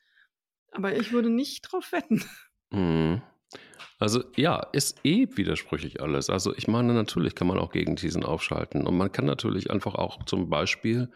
Aber 0.71 0.97
ich 0.97 1.13
würde 1.13 1.29
nicht 1.29 1.61
drauf 1.61 1.93
wetten. 1.93 2.25
Mhm. 2.71 3.21
Also 3.99 4.23
ja, 4.37 4.59
ist 4.71 5.01
eh 5.03 5.27
widersprüchlich 5.35 6.01
alles. 6.01 6.29
Also 6.29 6.55
ich 6.55 6.67
meine, 6.67 6.93
natürlich 6.93 7.35
kann 7.35 7.47
man 7.47 7.59
auch 7.59 7.71
Gegenthesen 7.71 8.23
aufschalten 8.23 8.87
und 8.87 8.97
man 8.97 9.11
kann 9.11 9.25
natürlich 9.25 9.69
einfach 9.69 9.95
auch 9.95 10.23
zum 10.23 10.49
Beispiel 10.49 11.11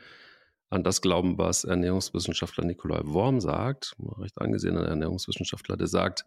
an 0.70 0.84
das 0.84 1.02
glauben, 1.02 1.38
was 1.38 1.64
Ernährungswissenschaftler 1.64 2.66
Nikolai 2.66 3.02
Worm 3.06 3.40
sagt, 3.40 3.96
recht 4.18 4.40
angesehener 4.42 4.86
Ernährungswissenschaftler, 4.86 5.78
der 5.78 5.88
sagt 5.88 6.26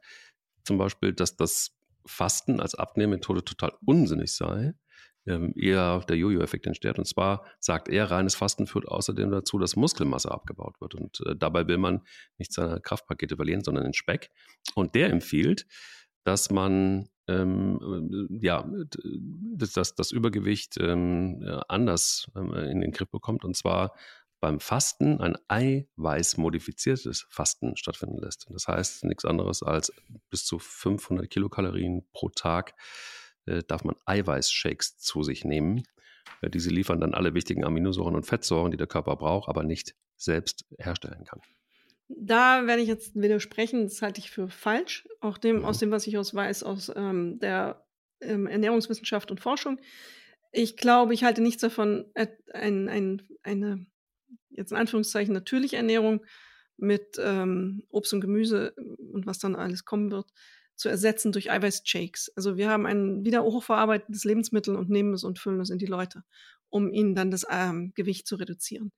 zum 0.64 0.78
Beispiel, 0.78 1.12
dass 1.12 1.36
das 1.36 1.76
Fasten 2.06 2.60
als 2.60 2.74
Abnehmmethode 2.74 3.44
total 3.44 3.72
unsinnig 3.84 4.32
sei, 4.32 4.74
ähm, 5.26 5.52
eher 5.56 6.00
der 6.08 6.16
Jojo-Effekt 6.16 6.66
entsteht. 6.66 6.98
Und 6.98 7.06
zwar 7.06 7.44
sagt 7.58 7.88
er, 7.88 8.10
reines 8.10 8.34
Fasten 8.36 8.66
führt 8.66 8.86
außerdem 8.86 9.30
dazu, 9.30 9.58
dass 9.58 9.76
Muskelmasse 9.76 10.30
abgebaut 10.30 10.80
wird. 10.80 10.94
Und 10.94 11.20
äh, 11.26 11.34
dabei 11.36 11.66
will 11.66 11.78
man 11.78 12.02
nicht 12.38 12.52
seine 12.52 12.80
Kraftpakete 12.80 13.36
verlieren, 13.36 13.64
sondern 13.64 13.84
den 13.84 13.94
Speck. 13.94 14.30
Und 14.74 14.94
der 14.94 15.10
empfiehlt, 15.10 15.66
dass 16.26 16.50
man 16.50 17.08
ähm, 17.28 18.28
äh, 18.40 18.44
ja, 18.44 18.68
das, 19.56 19.94
das 19.94 20.10
Übergewicht 20.10 20.76
ähm, 20.80 21.62
anders 21.68 22.28
ähm, 22.36 22.52
in 22.52 22.80
den 22.80 22.90
Griff 22.90 23.10
bekommt. 23.10 23.44
Und 23.44 23.56
zwar 23.56 23.94
beim 24.40 24.58
Fasten 24.58 25.20
ein 25.20 25.36
eiweißmodifiziertes 25.48 27.26
Fasten 27.30 27.76
stattfinden 27.76 28.18
lässt. 28.18 28.46
Das 28.50 28.66
heißt 28.66 29.04
nichts 29.04 29.24
anderes 29.24 29.62
als 29.62 29.92
bis 30.28 30.44
zu 30.44 30.58
500 30.58 31.30
Kilokalorien 31.30 32.06
pro 32.12 32.28
Tag 32.28 32.74
äh, 33.46 33.62
darf 33.62 33.84
man 33.84 33.94
Eiweißshakes 34.04 34.98
zu 34.98 35.22
sich 35.22 35.44
nehmen. 35.44 35.84
Äh, 36.42 36.50
diese 36.50 36.70
liefern 36.70 37.00
dann 37.00 37.14
alle 37.14 37.34
wichtigen 37.34 37.64
Aminosäuren 37.64 38.16
und 38.16 38.26
Fettsäuren, 38.26 38.72
die 38.72 38.76
der 38.76 38.88
Körper 38.88 39.14
braucht, 39.14 39.48
aber 39.48 39.62
nicht 39.62 39.94
selbst 40.16 40.64
herstellen 40.76 41.24
kann. 41.24 41.40
Da 42.08 42.66
werde 42.66 42.82
ich 42.82 42.88
jetzt 42.88 43.16
widersprechen, 43.16 43.84
das 43.84 44.00
halte 44.00 44.20
ich 44.20 44.30
für 44.30 44.48
falsch. 44.48 45.08
Auch 45.20 45.38
dem, 45.38 45.58
mhm. 45.58 45.64
aus 45.64 45.78
dem, 45.78 45.90
was 45.90 46.06
ich 46.06 46.18
aus 46.18 46.34
weiß, 46.34 46.62
aus 46.62 46.92
ähm, 46.94 47.38
der 47.40 47.84
ähm, 48.20 48.46
Ernährungswissenschaft 48.46 49.30
und 49.30 49.40
Forschung. 49.40 49.80
Ich 50.52 50.76
glaube, 50.76 51.14
ich 51.14 51.24
halte 51.24 51.42
nichts 51.42 51.60
davon, 51.60 52.06
äh, 52.14 52.28
ein, 52.54 52.88
ein, 52.88 53.22
eine, 53.42 53.86
jetzt 54.50 54.70
in 54.70 54.78
Anführungszeichen, 54.78 55.34
natürliche 55.34 55.76
Ernährung 55.76 56.24
mit 56.76 57.16
ähm, 57.18 57.82
Obst 57.88 58.12
und 58.12 58.20
Gemüse 58.20 58.74
und 59.12 59.26
was 59.26 59.38
dann 59.38 59.56
alles 59.56 59.84
kommen 59.84 60.10
wird, 60.10 60.30
zu 60.76 60.88
ersetzen 60.88 61.32
durch 61.32 61.50
Eiweißshakes. 61.50 62.32
Also 62.36 62.56
wir 62.56 62.68
haben 62.68 62.86
ein 62.86 63.24
wieder 63.24 63.42
hochverarbeitetes 63.42 64.24
Lebensmittel 64.24 64.76
und 64.76 64.90
nehmen 64.90 65.14
es 65.14 65.24
und 65.24 65.38
füllen 65.38 65.60
es 65.60 65.70
in 65.70 65.78
die 65.78 65.86
Leute, 65.86 66.22
um 66.68 66.92
ihnen 66.92 67.14
dann 67.14 67.30
das 67.30 67.46
ähm, 67.50 67.92
Gewicht 67.94 68.26
zu 68.26 68.36
reduzieren. 68.36 68.92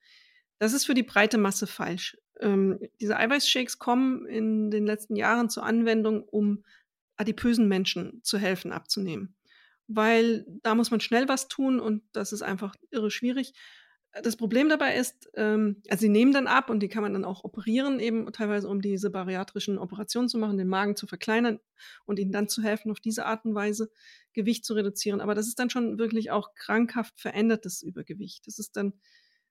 Das 0.59 0.73
ist 0.73 0.87
für 0.87 0.95
die 0.95 1.03
breite 1.03 1.39
Masse 1.39 1.67
falsch. 1.67 2.17
Ähm, 2.41 2.79
diese 3.01 3.17
Eiweißshakes 3.17 3.79
kommen 3.79 4.27
in 4.27 4.71
den 4.71 4.87
letzten 4.87 5.17
Jahren 5.17 5.51
zur 5.51 5.65
Anwendung, 5.65 6.23
um 6.23 6.65
adipösen 7.17 7.69
Menschen 7.69 8.21
zu 8.23 8.39
helfen, 8.39 8.73
abzunehmen. 8.73 9.35
Weil 9.89 10.45
da 10.63 10.75
muss 10.75 10.91
man 10.91 11.01
schnell 11.01 11.29
was 11.29 11.49
tun 11.49 11.81
und 11.81 12.03
das 12.13 12.33
ist 12.33 12.43
einfach 12.43 12.75
irre 12.91 13.11
schwierig. 13.11 13.55
Das 14.23 14.37
Problem 14.37 14.69
dabei 14.69 14.97
ist, 14.97 15.31
ähm, 15.35 15.83
also 15.89 16.01
sie 16.03 16.09
nehmen 16.09 16.33
dann 16.33 16.47
ab 16.47 16.71
und 16.71 16.81
die 16.81 16.89
kann 16.89 17.03
man 17.03 17.13
dann 17.13 17.25
auch 17.25 17.45
operieren, 17.45 18.01
eben 18.01 18.31
teilweise 18.33 18.69
um 18.69 18.81
diese 18.81 19.11
bariatrischen 19.11 19.79
Operationen 19.79 20.29
zu 20.29 20.39
machen, 20.39 20.57
den 20.57 20.69
Magen 20.69 20.97
zu 20.97 21.07
verkleinern 21.07 21.61
und 22.05 22.19
ihnen 22.19 22.33
dann 22.33 22.49
zu 22.49 22.63
helfen, 22.63 22.91
auf 22.91 23.01
diese 23.01 23.27
Art 23.27 23.45
und 23.45 23.55
Weise 23.55 23.91
Gewicht 24.33 24.65
zu 24.65 24.75
reduzieren. 24.75 25.21
Aber 25.21 25.35
das 25.35 25.47
ist 25.47 25.59
dann 25.59 25.71
schon 25.71 25.99
wirklich 25.99 26.31
auch 26.31 26.55
krankhaft 26.55 27.21
verändertes 27.21 27.83
Übergewicht. 27.83 28.47
Das 28.47 28.59
ist 28.59 28.77
dann 28.77 28.95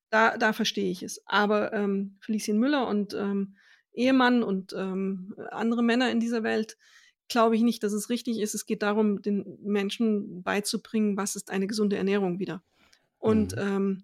da, 0.10 0.38
da 0.38 0.53
verstehe 0.53 0.91
ich 0.91 1.03
es. 1.03 1.22
Aber 1.26 1.74
ähm, 1.74 2.18
Felicien 2.20 2.60
Müller 2.60 2.88
und 2.88 3.14
ähm, 3.14 3.55
Ehemann 3.93 4.43
und 4.43 4.74
ähm, 4.74 5.36
andere 5.51 5.84
Männer 5.84 6.12
in 6.12 6.20
dieser 6.20 6.43
Welt, 6.43 6.78
glaube 7.30 7.55
ich 7.55 7.62
nicht, 7.62 7.84
dass 7.84 7.93
es 7.93 8.10
richtig 8.10 8.39
ist. 8.39 8.55
Es 8.55 8.66
geht 8.66 8.84
darum, 8.84 9.22
den 9.22 9.58
Menschen 9.62 10.43
beizubringen, 10.43 11.18
was 11.18 11.36
ist 11.36 11.49
eine 11.49 11.68
gesunde 11.68 11.97
Ernährung 11.97 12.39
wieder. 12.39 12.64
Und 13.18 13.55
mhm. 13.55 13.62
ähm, 13.62 14.03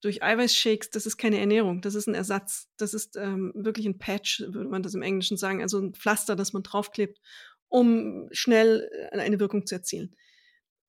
durch 0.00 0.22
Eiweißshakes, 0.22 0.90
das 0.90 1.06
ist 1.06 1.16
keine 1.16 1.40
Ernährung, 1.40 1.80
das 1.80 1.94
ist 1.94 2.06
ein 2.06 2.14
Ersatz. 2.14 2.68
Das 2.76 2.94
ist 2.94 3.16
ähm, 3.16 3.52
wirklich 3.56 3.86
ein 3.86 3.98
Patch, 3.98 4.40
würde 4.40 4.68
man 4.68 4.82
das 4.82 4.94
im 4.94 5.02
Englischen 5.02 5.36
sagen, 5.36 5.62
also 5.62 5.80
ein 5.80 5.94
Pflaster, 5.94 6.36
das 6.36 6.52
man 6.52 6.62
draufklebt, 6.62 7.20
um 7.68 8.28
schnell 8.30 8.88
äh, 9.10 9.18
eine 9.18 9.40
Wirkung 9.40 9.66
zu 9.66 9.74
erzielen 9.74 10.14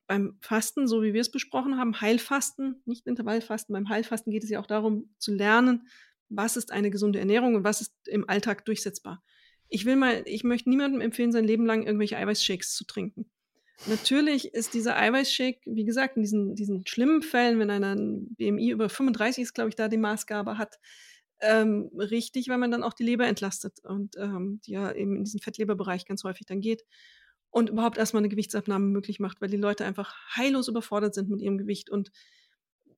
beim 0.07 0.37
Fasten, 0.41 0.87
so 0.87 1.03
wie 1.03 1.13
wir 1.13 1.21
es 1.21 1.31
besprochen 1.31 1.77
haben, 1.77 1.99
Heilfasten, 1.99 2.81
nicht 2.85 3.05
Intervallfasten, 3.05 3.73
beim 3.73 3.89
Heilfasten 3.89 4.31
geht 4.31 4.43
es 4.43 4.49
ja 4.49 4.59
auch 4.59 4.65
darum 4.65 5.13
zu 5.17 5.33
lernen, 5.33 5.87
was 6.29 6.57
ist 6.57 6.71
eine 6.71 6.89
gesunde 6.89 7.19
Ernährung 7.19 7.55
und 7.55 7.63
was 7.63 7.81
ist 7.81 7.93
im 8.07 8.27
Alltag 8.29 8.65
durchsetzbar. 8.65 9.23
Ich 9.69 9.85
will 9.85 9.97
mal, 9.97 10.23
ich 10.25 10.43
möchte 10.43 10.69
niemandem 10.69 11.01
empfehlen, 11.01 11.31
sein 11.31 11.43
Leben 11.43 11.65
lang 11.65 11.85
irgendwelche 11.85 12.17
Eiweißshakes 12.17 12.73
zu 12.73 12.85
trinken. 12.85 13.29
Natürlich 13.85 14.53
ist 14.53 14.73
dieser 14.73 14.97
Eiweißshake, 14.97 15.59
wie 15.65 15.85
gesagt, 15.85 16.15
in 16.15 16.23
diesen, 16.23 16.55
diesen 16.55 16.87
schlimmen 16.87 17.21
Fällen, 17.21 17.59
wenn 17.59 17.69
einer 17.69 17.95
ein 17.95 18.33
BMI 18.35 18.71
über 18.71 18.89
35 18.89 19.43
ist, 19.43 19.53
glaube 19.53 19.69
ich, 19.69 19.75
da 19.75 19.87
die 19.87 19.97
Maßgabe 19.97 20.57
hat, 20.57 20.79
ähm, 21.41 21.91
richtig, 21.95 22.47
weil 22.47 22.57
man 22.57 22.71
dann 22.71 22.81
auch 22.81 22.93
die 22.93 23.03
Leber 23.03 23.27
entlastet 23.27 23.79
und 23.83 24.15
ähm, 24.17 24.61
die 24.65 24.71
ja 24.71 24.91
eben 24.91 25.17
in 25.17 25.23
diesen 25.25 25.39
Fettleberbereich 25.39 26.05
ganz 26.05 26.23
häufig 26.23 26.47
dann 26.47 26.61
geht 26.61 26.83
und 27.57 27.69
überhaupt 27.71 27.97
erstmal 27.97 28.21
eine 28.21 28.29
Gewichtsabnahme 28.29 28.85
möglich 28.85 29.19
macht, 29.19 29.41
weil 29.41 29.49
die 29.49 29.57
Leute 29.57 29.83
einfach 29.83 30.15
heillos 30.35 30.67
überfordert 30.67 31.15
sind 31.15 31.27
mit 31.27 31.41
ihrem 31.41 31.57
Gewicht 31.57 31.89
und 31.89 32.11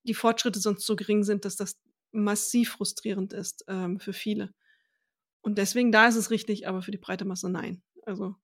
die 0.04 0.14
Fortschritte 0.14 0.60
sonst 0.60 0.86
so 0.86 0.98
gering 0.98 1.24
sind, 1.24 1.46
dass 1.46 1.56
das 1.56 1.80
massiv 2.12 2.72
frustrierend 2.72 3.32
ist 3.32 3.64
ähm, 3.70 4.02
für 4.02 4.12
viele. 4.12 4.54
Und 5.40 5.58
deswegen, 5.58 5.94
da 5.94 6.08
ist 6.08 6.18
es 6.18 6.30
richtig, 6.30 6.68
aber 6.68 6.82
für 6.82 6.92
die 6.92 6.98
breite 6.98 7.24
Masse 7.24 7.50
nein. 7.50 7.82
Also, 8.06 8.36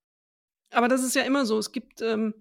aber 0.72 0.88
das 0.88 1.04
ist 1.04 1.16
ja 1.16 1.24
immer 1.24 1.46
so. 1.46 1.58
Es 1.58 1.74
gibt, 1.74 2.02
ähm, 2.02 2.34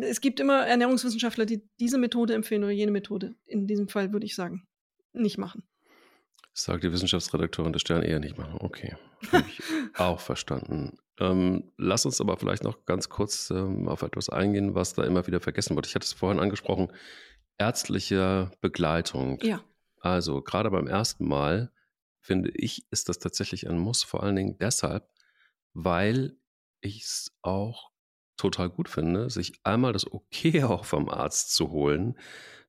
es 0.00 0.22
gibt 0.22 0.40
immer 0.40 0.66
Ernährungswissenschaftler, 0.66 1.44
die 1.44 1.68
diese 1.78 1.98
Methode 1.98 2.32
empfehlen 2.32 2.64
oder 2.64 2.72
jene 2.72 2.92
Methode. 2.92 3.34
In 3.44 3.66
diesem 3.66 3.88
Fall 3.88 4.14
würde 4.14 4.24
ich 4.24 4.34
sagen, 4.34 4.66
nicht 5.12 5.36
machen. 5.36 5.64
Sagt 6.54 6.82
die 6.82 6.92
Wissenschaftsredakteurin 6.92 7.74
des 7.74 7.82
Stern 7.82 8.02
eher 8.02 8.20
nicht 8.20 8.38
machen. 8.38 8.56
Okay. 8.58 8.96
Habe 9.32 9.44
ich 9.48 9.60
auch 9.98 10.20
verstanden. 10.20 10.96
Ähm, 11.20 11.72
lass 11.76 12.06
uns 12.06 12.20
aber 12.20 12.36
vielleicht 12.36 12.62
noch 12.62 12.84
ganz 12.84 13.08
kurz 13.08 13.50
ähm, 13.50 13.88
auf 13.88 14.02
etwas 14.02 14.28
eingehen, 14.28 14.74
was 14.74 14.94
da 14.94 15.04
immer 15.04 15.26
wieder 15.26 15.40
vergessen 15.40 15.74
wird. 15.74 15.86
Ich 15.86 15.94
hatte 15.94 16.04
es 16.04 16.12
vorhin 16.12 16.40
angesprochen, 16.40 16.92
ärztliche 17.58 18.50
Begleitung. 18.60 19.40
Ja. 19.42 19.62
Also 20.00 20.42
gerade 20.42 20.70
beim 20.70 20.86
ersten 20.86 21.26
Mal 21.26 21.72
finde 22.20 22.50
ich, 22.54 22.86
ist 22.90 23.08
das 23.08 23.18
tatsächlich 23.18 23.68
ein 23.68 23.78
Muss, 23.78 24.04
vor 24.04 24.22
allen 24.22 24.36
Dingen 24.36 24.58
deshalb, 24.58 25.08
weil 25.74 26.36
ich 26.80 27.02
es 27.02 27.36
auch 27.42 27.90
total 28.36 28.70
gut 28.70 28.88
finde, 28.88 29.28
sich 29.28 29.58
einmal 29.64 29.92
das 29.92 30.10
Okay 30.10 30.62
auch 30.64 30.84
vom 30.84 31.08
Arzt 31.08 31.54
zu 31.54 31.70
holen, 31.70 32.16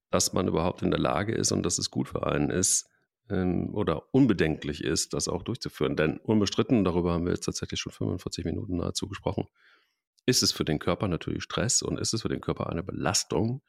dass 0.10 0.34
man 0.34 0.48
überhaupt 0.48 0.82
in 0.82 0.92
der 0.92 1.00
Lage 1.00 1.34
ist 1.34 1.52
und 1.52 1.64
dass 1.64 1.78
es 1.78 1.92
gut 1.92 2.10
für 2.10 2.26
einen 2.26 2.50
ist, 2.50 2.90
ähm, 3.30 3.74
oder 3.74 4.14
unbedenklich 4.14 4.84
ist, 4.84 5.14
das 5.14 5.28
auch 5.28 5.44
durchzuführen. 5.44 5.96
Denn 5.96 6.18
unbestritten, 6.18 6.84
darüber 6.84 7.14
haben 7.14 7.26
wir 7.26 7.34
jetzt 7.34 7.46
tatsächlich 7.46 7.80
schon 7.80 7.92
45 7.92 8.46
Minuten 8.46 8.78
nahezu 8.78 9.08
gesprochen, 9.08 9.48
ist 10.26 10.44
es 10.44 10.52
für 10.52 10.66
den 10.66 10.80
Körper 10.80 11.08
natürlich 11.08 11.44
Stress 11.44 11.82
und 11.82 12.00
ist 12.00 12.14
es 12.14 12.22
für 12.22 12.30
den 12.30 12.42
Körper 12.42 12.70
eine 12.70 12.84
Belastung, 12.84 13.62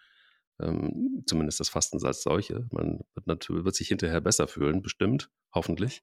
ähm, 0.60 1.22
zumindest 1.26 1.60
das 1.60 1.68
Fasten 1.68 2.04
als 2.04 2.22
solche. 2.22 2.66
Man 2.70 3.00
wird, 3.14 3.26
natürlich, 3.26 3.64
wird 3.64 3.74
sich 3.74 3.88
hinterher 3.88 4.20
besser 4.20 4.46
fühlen, 4.46 4.82
bestimmt, 4.82 5.30
hoffentlich. 5.54 6.02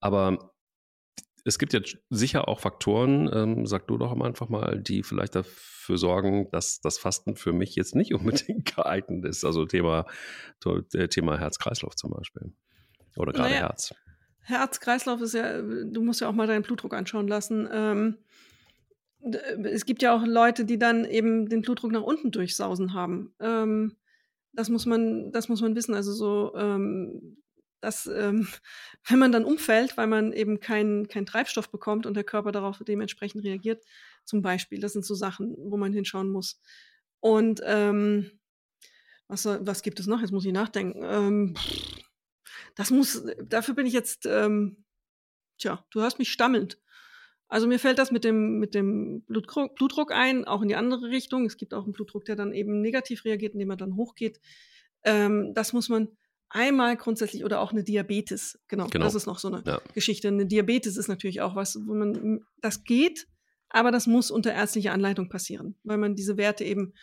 Aber 0.00 0.54
es 1.44 1.58
gibt 1.58 1.74
jetzt 1.74 1.98
sicher 2.08 2.48
auch 2.48 2.60
Faktoren, 2.60 3.30
ähm, 3.32 3.66
sag 3.66 3.86
du 3.86 3.98
doch 3.98 4.18
einfach 4.18 4.48
mal, 4.48 4.80
die 4.80 5.02
vielleicht 5.02 5.34
dafür 5.34 5.98
sorgen, 5.98 6.50
dass 6.50 6.80
das 6.80 6.98
Fasten 6.98 7.36
für 7.36 7.52
mich 7.52 7.76
jetzt 7.76 7.94
nicht 7.94 8.14
unbedingt 8.14 8.74
geeignet 8.74 9.24
ist. 9.26 9.44
Also 9.44 9.66
Thema, 9.66 10.06
Thema 11.10 11.38
Herz-Kreislauf 11.38 11.96
zum 11.96 12.10
Beispiel. 12.10 12.52
Oder 13.16 13.32
gerade 13.32 13.50
naja, 13.50 13.60
Herz. 13.68 13.94
Herz-Kreislauf 14.40 15.20
ist 15.22 15.34
ja, 15.34 15.62
du 15.62 16.02
musst 16.02 16.20
ja 16.20 16.28
auch 16.28 16.32
mal 16.32 16.46
deinen 16.46 16.62
Blutdruck 16.62 16.94
anschauen 16.94 17.28
lassen. 17.28 17.68
Ähm, 17.72 18.18
es 19.64 19.86
gibt 19.86 20.02
ja 20.02 20.14
auch 20.14 20.24
Leute, 20.26 20.64
die 20.64 20.78
dann 20.78 21.04
eben 21.04 21.48
den 21.48 21.62
Blutdruck 21.62 21.92
nach 21.92 22.02
unten 22.02 22.30
durchsausen 22.30 22.92
haben. 22.92 23.34
Ähm, 23.40 23.96
das 24.52 24.68
muss 24.68 24.86
man, 24.86 25.32
das 25.32 25.48
muss 25.48 25.62
man 25.62 25.74
wissen. 25.74 25.94
Also 25.94 26.12
so, 26.12 26.54
ähm, 26.56 27.38
dass 27.80 28.06
ähm, 28.06 28.48
wenn 29.08 29.18
man 29.18 29.32
dann 29.32 29.44
umfällt, 29.44 29.96
weil 29.96 30.06
man 30.06 30.32
eben 30.32 30.60
keinen 30.60 31.08
kein 31.08 31.26
Treibstoff 31.26 31.70
bekommt 31.70 32.04
und 32.06 32.14
der 32.14 32.24
Körper 32.24 32.52
darauf 32.52 32.82
dementsprechend 32.86 33.44
reagiert, 33.44 33.82
zum 34.24 34.42
Beispiel, 34.42 34.80
das 34.80 34.92
sind 34.92 35.04
so 35.04 35.14
Sachen, 35.14 35.54
wo 35.58 35.76
man 35.76 35.92
hinschauen 35.92 36.30
muss. 36.30 36.60
Und 37.20 37.60
ähm, 37.64 38.30
was, 39.28 39.46
was 39.46 39.82
gibt 39.82 40.00
es 40.00 40.06
noch? 40.06 40.20
Jetzt 40.20 40.32
muss 40.32 40.44
ich 40.44 40.52
nachdenken. 40.52 41.00
Ähm, 41.02 41.54
das 42.74 42.90
muss, 42.90 43.24
dafür 43.44 43.74
bin 43.74 43.86
ich 43.86 43.92
jetzt, 43.92 44.26
ähm, 44.26 44.84
tja, 45.58 45.84
du 45.90 46.00
hörst 46.00 46.18
mich 46.18 46.32
stammelnd. 46.32 46.80
Also 47.48 47.66
mir 47.66 47.78
fällt 47.78 47.98
das 47.98 48.10
mit 48.10 48.24
dem, 48.24 48.58
mit 48.58 48.74
dem 48.74 49.22
Blutdruck, 49.26 49.76
Blutdruck 49.76 50.12
ein, 50.12 50.44
auch 50.44 50.62
in 50.62 50.68
die 50.68 50.76
andere 50.76 51.10
Richtung. 51.10 51.44
Es 51.44 51.56
gibt 51.56 51.74
auch 51.74 51.84
einen 51.84 51.92
Blutdruck, 51.92 52.24
der 52.24 52.36
dann 52.36 52.52
eben 52.52 52.80
negativ 52.80 53.24
reagiert, 53.24 53.52
indem 53.52 53.70
er 53.70 53.76
dann 53.76 53.96
hochgeht. 53.96 54.40
Ähm, 55.04 55.52
das 55.54 55.72
muss 55.72 55.88
man 55.88 56.08
einmal 56.48 56.96
grundsätzlich 56.96 57.44
oder 57.44 57.60
auch 57.60 57.72
eine 57.72 57.84
Diabetes. 57.84 58.58
Genau, 58.68 58.86
genau. 58.86 59.04
das 59.04 59.14
ist 59.14 59.26
noch 59.26 59.38
so 59.38 59.48
eine 59.48 59.62
ja. 59.66 59.80
Geschichte. 59.92 60.28
Eine 60.28 60.46
Diabetes 60.46 60.96
ist 60.96 61.08
natürlich 61.08 61.42
auch 61.42 61.54
was, 61.54 61.78
wo 61.86 61.94
man, 61.94 62.44
das 62.60 62.84
geht, 62.84 63.28
aber 63.68 63.90
das 63.90 64.06
muss 64.06 64.30
unter 64.30 64.52
ärztlicher 64.52 64.92
Anleitung 64.92 65.28
passieren, 65.28 65.76
weil 65.82 65.98
man 65.98 66.14
diese 66.14 66.36
Werte 66.36 66.64
eben 66.64 66.94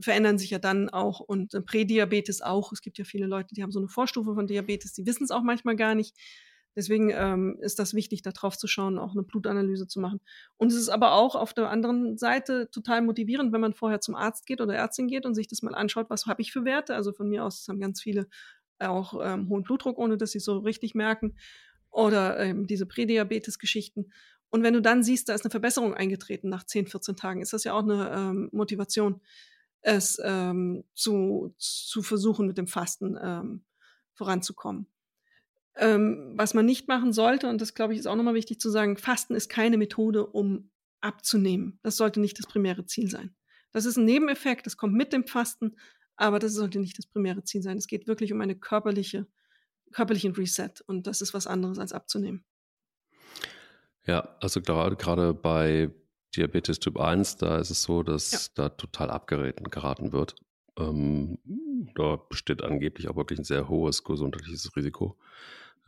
verändern 0.00 0.38
sich 0.38 0.50
ja 0.50 0.58
dann 0.58 0.88
auch 0.88 1.20
und 1.20 1.54
äh, 1.54 1.60
Prädiabetes 1.60 2.42
auch. 2.42 2.72
Es 2.72 2.82
gibt 2.82 2.98
ja 2.98 3.04
viele 3.04 3.26
Leute, 3.26 3.54
die 3.54 3.62
haben 3.62 3.72
so 3.72 3.78
eine 3.78 3.88
Vorstufe 3.88 4.34
von 4.34 4.46
Diabetes, 4.46 4.92
die 4.92 5.06
wissen 5.06 5.24
es 5.24 5.30
auch 5.30 5.42
manchmal 5.42 5.76
gar 5.76 5.94
nicht. 5.94 6.16
Deswegen 6.76 7.10
ähm, 7.10 7.58
ist 7.60 7.78
das 7.80 7.94
wichtig, 7.94 8.22
da 8.22 8.30
drauf 8.30 8.56
zu 8.56 8.68
schauen, 8.68 8.98
auch 8.98 9.12
eine 9.12 9.24
Blutanalyse 9.24 9.88
zu 9.88 9.98
machen. 9.98 10.20
Und 10.56 10.68
es 10.68 10.76
ist 10.76 10.88
aber 10.88 11.14
auch 11.14 11.34
auf 11.34 11.52
der 11.52 11.68
anderen 11.68 12.16
Seite 12.16 12.70
total 12.70 13.02
motivierend, 13.02 13.52
wenn 13.52 13.60
man 13.60 13.74
vorher 13.74 14.00
zum 14.00 14.14
Arzt 14.14 14.46
geht 14.46 14.60
oder 14.60 14.74
Ärztin 14.74 15.08
geht 15.08 15.26
und 15.26 15.34
sich 15.34 15.48
das 15.48 15.62
mal 15.62 15.74
anschaut, 15.74 16.10
was 16.10 16.26
habe 16.26 16.42
ich 16.42 16.52
für 16.52 16.64
Werte. 16.64 16.94
Also 16.94 17.12
von 17.12 17.28
mir 17.28 17.44
aus 17.44 17.66
haben 17.68 17.80
ganz 17.80 18.00
viele 18.00 18.28
auch 18.78 19.20
ähm, 19.22 19.48
hohen 19.48 19.64
Blutdruck, 19.64 19.98
ohne 19.98 20.16
dass 20.16 20.30
sie 20.30 20.38
so 20.38 20.58
richtig 20.58 20.94
merken. 20.94 21.36
Oder 21.90 22.38
ähm, 22.38 22.68
diese 22.68 22.86
Prädiabetes-Geschichten. 22.86 24.12
Und 24.50 24.62
wenn 24.62 24.74
du 24.74 24.82
dann 24.82 25.02
siehst, 25.02 25.28
da 25.28 25.34
ist 25.34 25.44
eine 25.44 25.50
Verbesserung 25.50 25.94
eingetreten 25.94 26.48
nach 26.48 26.64
10, 26.64 26.86
14 26.86 27.16
Tagen, 27.16 27.42
ist 27.42 27.52
das 27.52 27.64
ja 27.64 27.72
auch 27.72 27.82
eine 27.82 28.10
ähm, 28.10 28.48
Motivation, 28.52 29.20
es 29.82 30.20
ähm, 30.22 30.84
zu, 30.94 31.54
zu 31.58 32.02
versuchen, 32.02 32.46
mit 32.46 32.58
dem 32.58 32.66
Fasten 32.66 33.18
ähm, 33.20 33.64
voranzukommen. 34.14 34.86
Ähm, 35.76 36.34
was 36.36 36.54
man 36.54 36.66
nicht 36.66 36.88
machen 36.88 37.12
sollte, 37.12 37.48
und 37.48 37.60
das 37.60 37.74
glaube 37.74 37.94
ich 37.94 38.00
ist 38.00 38.06
auch 38.06 38.16
nochmal 38.16 38.34
wichtig 38.34 38.60
zu 38.60 38.70
sagen, 38.70 38.96
Fasten 38.96 39.34
ist 39.34 39.48
keine 39.48 39.78
Methode, 39.78 40.26
um 40.26 40.70
abzunehmen. 41.00 41.78
Das 41.82 41.96
sollte 41.96 42.20
nicht 42.20 42.38
das 42.38 42.46
primäre 42.46 42.84
Ziel 42.84 43.08
sein. 43.08 43.34
Das 43.72 43.84
ist 43.86 43.96
ein 43.96 44.04
Nebeneffekt, 44.04 44.66
das 44.66 44.76
kommt 44.76 44.94
mit 44.94 45.12
dem 45.12 45.26
Fasten, 45.26 45.76
aber 46.16 46.38
das 46.38 46.52
sollte 46.52 46.80
nicht 46.80 46.98
das 46.98 47.06
primäre 47.06 47.44
Ziel 47.44 47.62
sein. 47.62 47.78
Es 47.78 47.86
geht 47.86 48.06
wirklich 48.06 48.32
um 48.32 48.40
eine 48.40 48.56
körperliche, 48.56 49.26
körperlichen 49.92 50.32
Reset 50.32 50.72
und 50.86 51.06
das 51.06 51.22
ist 51.22 51.32
was 51.32 51.46
anderes 51.46 51.78
als 51.78 51.92
abzunehmen. 51.92 52.44
Ja, 54.06 54.36
also 54.40 54.60
gerade 54.60 55.34
bei 55.34 55.90
Diabetes 56.36 56.78
Typ 56.78 56.98
1, 56.98 57.36
da 57.36 57.58
ist 57.58 57.70
es 57.70 57.82
so, 57.82 58.02
dass 58.02 58.30
ja. 58.30 58.38
da 58.54 58.68
total 58.70 59.10
abgeraten 59.10 59.64
geraten 59.64 60.12
wird. 60.12 60.36
Ähm, 60.78 61.38
da 61.94 62.16
besteht 62.16 62.62
angeblich 62.62 63.08
auch 63.08 63.16
wirklich 63.16 63.38
ein 63.38 63.44
sehr 63.44 63.68
hohes 63.68 64.04
gesundheitliches 64.04 64.74
Risiko. 64.76 65.18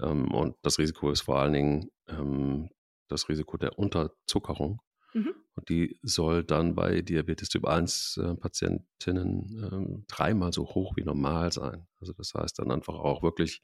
Ähm, 0.01 0.33
und 0.33 0.57
das 0.63 0.79
Risiko 0.79 1.11
ist 1.11 1.23
vor 1.23 1.39
allen 1.39 1.53
Dingen 1.53 1.91
ähm, 2.09 2.71
das 3.09 3.29
Risiko 3.29 3.57
der 3.57 3.79
Unterzuckerung. 3.79 4.81
Mhm. 5.15 5.35
Und 5.55 5.69
die 5.69 5.99
soll 6.03 6.45
dann 6.45 6.75
bei 6.75 7.03
Diabetes 7.03 7.51
Typ 7.51 7.67
1 7.67 8.17
äh, 8.17 8.35
Patientinnen 8.37 9.71
ähm, 9.71 10.05
dreimal 10.09 10.53
so 10.53 10.65
hoch 10.65 10.97
wie 10.97 11.05
normal 11.05 11.53
sein. 11.53 11.87
Also 12.01 12.13
das 12.15 12.35
heißt 12.35 12.59
dann 12.59 12.71
einfach 12.71 12.95
auch 12.95 13.23
wirklich, 13.23 13.63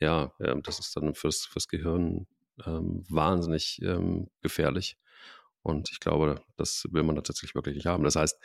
ja, 0.00 0.32
äh, 0.38 0.54
das 0.62 0.78
ist 0.78 0.96
dann 0.96 1.14
fürs, 1.14 1.44
fürs 1.44 1.66
Gehirn 1.68 2.28
ähm, 2.64 3.04
wahnsinnig 3.08 3.80
ähm, 3.82 4.28
gefährlich. 4.42 4.96
Und 5.68 5.90
ich 5.92 6.00
glaube, 6.00 6.40
das 6.56 6.86
will 6.90 7.02
man 7.02 7.16
tatsächlich 7.16 7.54
wirklich 7.54 7.76
nicht 7.76 7.86
haben. 7.86 8.04
Das 8.04 8.16
heißt, 8.16 8.38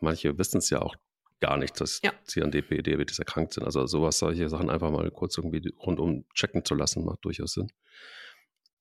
manche 0.00 0.36
wissen 0.38 0.58
es 0.58 0.70
ja 0.70 0.80
auch 0.80 0.96
gar 1.40 1.58
nicht, 1.58 1.80
dass 1.80 2.00
ja. 2.02 2.12
sie 2.24 2.42
an 2.42 2.50
DP, 2.50 2.82
Diabetes 2.82 3.18
erkrankt 3.18 3.52
sind. 3.52 3.64
Also 3.64 3.86
sowas, 3.86 4.18
solche 4.18 4.48
Sachen 4.48 4.70
einfach 4.70 4.90
mal 4.90 5.10
kurz 5.10 5.36
irgendwie 5.36 5.74
rundum 5.78 6.24
checken 6.34 6.64
zu 6.64 6.74
lassen, 6.74 7.04
macht 7.04 7.24
durchaus 7.24 7.52
Sinn. 7.52 7.70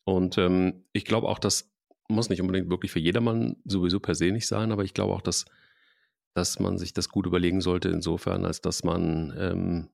Und 0.05 0.37
ähm, 0.37 0.85
ich 0.93 1.05
glaube 1.05 1.27
auch, 1.27 1.39
das 1.39 1.71
muss 2.07 2.29
nicht 2.29 2.41
unbedingt 2.41 2.69
wirklich 2.69 2.91
für 2.91 2.99
jedermann 2.99 3.57
sowieso 3.65 3.99
per 3.99 4.15
se 4.15 4.31
nicht 4.31 4.47
sein, 4.47 4.71
aber 4.71 4.83
ich 4.83 4.93
glaube 4.93 5.13
auch, 5.13 5.21
dass, 5.21 5.45
dass 6.33 6.59
man 6.59 6.77
sich 6.77 6.93
das 6.93 7.09
gut 7.09 7.25
überlegen 7.25 7.61
sollte, 7.61 7.89
insofern, 7.89 8.45
als 8.45 8.61
dass 8.61 8.83
man, 8.83 9.33
ähm, 9.37 9.89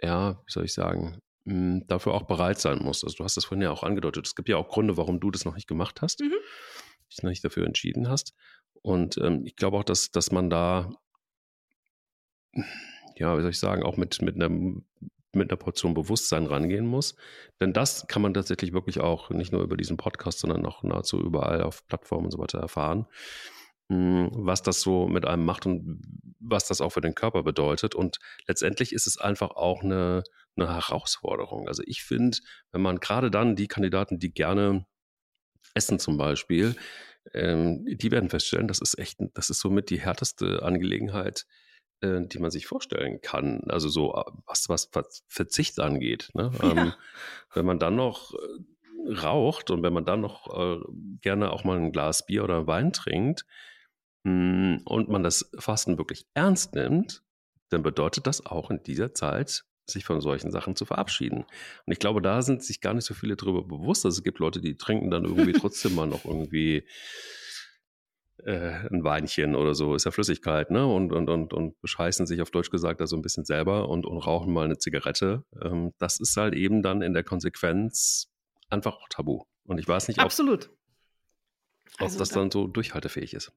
ja, 0.00 0.40
wie 0.46 0.52
soll 0.52 0.64
ich 0.64 0.72
sagen, 0.72 1.18
mh, 1.50 1.82
dafür 1.86 2.14
auch 2.14 2.22
bereit 2.22 2.58
sein 2.58 2.78
muss. 2.82 3.04
Also 3.04 3.16
du 3.16 3.24
hast 3.24 3.36
das 3.36 3.44
vorhin 3.44 3.62
ja 3.62 3.70
auch 3.70 3.82
angedeutet. 3.82 4.26
Es 4.26 4.34
gibt 4.34 4.48
ja 4.48 4.56
auch 4.56 4.68
Gründe, 4.68 4.96
warum 4.96 5.20
du 5.20 5.30
das 5.30 5.44
noch 5.44 5.54
nicht 5.54 5.68
gemacht 5.68 6.02
hast, 6.02 6.20
mhm. 6.20 6.32
dich 7.10 7.22
noch 7.22 7.30
nicht 7.30 7.44
dafür 7.44 7.66
entschieden 7.66 8.08
hast. 8.08 8.34
Und 8.82 9.18
ähm, 9.18 9.44
ich 9.44 9.56
glaube 9.56 9.76
auch, 9.76 9.84
dass, 9.84 10.10
dass 10.10 10.32
man 10.32 10.48
da 10.48 10.90
ja, 13.20 13.36
wie 13.36 13.42
soll 13.42 13.50
ich 13.50 13.58
sagen, 13.58 13.82
auch 13.82 13.96
mit, 13.96 14.22
mit, 14.22 14.36
einer, 14.36 14.48
mit 14.48 15.50
einer 15.50 15.56
Portion 15.56 15.94
Bewusstsein 15.94 16.46
rangehen 16.46 16.86
muss. 16.86 17.14
Denn 17.60 17.72
das 17.72 18.06
kann 18.08 18.22
man 18.22 18.34
tatsächlich 18.34 18.72
wirklich 18.72 19.00
auch 19.00 19.30
nicht 19.30 19.52
nur 19.52 19.62
über 19.62 19.76
diesen 19.76 19.96
Podcast, 19.96 20.40
sondern 20.40 20.64
auch 20.66 20.82
nahezu 20.82 21.20
überall 21.20 21.62
auf 21.62 21.86
Plattformen 21.86 22.26
und 22.26 22.30
so 22.30 22.38
weiter 22.38 22.58
erfahren, 22.58 23.06
was 23.90 24.62
das 24.62 24.80
so 24.80 25.08
mit 25.08 25.26
einem 25.26 25.44
macht 25.44 25.66
und 25.66 26.00
was 26.38 26.68
das 26.68 26.80
auch 26.80 26.90
für 26.90 27.00
den 27.00 27.16
Körper 27.16 27.42
bedeutet. 27.42 27.94
Und 27.94 28.18
letztendlich 28.46 28.92
ist 28.92 29.08
es 29.08 29.18
einfach 29.18 29.50
auch 29.50 29.82
eine, 29.82 30.22
eine 30.56 30.72
Herausforderung. 30.72 31.66
Also 31.66 31.82
ich 31.84 32.04
finde, 32.04 32.38
wenn 32.70 32.82
man 32.82 33.00
gerade 33.00 33.30
dann 33.30 33.56
die 33.56 33.66
Kandidaten, 33.66 34.20
die 34.20 34.32
gerne 34.32 34.86
essen 35.74 35.98
zum 35.98 36.16
Beispiel, 36.18 36.76
ähm, 37.34 37.84
die 37.84 38.10
werden 38.12 38.30
feststellen, 38.30 38.68
das 38.68 38.80
ist 38.80 38.96
echt, 38.96 39.18
das 39.34 39.50
ist 39.50 39.60
somit 39.60 39.90
die 39.90 40.00
härteste 40.00 40.62
Angelegenheit, 40.62 41.46
äh, 42.00 42.20
die 42.26 42.38
man 42.38 42.52
sich 42.52 42.68
vorstellen 42.68 43.20
kann. 43.20 43.62
Also 43.68 43.88
so, 43.88 44.14
äh, 44.14 44.22
was, 44.46 44.68
was, 44.68 44.88
was 44.92 45.24
Verzicht 45.26 45.80
angeht. 45.80 46.30
Ne? 46.34 46.52
Ja. 46.62 46.70
Ähm, 46.70 46.92
wenn 47.54 47.66
man 47.66 47.80
dann 47.80 47.96
noch 47.96 48.34
äh, 48.34 49.14
raucht 49.14 49.72
und 49.72 49.82
wenn 49.82 49.92
man 49.92 50.04
dann 50.04 50.20
noch 50.20 50.46
äh, 50.56 50.80
gerne 51.20 51.50
auch 51.50 51.64
mal 51.64 51.76
ein 51.76 51.90
Glas 51.90 52.24
Bier 52.24 52.44
oder 52.44 52.68
Wein 52.68 52.92
trinkt 52.92 53.40
hm, 53.40 53.69
und 54.22 55.08
man 55.08 55.22
das 55.22 55.50
Fasten 55.58 55.98
wirklich 55.98 56.26
ernst 56.34 56.74
nimmt, 56.74 57.22
dann 57.70 57.82
bedeutet 57.82 58.26
das 58.26 58.44
auch 58.44 58.70
in 58.70 58.82
dieser 58.82 59.14
Zeit 59.14 59.64
sich 59.86 60.04
von 60.04 60.20
solchen 60.20 60.50
Sachen 60.50 60.76
zu 60.76 60.84
verabschieden. 60.84 61.44
Und 61.86 61.92
ich 61.92 61.98
glaube, 61.98 62.22
da 62.22 62.42
sind 62.42 62.62
sich 62.62 62.80
gar 62.80 62.94
nicht 62.94 63.04
so 63.04 63.14
viele 63.14 63.36
darüber 63.36 63.64
bewusst. 63.64 64.04
Also 64.04 64.18
es 64.18 64.22
gibt 64.22 64.38
Leute, 64.38 64.60
die 64.60 64.76
trinken 64.76 65.10
dann 65.10 65.24
irgendwie 65.24 65.52
trotzdem 65.52 65.94
mal 65.94 66.06
noch 66.06 66.24
irgendwie 66.24 66.84
äh, 68.44 68.88
ein 68.88 69.04
Weinchen 69.04 69.54
oder 69.54 69.74
so, 69.74 69.94
ist 69.94 70.04
ja 70.04 70.10
Flüssigkeit, 70.10 70.70
ne? 70.70 70.86
Und, 70.86 71.12
und, 71.12 71.28
und, 71.28 71.52
und 71.52 71.80
bescheißen 71.80 72.26
sich 72.26 72.40
auf 72.40 72.50
Deutsch 72.50 72.70
gesagt 72.70 73.00
da 73.00 73.06
so 73.06 73.16
ein 73.16 73.22
bisschen 73.22 73.44
selber 73.44 73.88
und, 73.88 74.06
und 74.06 74.18
rauchen 74.18 74.52
mal 74.52 74.64
eine 74.64 74.78
Zigarette. 74.78 75.44
Ähm, 75.62 75.92
das 75.98 76.20
ist 76.20 76.36
halt 76.36 76.54
eben 76.54 76.82
dann 76.82 77.02
in 77.02 77.12
der 77.12 77.24
Konsequenz 77.24 78.30
einfach 78.68 78.94
auch 78.94 79.08
tabu. 79.08 79.44
Und 79.64 79.78
ich 79.78 79.86
weiß 79.86 80.08
nicht, 80.08 80.20
ob, 80.20 80.26
Absolut. 80.26 80.70
ob 81.94 82.02
also, 82.02 82.18
das 82.18 82.30
dann 82.30 82.50
so 82.50 82.66
durchhaltefähig 82.66 83.34
ist. 83.34 83.52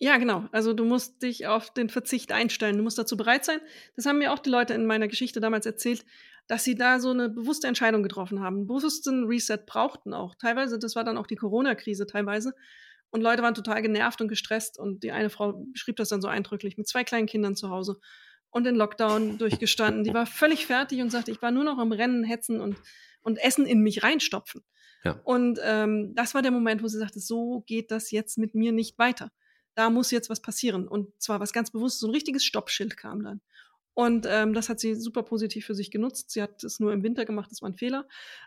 Ja, 0.00 0.16
genau. 0.16 0.48
Also 0.50 0.72
du 0.72 0.84
musst 0.84 1.22
dich 1.22 1.46
auf 1.46 1.72
den 1.72 1.88
Verzicht 1.90 2.32
einstellen. 2.32 2.76
Du 2.76 2.82
musst 2.82 2.98
dazu 2.98 3.16
bereit 3.16 3.44
sein. 3.44 3.60
Das 3.96 4.06
haben 4.06 4.18
mir 4.18 4.32
auch 4.32 4.38
die 4.38 4.50
Leute 4.50 4.74
in 4.74 4.86
meiner 4.86 5.08
Geschichte 5.08 5.40
damals 5.40 5.66
erzählt, 5.66 6.04
dass 6.48 6.64
sie 6.64 6.74
da 6.74 6.98
so 6.98 7.10
eine 7.10 7.28
bewusste 7.28 7.68
Entscheidung 7.68 8.02
getroffen 8.02 8.40
haben, 8.40 8.56
einen 8.56 8.66
bewussten 8.66 9.26
Reset 9.26 9.58
brauchten 9.66 10.14
auch. 10.14 10.34
Teilweise, 10.34 10.78
das 10.78 10.96
war 10.96 11.04
dann 11.04 11.18
auch 11.18 11.26
die 11.26 11.36
Corona-Krise 11.36 12.06
teilweise, 12.06 12.54
und 13.10 13.22
Leute 13.22 13.42
waren 13.42 13.54
total 13.54 13.82
genervt 13.82 14.20
und 14.20 14.28
gestresst. 14.28 14.78
Und 14.78 15.02
die 15.02 15.12
eine 15.12 15.30
Frau 15.30 15.66
schrieb 15.74 15.96
das 15.96 16.08
dann 16.08 16.22
so 16.22 16.28
eindrücklich 16.28 16.78
mit 16.78 16.88
zwei 16.88 17.04
kleinen 17.04 17.26
Kindern 17.26 17.56
zu 17.56 17.70
Hause 17.70 17.98
und 18.50 18.64
den 18.64 18.76
Lockdown 18.76 19.38
durchgestanden. 19.38 20.04
Die 20.04 20.14
war 20.14 20.26
völlig 20.26 20.66
fertig 20.66 21.00
und 21.02 21.10
sagte, 21.10 21.30
ich 21.30 21.42
war 21.42 21.50
nur 21.50 21.64
noch 21.64 21.78
am 21.78 21.92
Rennen, 21.92 22.24
Hetzen 22.24 22.60
und, 22.60 22.76
und 23.20 23.36
Essen 23.38 23.66
in 23.66 23.80
mich 23.80 24.02
reinstopfen. 24.02 24.62
Ja. 25.02 25.20
Und 25.24 25.58
ähm, 25.62 26.14
das 26.14 26.34
war 26.34 26.42
der 26.42 26.50
Moment, 26.50 26.82
wo 26.82 26.88
sie 26.88 26.98
sagte, 26.98 27.20
so 27.20 27.64
geht 27.66 27.90
das 27.90 28.10
jetzt 28.10 28.38
mit 28.38 28.54
mir 28.54 28.72
nicht 28.72 28.98
weiter. 28.98 29.32
Da 29.74 29.90
muss 29.90 30.10
jetzt 30.10 30.30
was 30.30 30.42
passieren. 30.42 30.88
Und 30.88 31.20
zwar 31.20 31.40
was 31.40 31.52
ganz 31.52 31.70
bewusst, 31.70 32.00
so 32.00 32.08
ein 32.08 32.12
richtiges 32.12 32.44
Stoppschild 32.44 32.96
kam 32.96 33.22
dann. 33.22 33.40
Und 33.94 34.26
ähm, 34.28 34.54
das 34.54 34.68
hat 34.68 34.80
sie 34.80 34.94
super 34.94 35.22
positiv 35.22 35.66
für 35.66 35.74
sich 35.74 35.90
genutzt. 35.90 36.30
Sie 36.30 36.42
hat 36.42 36.62
es 36.64 36.80
nur 36.80 36.92
im 36.92 37.02
Winter 37.02 37.24
gemacht, 37.24 37.50
das 37.50 37.60
war 37.60 37.68
ein 37.68 37.74
Fehler. 37.74 38.06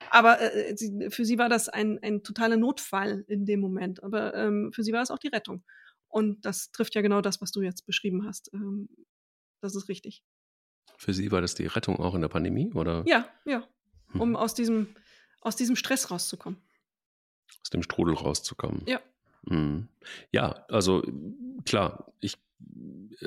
Aber 0.10 0.40
äh, 0.42 0.76
sie, 0.76 1.10
für 1.10 1.26
sie 1.26 1.38
war 1.38 1.50
das 1.50 1.70
ein, 1.70 2.00
ein 2.02 2.24
totaler 2.24 2.58
Notfall 2.58 3.26
in 3.28 3.46
dem 3.46 3.60
Moment. 3.60 4.02
Aber 4.04 4.34
ähm, 4.34 4.72
für 4.74 4.84
sie 4.84 4.94
war 4.94 5.02
es 5.02 5.12
auch 5.12 5.20
die 5.20 5.28
Rettung. 5.28 5.64
Und 6.08 6.46
das 6.46 6.72
trifft 6.72 6.96
ja 6.96 7.02
genau 7.02 7.22
das, 7.22 7.42
was 7.42 7.52
du 7.52 7.62
jetzt 7.62 7.86
beschrieben 7.86 8.26
hast. 8.26 8.52
Ähm, 8.54 8.90
das 9.62 9.76
ist 9.76 9.90
richtig. 9.90 10.24
Für 10.98 11.14
sie 11.14 11.32
war 11.32 11.42
das 11.42 11.56
die 11.56 11.66
Rettung 11.66 11.98
auch 11.98 12.16
in 12.16 12.22
der 12.22 12.30
Pandemie, 12.30 12.72
oder? 12.74 13.04
Ja, 13.06 13.28
ja. 13.46 13.68
Hm. 14.12 14.22
Um 14.22 14.30
hm. 14.30 14.36
aus, 14.36 14.54
diesem, 14.54 14.96
aus 15.42 15.56
diesem 15.56 15.76
Stress 15.76 16.12
rauszukommen. 16.12 16.62
Aus 17.62 17.70
dem 17.70 17.84
Strudel 17.84 18.16
rauszukommen. 18.16 18.84
Ja. 18.88 19.02
Hm. 19.48 19.88
Ja, 20.32 20.66
also 20.70 21.04
klar, 21.66 22.14
ich 22.20 22.38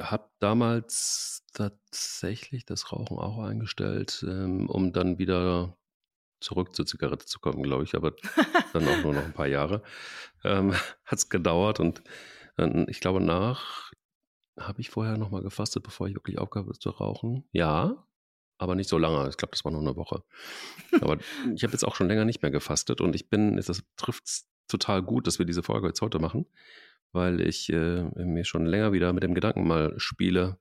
habe 0.01 0.29
damals 0.39 1.45
tatsächlich 1.53 2.65
das 2.65 2.93
Rauchen 2.93 3.19
auch 3.19 3.39
eingestellt, 3.39 4.25
ähm, 4.27 4.69
um 4.69 4.93
dann 4.93 5.19
wieder 5.19 5.77
zurück 6.41 6.75
zur 6.75 6.87
Zigarette 6.87 7.27
zu 7.27 7.41
kommen, 7.41 7.63
glaube 7.63 7.85
ich, 7.85 7.95
aber 7.95 8.13
dann 8.73 8.89
auch 8.89 9.03
nur 9.03 9.15
noch 9.15 9.25
ein 9.25 9.33
paar 9.33 9.47
Jahre. 9.47 9.83
Ähm, 10.45 10.73
Hat 11.05 11.19
es 11.19 11.29
gedauert 11.29 11.81
und 11.81 12.03
äh, 12.59 12.85
ich 12.91 13.01
glaube, 13.01 13.21
nach 13.21 13.93
habe 14.59 14.81
ich 14.81 14.91
vorher 14.91 15.19
nochmal 15.19 15.43
gefastet, 15.43 15.83
bevor 15.83 16.09
ich 16.09 16.15
wirklich 16.15 16.39
aufgehört 16.39 16.69
habe 16.69 16.79
zu 16.79 16.91
rauchen. 16.91 17.45
Ja, 17.53 18.07
aber 18.59 18.75
nicht 18.75 18.89
so 18.89 18.97
lange. 18.97 19.29
Ich 19.29 19.37
glaube, 19.37 19.51
das 19.53 19.65
war 19.65 19.73
noch 19.73 19.81
eine 19.81 19.97
Woche. 19.97 20.23
Aber 21.01 21.19
ich 21.55 21.63
habe 21.63 21.73
jetzt 21.73 21.85
auch 21.85 21.95
schon 21.95 22.09
länger 22.09 22.25
nicht 22.25 22.41
mehr 22.41 22.51
gefastet 22.51 23.03
und 23.03 23.15
ich 23.15 23.29
bin, 23.29 23.57
das 23.57 23.83
trifft 23.97 24.47
total 24.69 25.03
gut, 25.03 25.27
dass 25.27 25.39
wir 25.39 25.47
diese 25.47 25.63
Folge 25.63 25.89
jetzt 25.89 26.01
heute 26.01 26.19
machen, 26.19 26.47
weil 27.13 27.41
ich 27.41 27.71
äh, 27.71 28.03
mir 28.17 28.45
schon 28.45 28.67
länger 28.67 28.93
wieder 28.93 29.13
mit 29.13 29.23
dem 29.23 29.35
Gedanken 29.35 29.67
mal 29.67 29.95
spiele, 29.99 30.59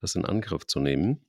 das 0.00 0.14
in 0.14 0.24
Angriff 0.24 0.66
zu 0.66 0.80
nehmen. 0.80 1.24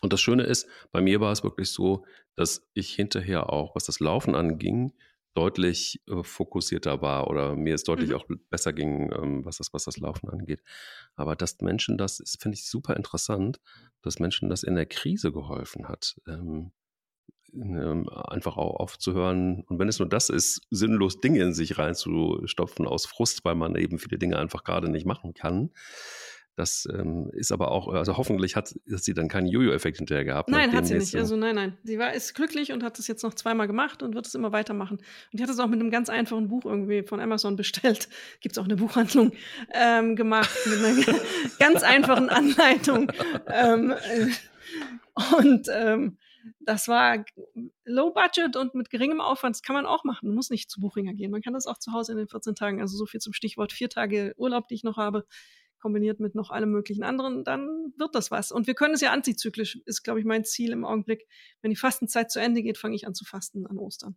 Und 0.00 0.12
das 0.12 0.20
Schöne 0.20 0.44
ist, 0.44 0.66
bei 0.90 1.00
mir 1.00 1.20
war 1.20 1.32
es 1.32 1.44
wirklich 1.44 1.70
so, 1.70 2.04
dass 2.34 2.66
ich 2.74 2.94
hinterher 2.94 3.52
auch, 3.52 3.74
was 3.74 3.84
das 3.84 4.00
Laufen 4.00 4.34
anging, 4.34 4.92
deutlich 5.34 6.02
äh, 6.08 6.22
fokussierter 6.22 7.00
war 7.00 7.28
oder 7.28 7.56
mir 7.56 7.74
es 7.74 7.84
deutlich 7.84 8.10
Mhm. 8.10 8.16
auch 8.16 8.26
besser 8.50 8.72
ging, 8.72 9.10
ähm, 9.12 9.44
was, 9.44 9.58
das, 9.58 9.72
was 9.72 9.84
das 9.84 9.96
Laufen 9.98 10.28
angeht. 10.28 10.62
Aber 11.14 11.36
dass 11.36 11.60
Menschen 11.60 11.96
das, 11.96 12.20
ist, 12.20 12.42
finde 12.42 12.56
ich 12.56 12.66
super 12.66 12.96
interessant, 12.96 13.60
dass 14.02 14.18
Menschen 14.18 14.50
das 14.50 14.62
in 14.62 14.74
der 14.74 14.86
Krise 14.86 15.32
geholfen 15.32 15.88
hat. 15.88 16.16
Ähm, 16.26 16.72
einfach 17.54 18.56
auch 18.56 18.76
aufzuhören 18.80 19.62
und 19.68 19.78
wenn 19.78 19.88
es 19.88 19.98
nur 19.98 20.08
das 20.08 20.30
ist, 20.30 20.62
sinnlos 20.70 21.20
Dinge 21.20 21.42
in 21.42 21.52
sich 21.52 21.78
reinzustopfen 21.78 22.86
aus 22.86 23.04
Frust, 23.06 23.44
weil 23.44 23.54
man 23.54 23.74
eben 23.76 23.98
viele 23.98 24.18
Dinge 24.18 24.38
einfach 24.38 24.64
gerade 24.64 24.88
nicht 24.88 25.04
machen 25.06 25.34
kann. 25.34 25.70
Das 26.54 26.86
ähm, 26.92 27.30
ist 27.32 27.50
aber 27.50 27.70
auch, 27.70 27.88
also 27.88 28.18
hoffentlich 28.18 28.56
hat, 28.56 28.74
hat 28.90 29.02
sie 29.02 29.14
dann 29.14 29.28
keinen 29.28 29.46
Jojo-Effekt 29.46 29.96
hinterher 29.96 30.24
gehabt. 30.26 30.50
Nein, 30.50 30.72
hat 30.72 30.86
sie 30.86 30.94
nicht. 30.98 31.10
so- 31.12 31.18
Also 31.18 31.34
nein, 31.34 31.54
nein. 31.54 31.78
Sie 31.82 31.98
war 31.98 32.12
ist 32.12 32.34
glücklich 32.34 32.72
und 32.72 32.82
hat 32.82 32.98
es 32.98 33.06
jetzt 33.06 33.22
noch 33.22 33.32
zweimal 33.32 33.66
gemacht 33.66 34.02
und 34.02 34.14
wird 34.14 34.26
es 34.26 34.34
immer 34.34 34.52
weitermachen. 34.52 34.98
Und 34.98 35.38
die 35.40 35.42
hat 35.42 35.48
es 35.48 35.58
auch 35.58 35.66
mit 35.68 35.80
einem 35.80 35.90
ganz 35.90 36.10
einfachen 36.10 36.48
Buch 36.48 36.66
irgendwie 36.66 37.04
von 37.04 37.20
Amazon 37.20 37.56
bestellt. 37.56 38.08
Gibt 38.42 38.54
es 38.56 38.58
auch 38.58 38.66
eine 38.66 38.76
Buchhandlung 38.76 39.32
ähm, 39.72 40.14
gemacht 40.14 40.50
mit 40.66 40.78
einer 40.84 41.18
ganz 41.58 41.82
einfachen 41.82 42.28
Anleitung. 42.28 43.10
Ähm, 43.46 43.90
äh, 43.92 44.26
und 45.38 45.68
ähm, 45.74 46.18
das 46.60 46.88
war 46.88 47.24
low 47.84 48.12
budget 48.12 48.56
und 48.56 48.74
mit 48.74 48.90
geringem 48.90 49.20
Aufwand. 49.20 49.56
Das 49.56 49.62
kann 49.62 49.74
man 49.74 49.86
auch 49.86 50.04
machen. 50.04 50.28
Man 50.28 50.34
muss 50.34 50.50
nicht 50.50 50.70
zu 50.70 50.80
Buchinger 50.80 51.14
gehen. 51.14 51.30
Man 51.30 51.42
kann 51.42 51.54
das 51.54 51.66
auch 51.66 51.78
zu 51.78 51.92
Hause 51.92 52.12
in 52.12 52.18
den 52.18 52.28
14 52.28 52.54
Tagen. 52.54 52.80
Also 52.80 52.96
so 52.96 53.06
viel 53.06 53.20
zum 53.20 53.32
Stichwort 53.32 53.72
vier 53.72 53.88
Tage 53.88 54.34
Urlaub, 54.36 54.68
die 54.68 54.74
ich 54.74 54.84
noch 54.84 54.96
habe, 54.96 55.26
kombiniert 55.82 56.20
mit 56.20 56.34
noch 56.34 56.50
allem 56.50 56.70
möglichen 56.70 57.02
anderen, 57.02 57.44
dann 57.44 57.92
wird 57.96 58.14
das 58.14 58.30
was. 58.30 58.52
Und 58.52 58.66
wir 58.66 58.74
können 58.74 58.94
es 58.94 59.00
ja 59.00 59.12
antizyklisch, 59.12 59.80
ist, 59.84 60.02
glaube 60.04 60.20
ich, 60.20 60.24
mein 60.24 60.44
Ziel 60.44 60.70
im 60.70 60.84
Augenblick. 60.84 61.26
Wenn 61.60 61.70
die 61.70 61.76
Fastenzeit 61.76 62.30
zu 62.30 62.40
Ende 62.40 62.62
geht, 62.62 62.78
fange 62.78 62.94
ich 62.94 63.06
an 63.06 63.14
zu 63.14 63.24
fasten 63.24 63.66
an 63.66 63.78
Ostern. 63.78 64.16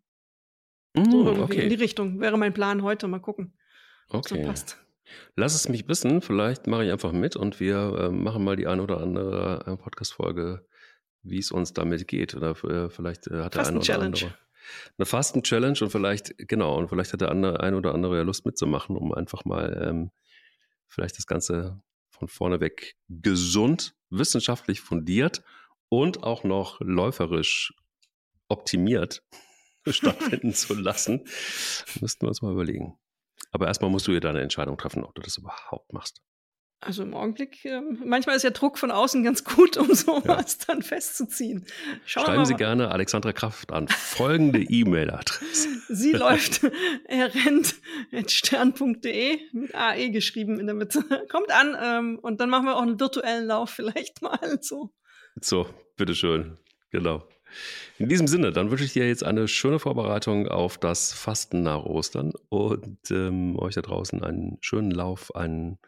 So 0.96 1.02
Mm, 1.02 1.28
irgendwie 1.28 1.56
in 1.56 1.70
die 1.70 1.76
okay, 1.76 1.84
Richtung. 1.84 2.22
Wäre 2.22 2.38
mein 2.38 2.54
Plan 2.54 2.84
heute. 2.84 3.08
Mal 3.08 3.20
gucken, 3.20 3.58
ob 4.10 4.28
so 4.28 4.36
okay. 4.36 4.46
passt. 4.46 4.80
Lass 5.36 5.54
es 5.54 5.70
mich 5.70 5.88
wissen, 5.88 6.22
vielleicht 6.22 6.68
mache 6.68 6.86
ich 6.86 6.92
einfach 6.92 7.12
mit 7.12 7.36
und 7.36 7.60
wir 7.60 7.78
äh, 8.00 8.10
machen 8.10 8.44
mal 8.44 8.56
die 8.56 8.66
eine 8.66 8.82
oder 8.82 9.02
andere 9.02 9.64
äh, 9.68 9.78
Podcast-Folge, 9.78 10.66
wie 11.26 11.40
es 11.40 11.52
uns 11.52 11.74
damit 11.74 12.08
geht. 12.08 12.36
Oder 12.36 12.52
äh, 12.52 12.90
vielleicht 12.90 13.28
äh, 13.28 13.44
hat 13.44 13.56
der 13.56 13.68
eine 13.68 13.80
oder 13.80 14.00
andere 14.00 14.34
eine 14.98 15.06
Fasten-Challenge 15.06 15.78
und 15.82 15.90
vielleicht, 15.92 16.36
genau, 16.38 16.78
und 16.78 16.90
vielleicht 16.90 17.14
hat 17.14 17.22
der 17.22 17.32
andere, 17.32 17.60
ein 17.60 17.74
oder 17.74 17.94
andere 17.94 18.18
ja 18.18 18.24
Lust 18.24 18.46
mitzumachen, 18.46 18.96
um 18.96 19.14
einfach 19.14 19.46
mal 19.46 19.86
ähm, 19.88 20.12
vielleicht 20.88 21.18
das 21.18 21.28
Ganze 21.28 21.82
von 22.10 22.28
vorne 22.28 22.60
weg 22.60 22.96
gesund, 23.10 23.96
wissenschaftlich 24.10 24.82
fundiert 24.82 25.44
und 25.90 26.24
auch 26.24 26.44
noch 26.44 26.80
läuferisch 26.80 27.74
optimiert 28.48 29.24
stattfinden 29.88 30.54
zu 30.54 30.74
lassen. 30.74 31.26
Müssten 32.00 32.22
wir 32.24 32.30
uns 32.30 32.42
mal 32.42 32.54
überlegen. 32.54 32.98
Aber 33.52 33.68
erstmal 33.68 33.92
musst 33.92 34.08
du 34.08 34.12
dir 34.12 34.20
deine 34.20 34.42
Entscheidung 34.42 34.78
treffen, 34.78 35.04
ob 35.04 35.14
du 35.16 35.22
das 35.22 35.38
überhaupt 35.38 35.94
machst. 35.94 36.22
Also 36.82 37.02
im 37.02 37.16
Augenblick, 37.16 37.66
ähm, 37.66 38.00
manchmal 38.06 38.36
ist 38.36 38.44
ja 38.44 38.52
Druck 38.52 38.78
von 38.78 38.92
außen 38.92 39.24
ganz 39.24 39.44
gut, 39.44 39.78
um 39.78 39.94
sowas 39.94 40.60
dann 40.60 40.84
festzuziehen. 40.84 41.66
Schauen 42.06 42.26
Schreiben 42.26 42.38
mal. 42.40 42.46
Sie 42.46 42.54
gerne 42.54 42.92
Alexandra 42.92 43.34
Kraft 43.34 43.72
an. 43.72 43.88
Folgende 43.88 44.60
E-Mail-Adresse. 44.70 45.70
Sie 45.90 46.12
läuft, 46.12 46.62
er 47.06 47.34
rennt 47.34 47.76
stern.de 48.28 49.40
mit 49.54 49.74
AE 49.74 50.12
geschrieben 50.12 50.60
in 50.60 50.68
der 50.68 50.76
Mitte. 50.76 51.04
Kommt 51.32 51.52
an 51.52 51.76
ähm, 51.82 52.20
und 52.20 52.40
dann 52.40 52.50
machen 52.50 52.66
wir 52.66 52.76
auch 52.76 52.84
einen 52.84 53.00
virtuellen 53.00 53.48
Lauf 53.48 53.72
vielleicht 53.72 54.22
mal 54.22 54.60
so. 54.62 54.92
So, 55.42 55.68
bitteschön. 55.98 56.58
Genau. 56.92 57.28
In 57.98 58.10
diesem 58.10 58.28
Sinne, 58.28 58.52
dann 58.52 58.70
wünsche 58.70 58.84
ich 58.84 58.94
dir 58.94 59.08
jetzt 59.08 59.24
eine 59.24 59.48
schöne 59.48 59.80
Vorbereitung 59.80 60.48
auf 60.48 60.78
das 60.78 61.14
Fasten 61.14 61.64
nach 61.64 61.84
Ostern 61.84 62.34
und 62.50 63.00
ähm, 63.10 63.58
euch 63.58 63.76
da 63.76 63.82
draußen 63.82 64.24
einen 64.24 64.58
schönen 64.62 64.92
Lauf, 64.92 65.34
einen 65.36 65.80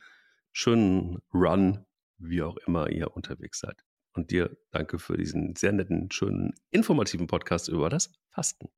schönen 0.57 1.19
Run, 1.31 1.85
wie 2.17 2.41
auch 2.41 2.57
immer 2.65 2.89
ihr 2.89 3.15
unterwegs 3.15 3.59
seid. 3.59 3.83
Und 4.13 4.31
dir 4.31 4.57
danke 4.71 4.97
für 4.97 5.15
diesen 5.15 5.55
sehr 5.55 5.71
netten, 5.71 6.09
schönen, 6.09 6.55
informativen 6.71 7.27
Podcast 7.27 7.69
über 7.69 7.89
das 7.89 8.11
Fasten. 8.31 8.69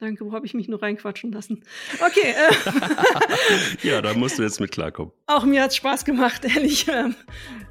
Danke, 0.00 0.24
wo 0.24 0.32
habe 0.32 0.44
ich 0.44 0.54
mich 0.54 0.66
nur 0.66 0.82
reinquatschen 0.82 1.30
lassen? 1.30 1.62
Okay, 2.04 2.34
äh, 2.34 3.86
Ja, 3.88 4.02
da 4.02 4.12
musst 4.14 4.40
du 4.40 4.42
jetzt 4.42 4.58
mit 4.58 4.72
klarkommen. 4.72 5.12
auch 5.26 5.44
mir 5.44 5.62
hat 5.62 5.70
es 5.70 5.76
Spaß 5.76 6.04
gemacht, 6.04 6.44
ehrlich. 6.44 6.88
Ähm, 6.88 7.14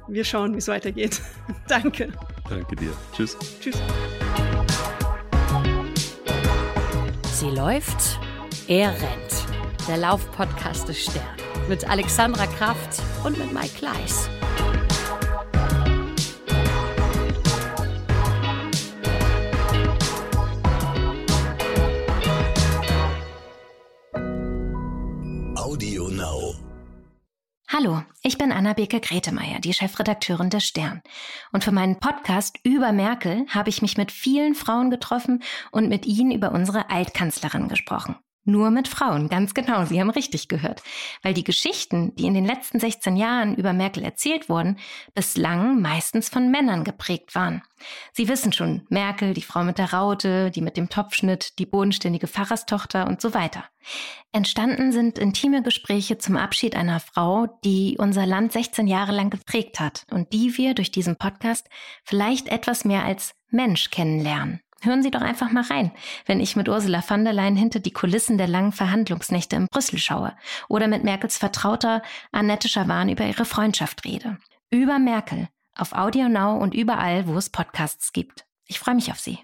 wir 0.08 0.24
schauen, 0.24 0.54
wie 0.54 0.58
es 0.58 0.68
weitergeht. 0.68 1.20
Danke. 1.68 2.10
Danke 2.48 2.76
dir. 2.76 2.96
Tschüss. 3.14 3.36
Tschüss. 3.60 3.78
Sie 7.34 7.50
läuft, 7.50 8.18
er 8.68 8.88
rennt. 8.88 9.86
Der 9.86 9.98
Laufpodcast 9.98 10.88
des 10.88 11.04
Stern. 11.04 11.43
Mit 11.66 11.88
Alexandra 11.88 12.46
Kraft 12.46 13.00
und 13.24 13.38
mit 13.38 13.50
Mike 13.54 13.70
Kleiss. 13.78 14.28
Audio 25.56 26.08
Now. 26.10 26.54
Hallo, 27.68 28.02
ich 28.22 28.36
bin 28.36 28.52
Anna-Beke 28.52 29.00
Gretemeyer, 29.00 29.60
die 29.60 29.72
Chefredakteurin 29.72 30.50
des 30.50 30.64
Stern. 30.66 31.00
Und 31.52 31.64
für 31.64 31.72
meinen 31.72 31.98
Podcast 31.98 32.58
über 32.62 32.92
Merkel 32.92 33.46
habe 33.48 33.70
ich 33.70 33.80
mich 33.80 33.96
mit 33.96 34.12
vielen 34.12 34.54
Frauen 34.54 34.90
getroffen 34.90 35.42
und 35.72 35.88
mit 35.88 36.04
ihnen 36.04 36.30
über 36.30 36.52
unsere 36.52 36.90
Altkanzlerin 36.90 37.68
gesprochen. 37.68 38.16
Nur 38.46 38.70
mit 38.70 38.88
Frauen, 38.88 39.28
ganz 39.30 39.54
genau, 39.54 39.86
Sie 39.86 39.98
haben 39.98 40.10
richtig 40.10 40.48
gehört. 40.48 40.82
Weil 41.22 41.32
die 41.32 41.44
Geschichten, 41.44 42.14
die 42.16 42.26
in 42.26 42.34
den 42.34 42.44
letzten 42.44 42.78
16 42.78 43.16
Jahren 43.16 43.54
über 43.54 43.72
Merkel 43.72 44.02
erzählt 44.02 44.50
wurden, 44.50 44.78
bislang 45.14 45.80
meistens 45.80 46.28
von 46.28 46.50
Männern 46.50 46.84
geprägt 46.84 47.34
waren. 47.34 47.62
Sie 48.12 48.28
wissen 48.28 48.52
schon, 48.52 48.86
Merkel, 48.90 49.32
die 49.32 49.42
Frau 49.42 49.64
mit 49.64 49.78
der 49.78 49.94
Raute, 49.94 50.50
die 50.50 50.60
mit 50.60 50.76
dem 50.76 50.90
Topfschnitt, 50.90 51.58
die 51.58 51.64
bodenständige 51.64 52.26
Pfarrerstochter 52.26 53.06
und 53.06 53.22
so 53.22 53.32
weiter. 53.32 53.64
Entstanden 54.32 54.92
sind 54.92 55.18
intime 55.18 55.62
Gespräche 55.62 56.18
zum 56.18 56.36
Abschied 56.36 56.76
einer 56.76 57.00
Frau, 57.00 57.46
die 57.64 57.96
unser 57.98 58.26
Land 58.26 58.52
16 58.52 58.86
Jahre 58.86 59.12
lang 59.12 59.30
geprägt 59.30 59.80
hat 59.80 60.04
und 60.10 60.32
die 60.34 60.58
wir 60.58 60.74
durch 60.74 60.90
diesen 60.90 61.16
Podcast 61.16 61.68
vielleicht 62.04 62.48
etwas 62.48 62.84
mehr 62.84 63.04
als 63.04 63.34
Mensch 63.48 63.90
kennenlernen. 63.90 64.60
Hören 64.84 65.02
Sie 65.02 65.10
doch 65.10 65.22
einfach 65.22 65.50
mal 65.50 65.64
rein, 65.64 65.92
wenn 66.26 66.40
ich 66.40 66.56
mit 66.56 66.68
Ursula 66.68 67.00
von 67.00 67.24
der 67.24 67.32
Leyen 67.32 67.56
hinter 67.56 67.80
die 67.80 67.92
Kulissen 67.92 68.36
der 68.36 68.48
langen 68.48 68.72
Verhandlungsnächte 68.72 69.56
in 69.56 69.66
Brüssel 69.66 69.98
schaue 69.98 70.36
oder 70.68 70.88
mit 70.88 71.04
Merkels 71.04 71.38
Vertrauter 71.38 72.02
Annette 72.32 72.68
Schawan 72.68 73.08
über 73.08 73.24
ihre 73.26 73.46
Freundschaft 73.46 74.04
rede. 74.04 74.38
Über 74.70 74.98
Merkel 74.98 75.48
auf 75.74 75.92
Audio 75.92 76.28
Now 76.28 76.58
und 76.58 76.74
überall, 76.74 77.26
wo 77.26 77.36
es 77.36 77.50
Podcasts 77.50 78.12
gibt. 78.12 78.44
Ich 78.66 78.78
freue 78.78 78.94
mich 78.94 79.10
auf 79.10 79.18
Sie. 79.18 79.38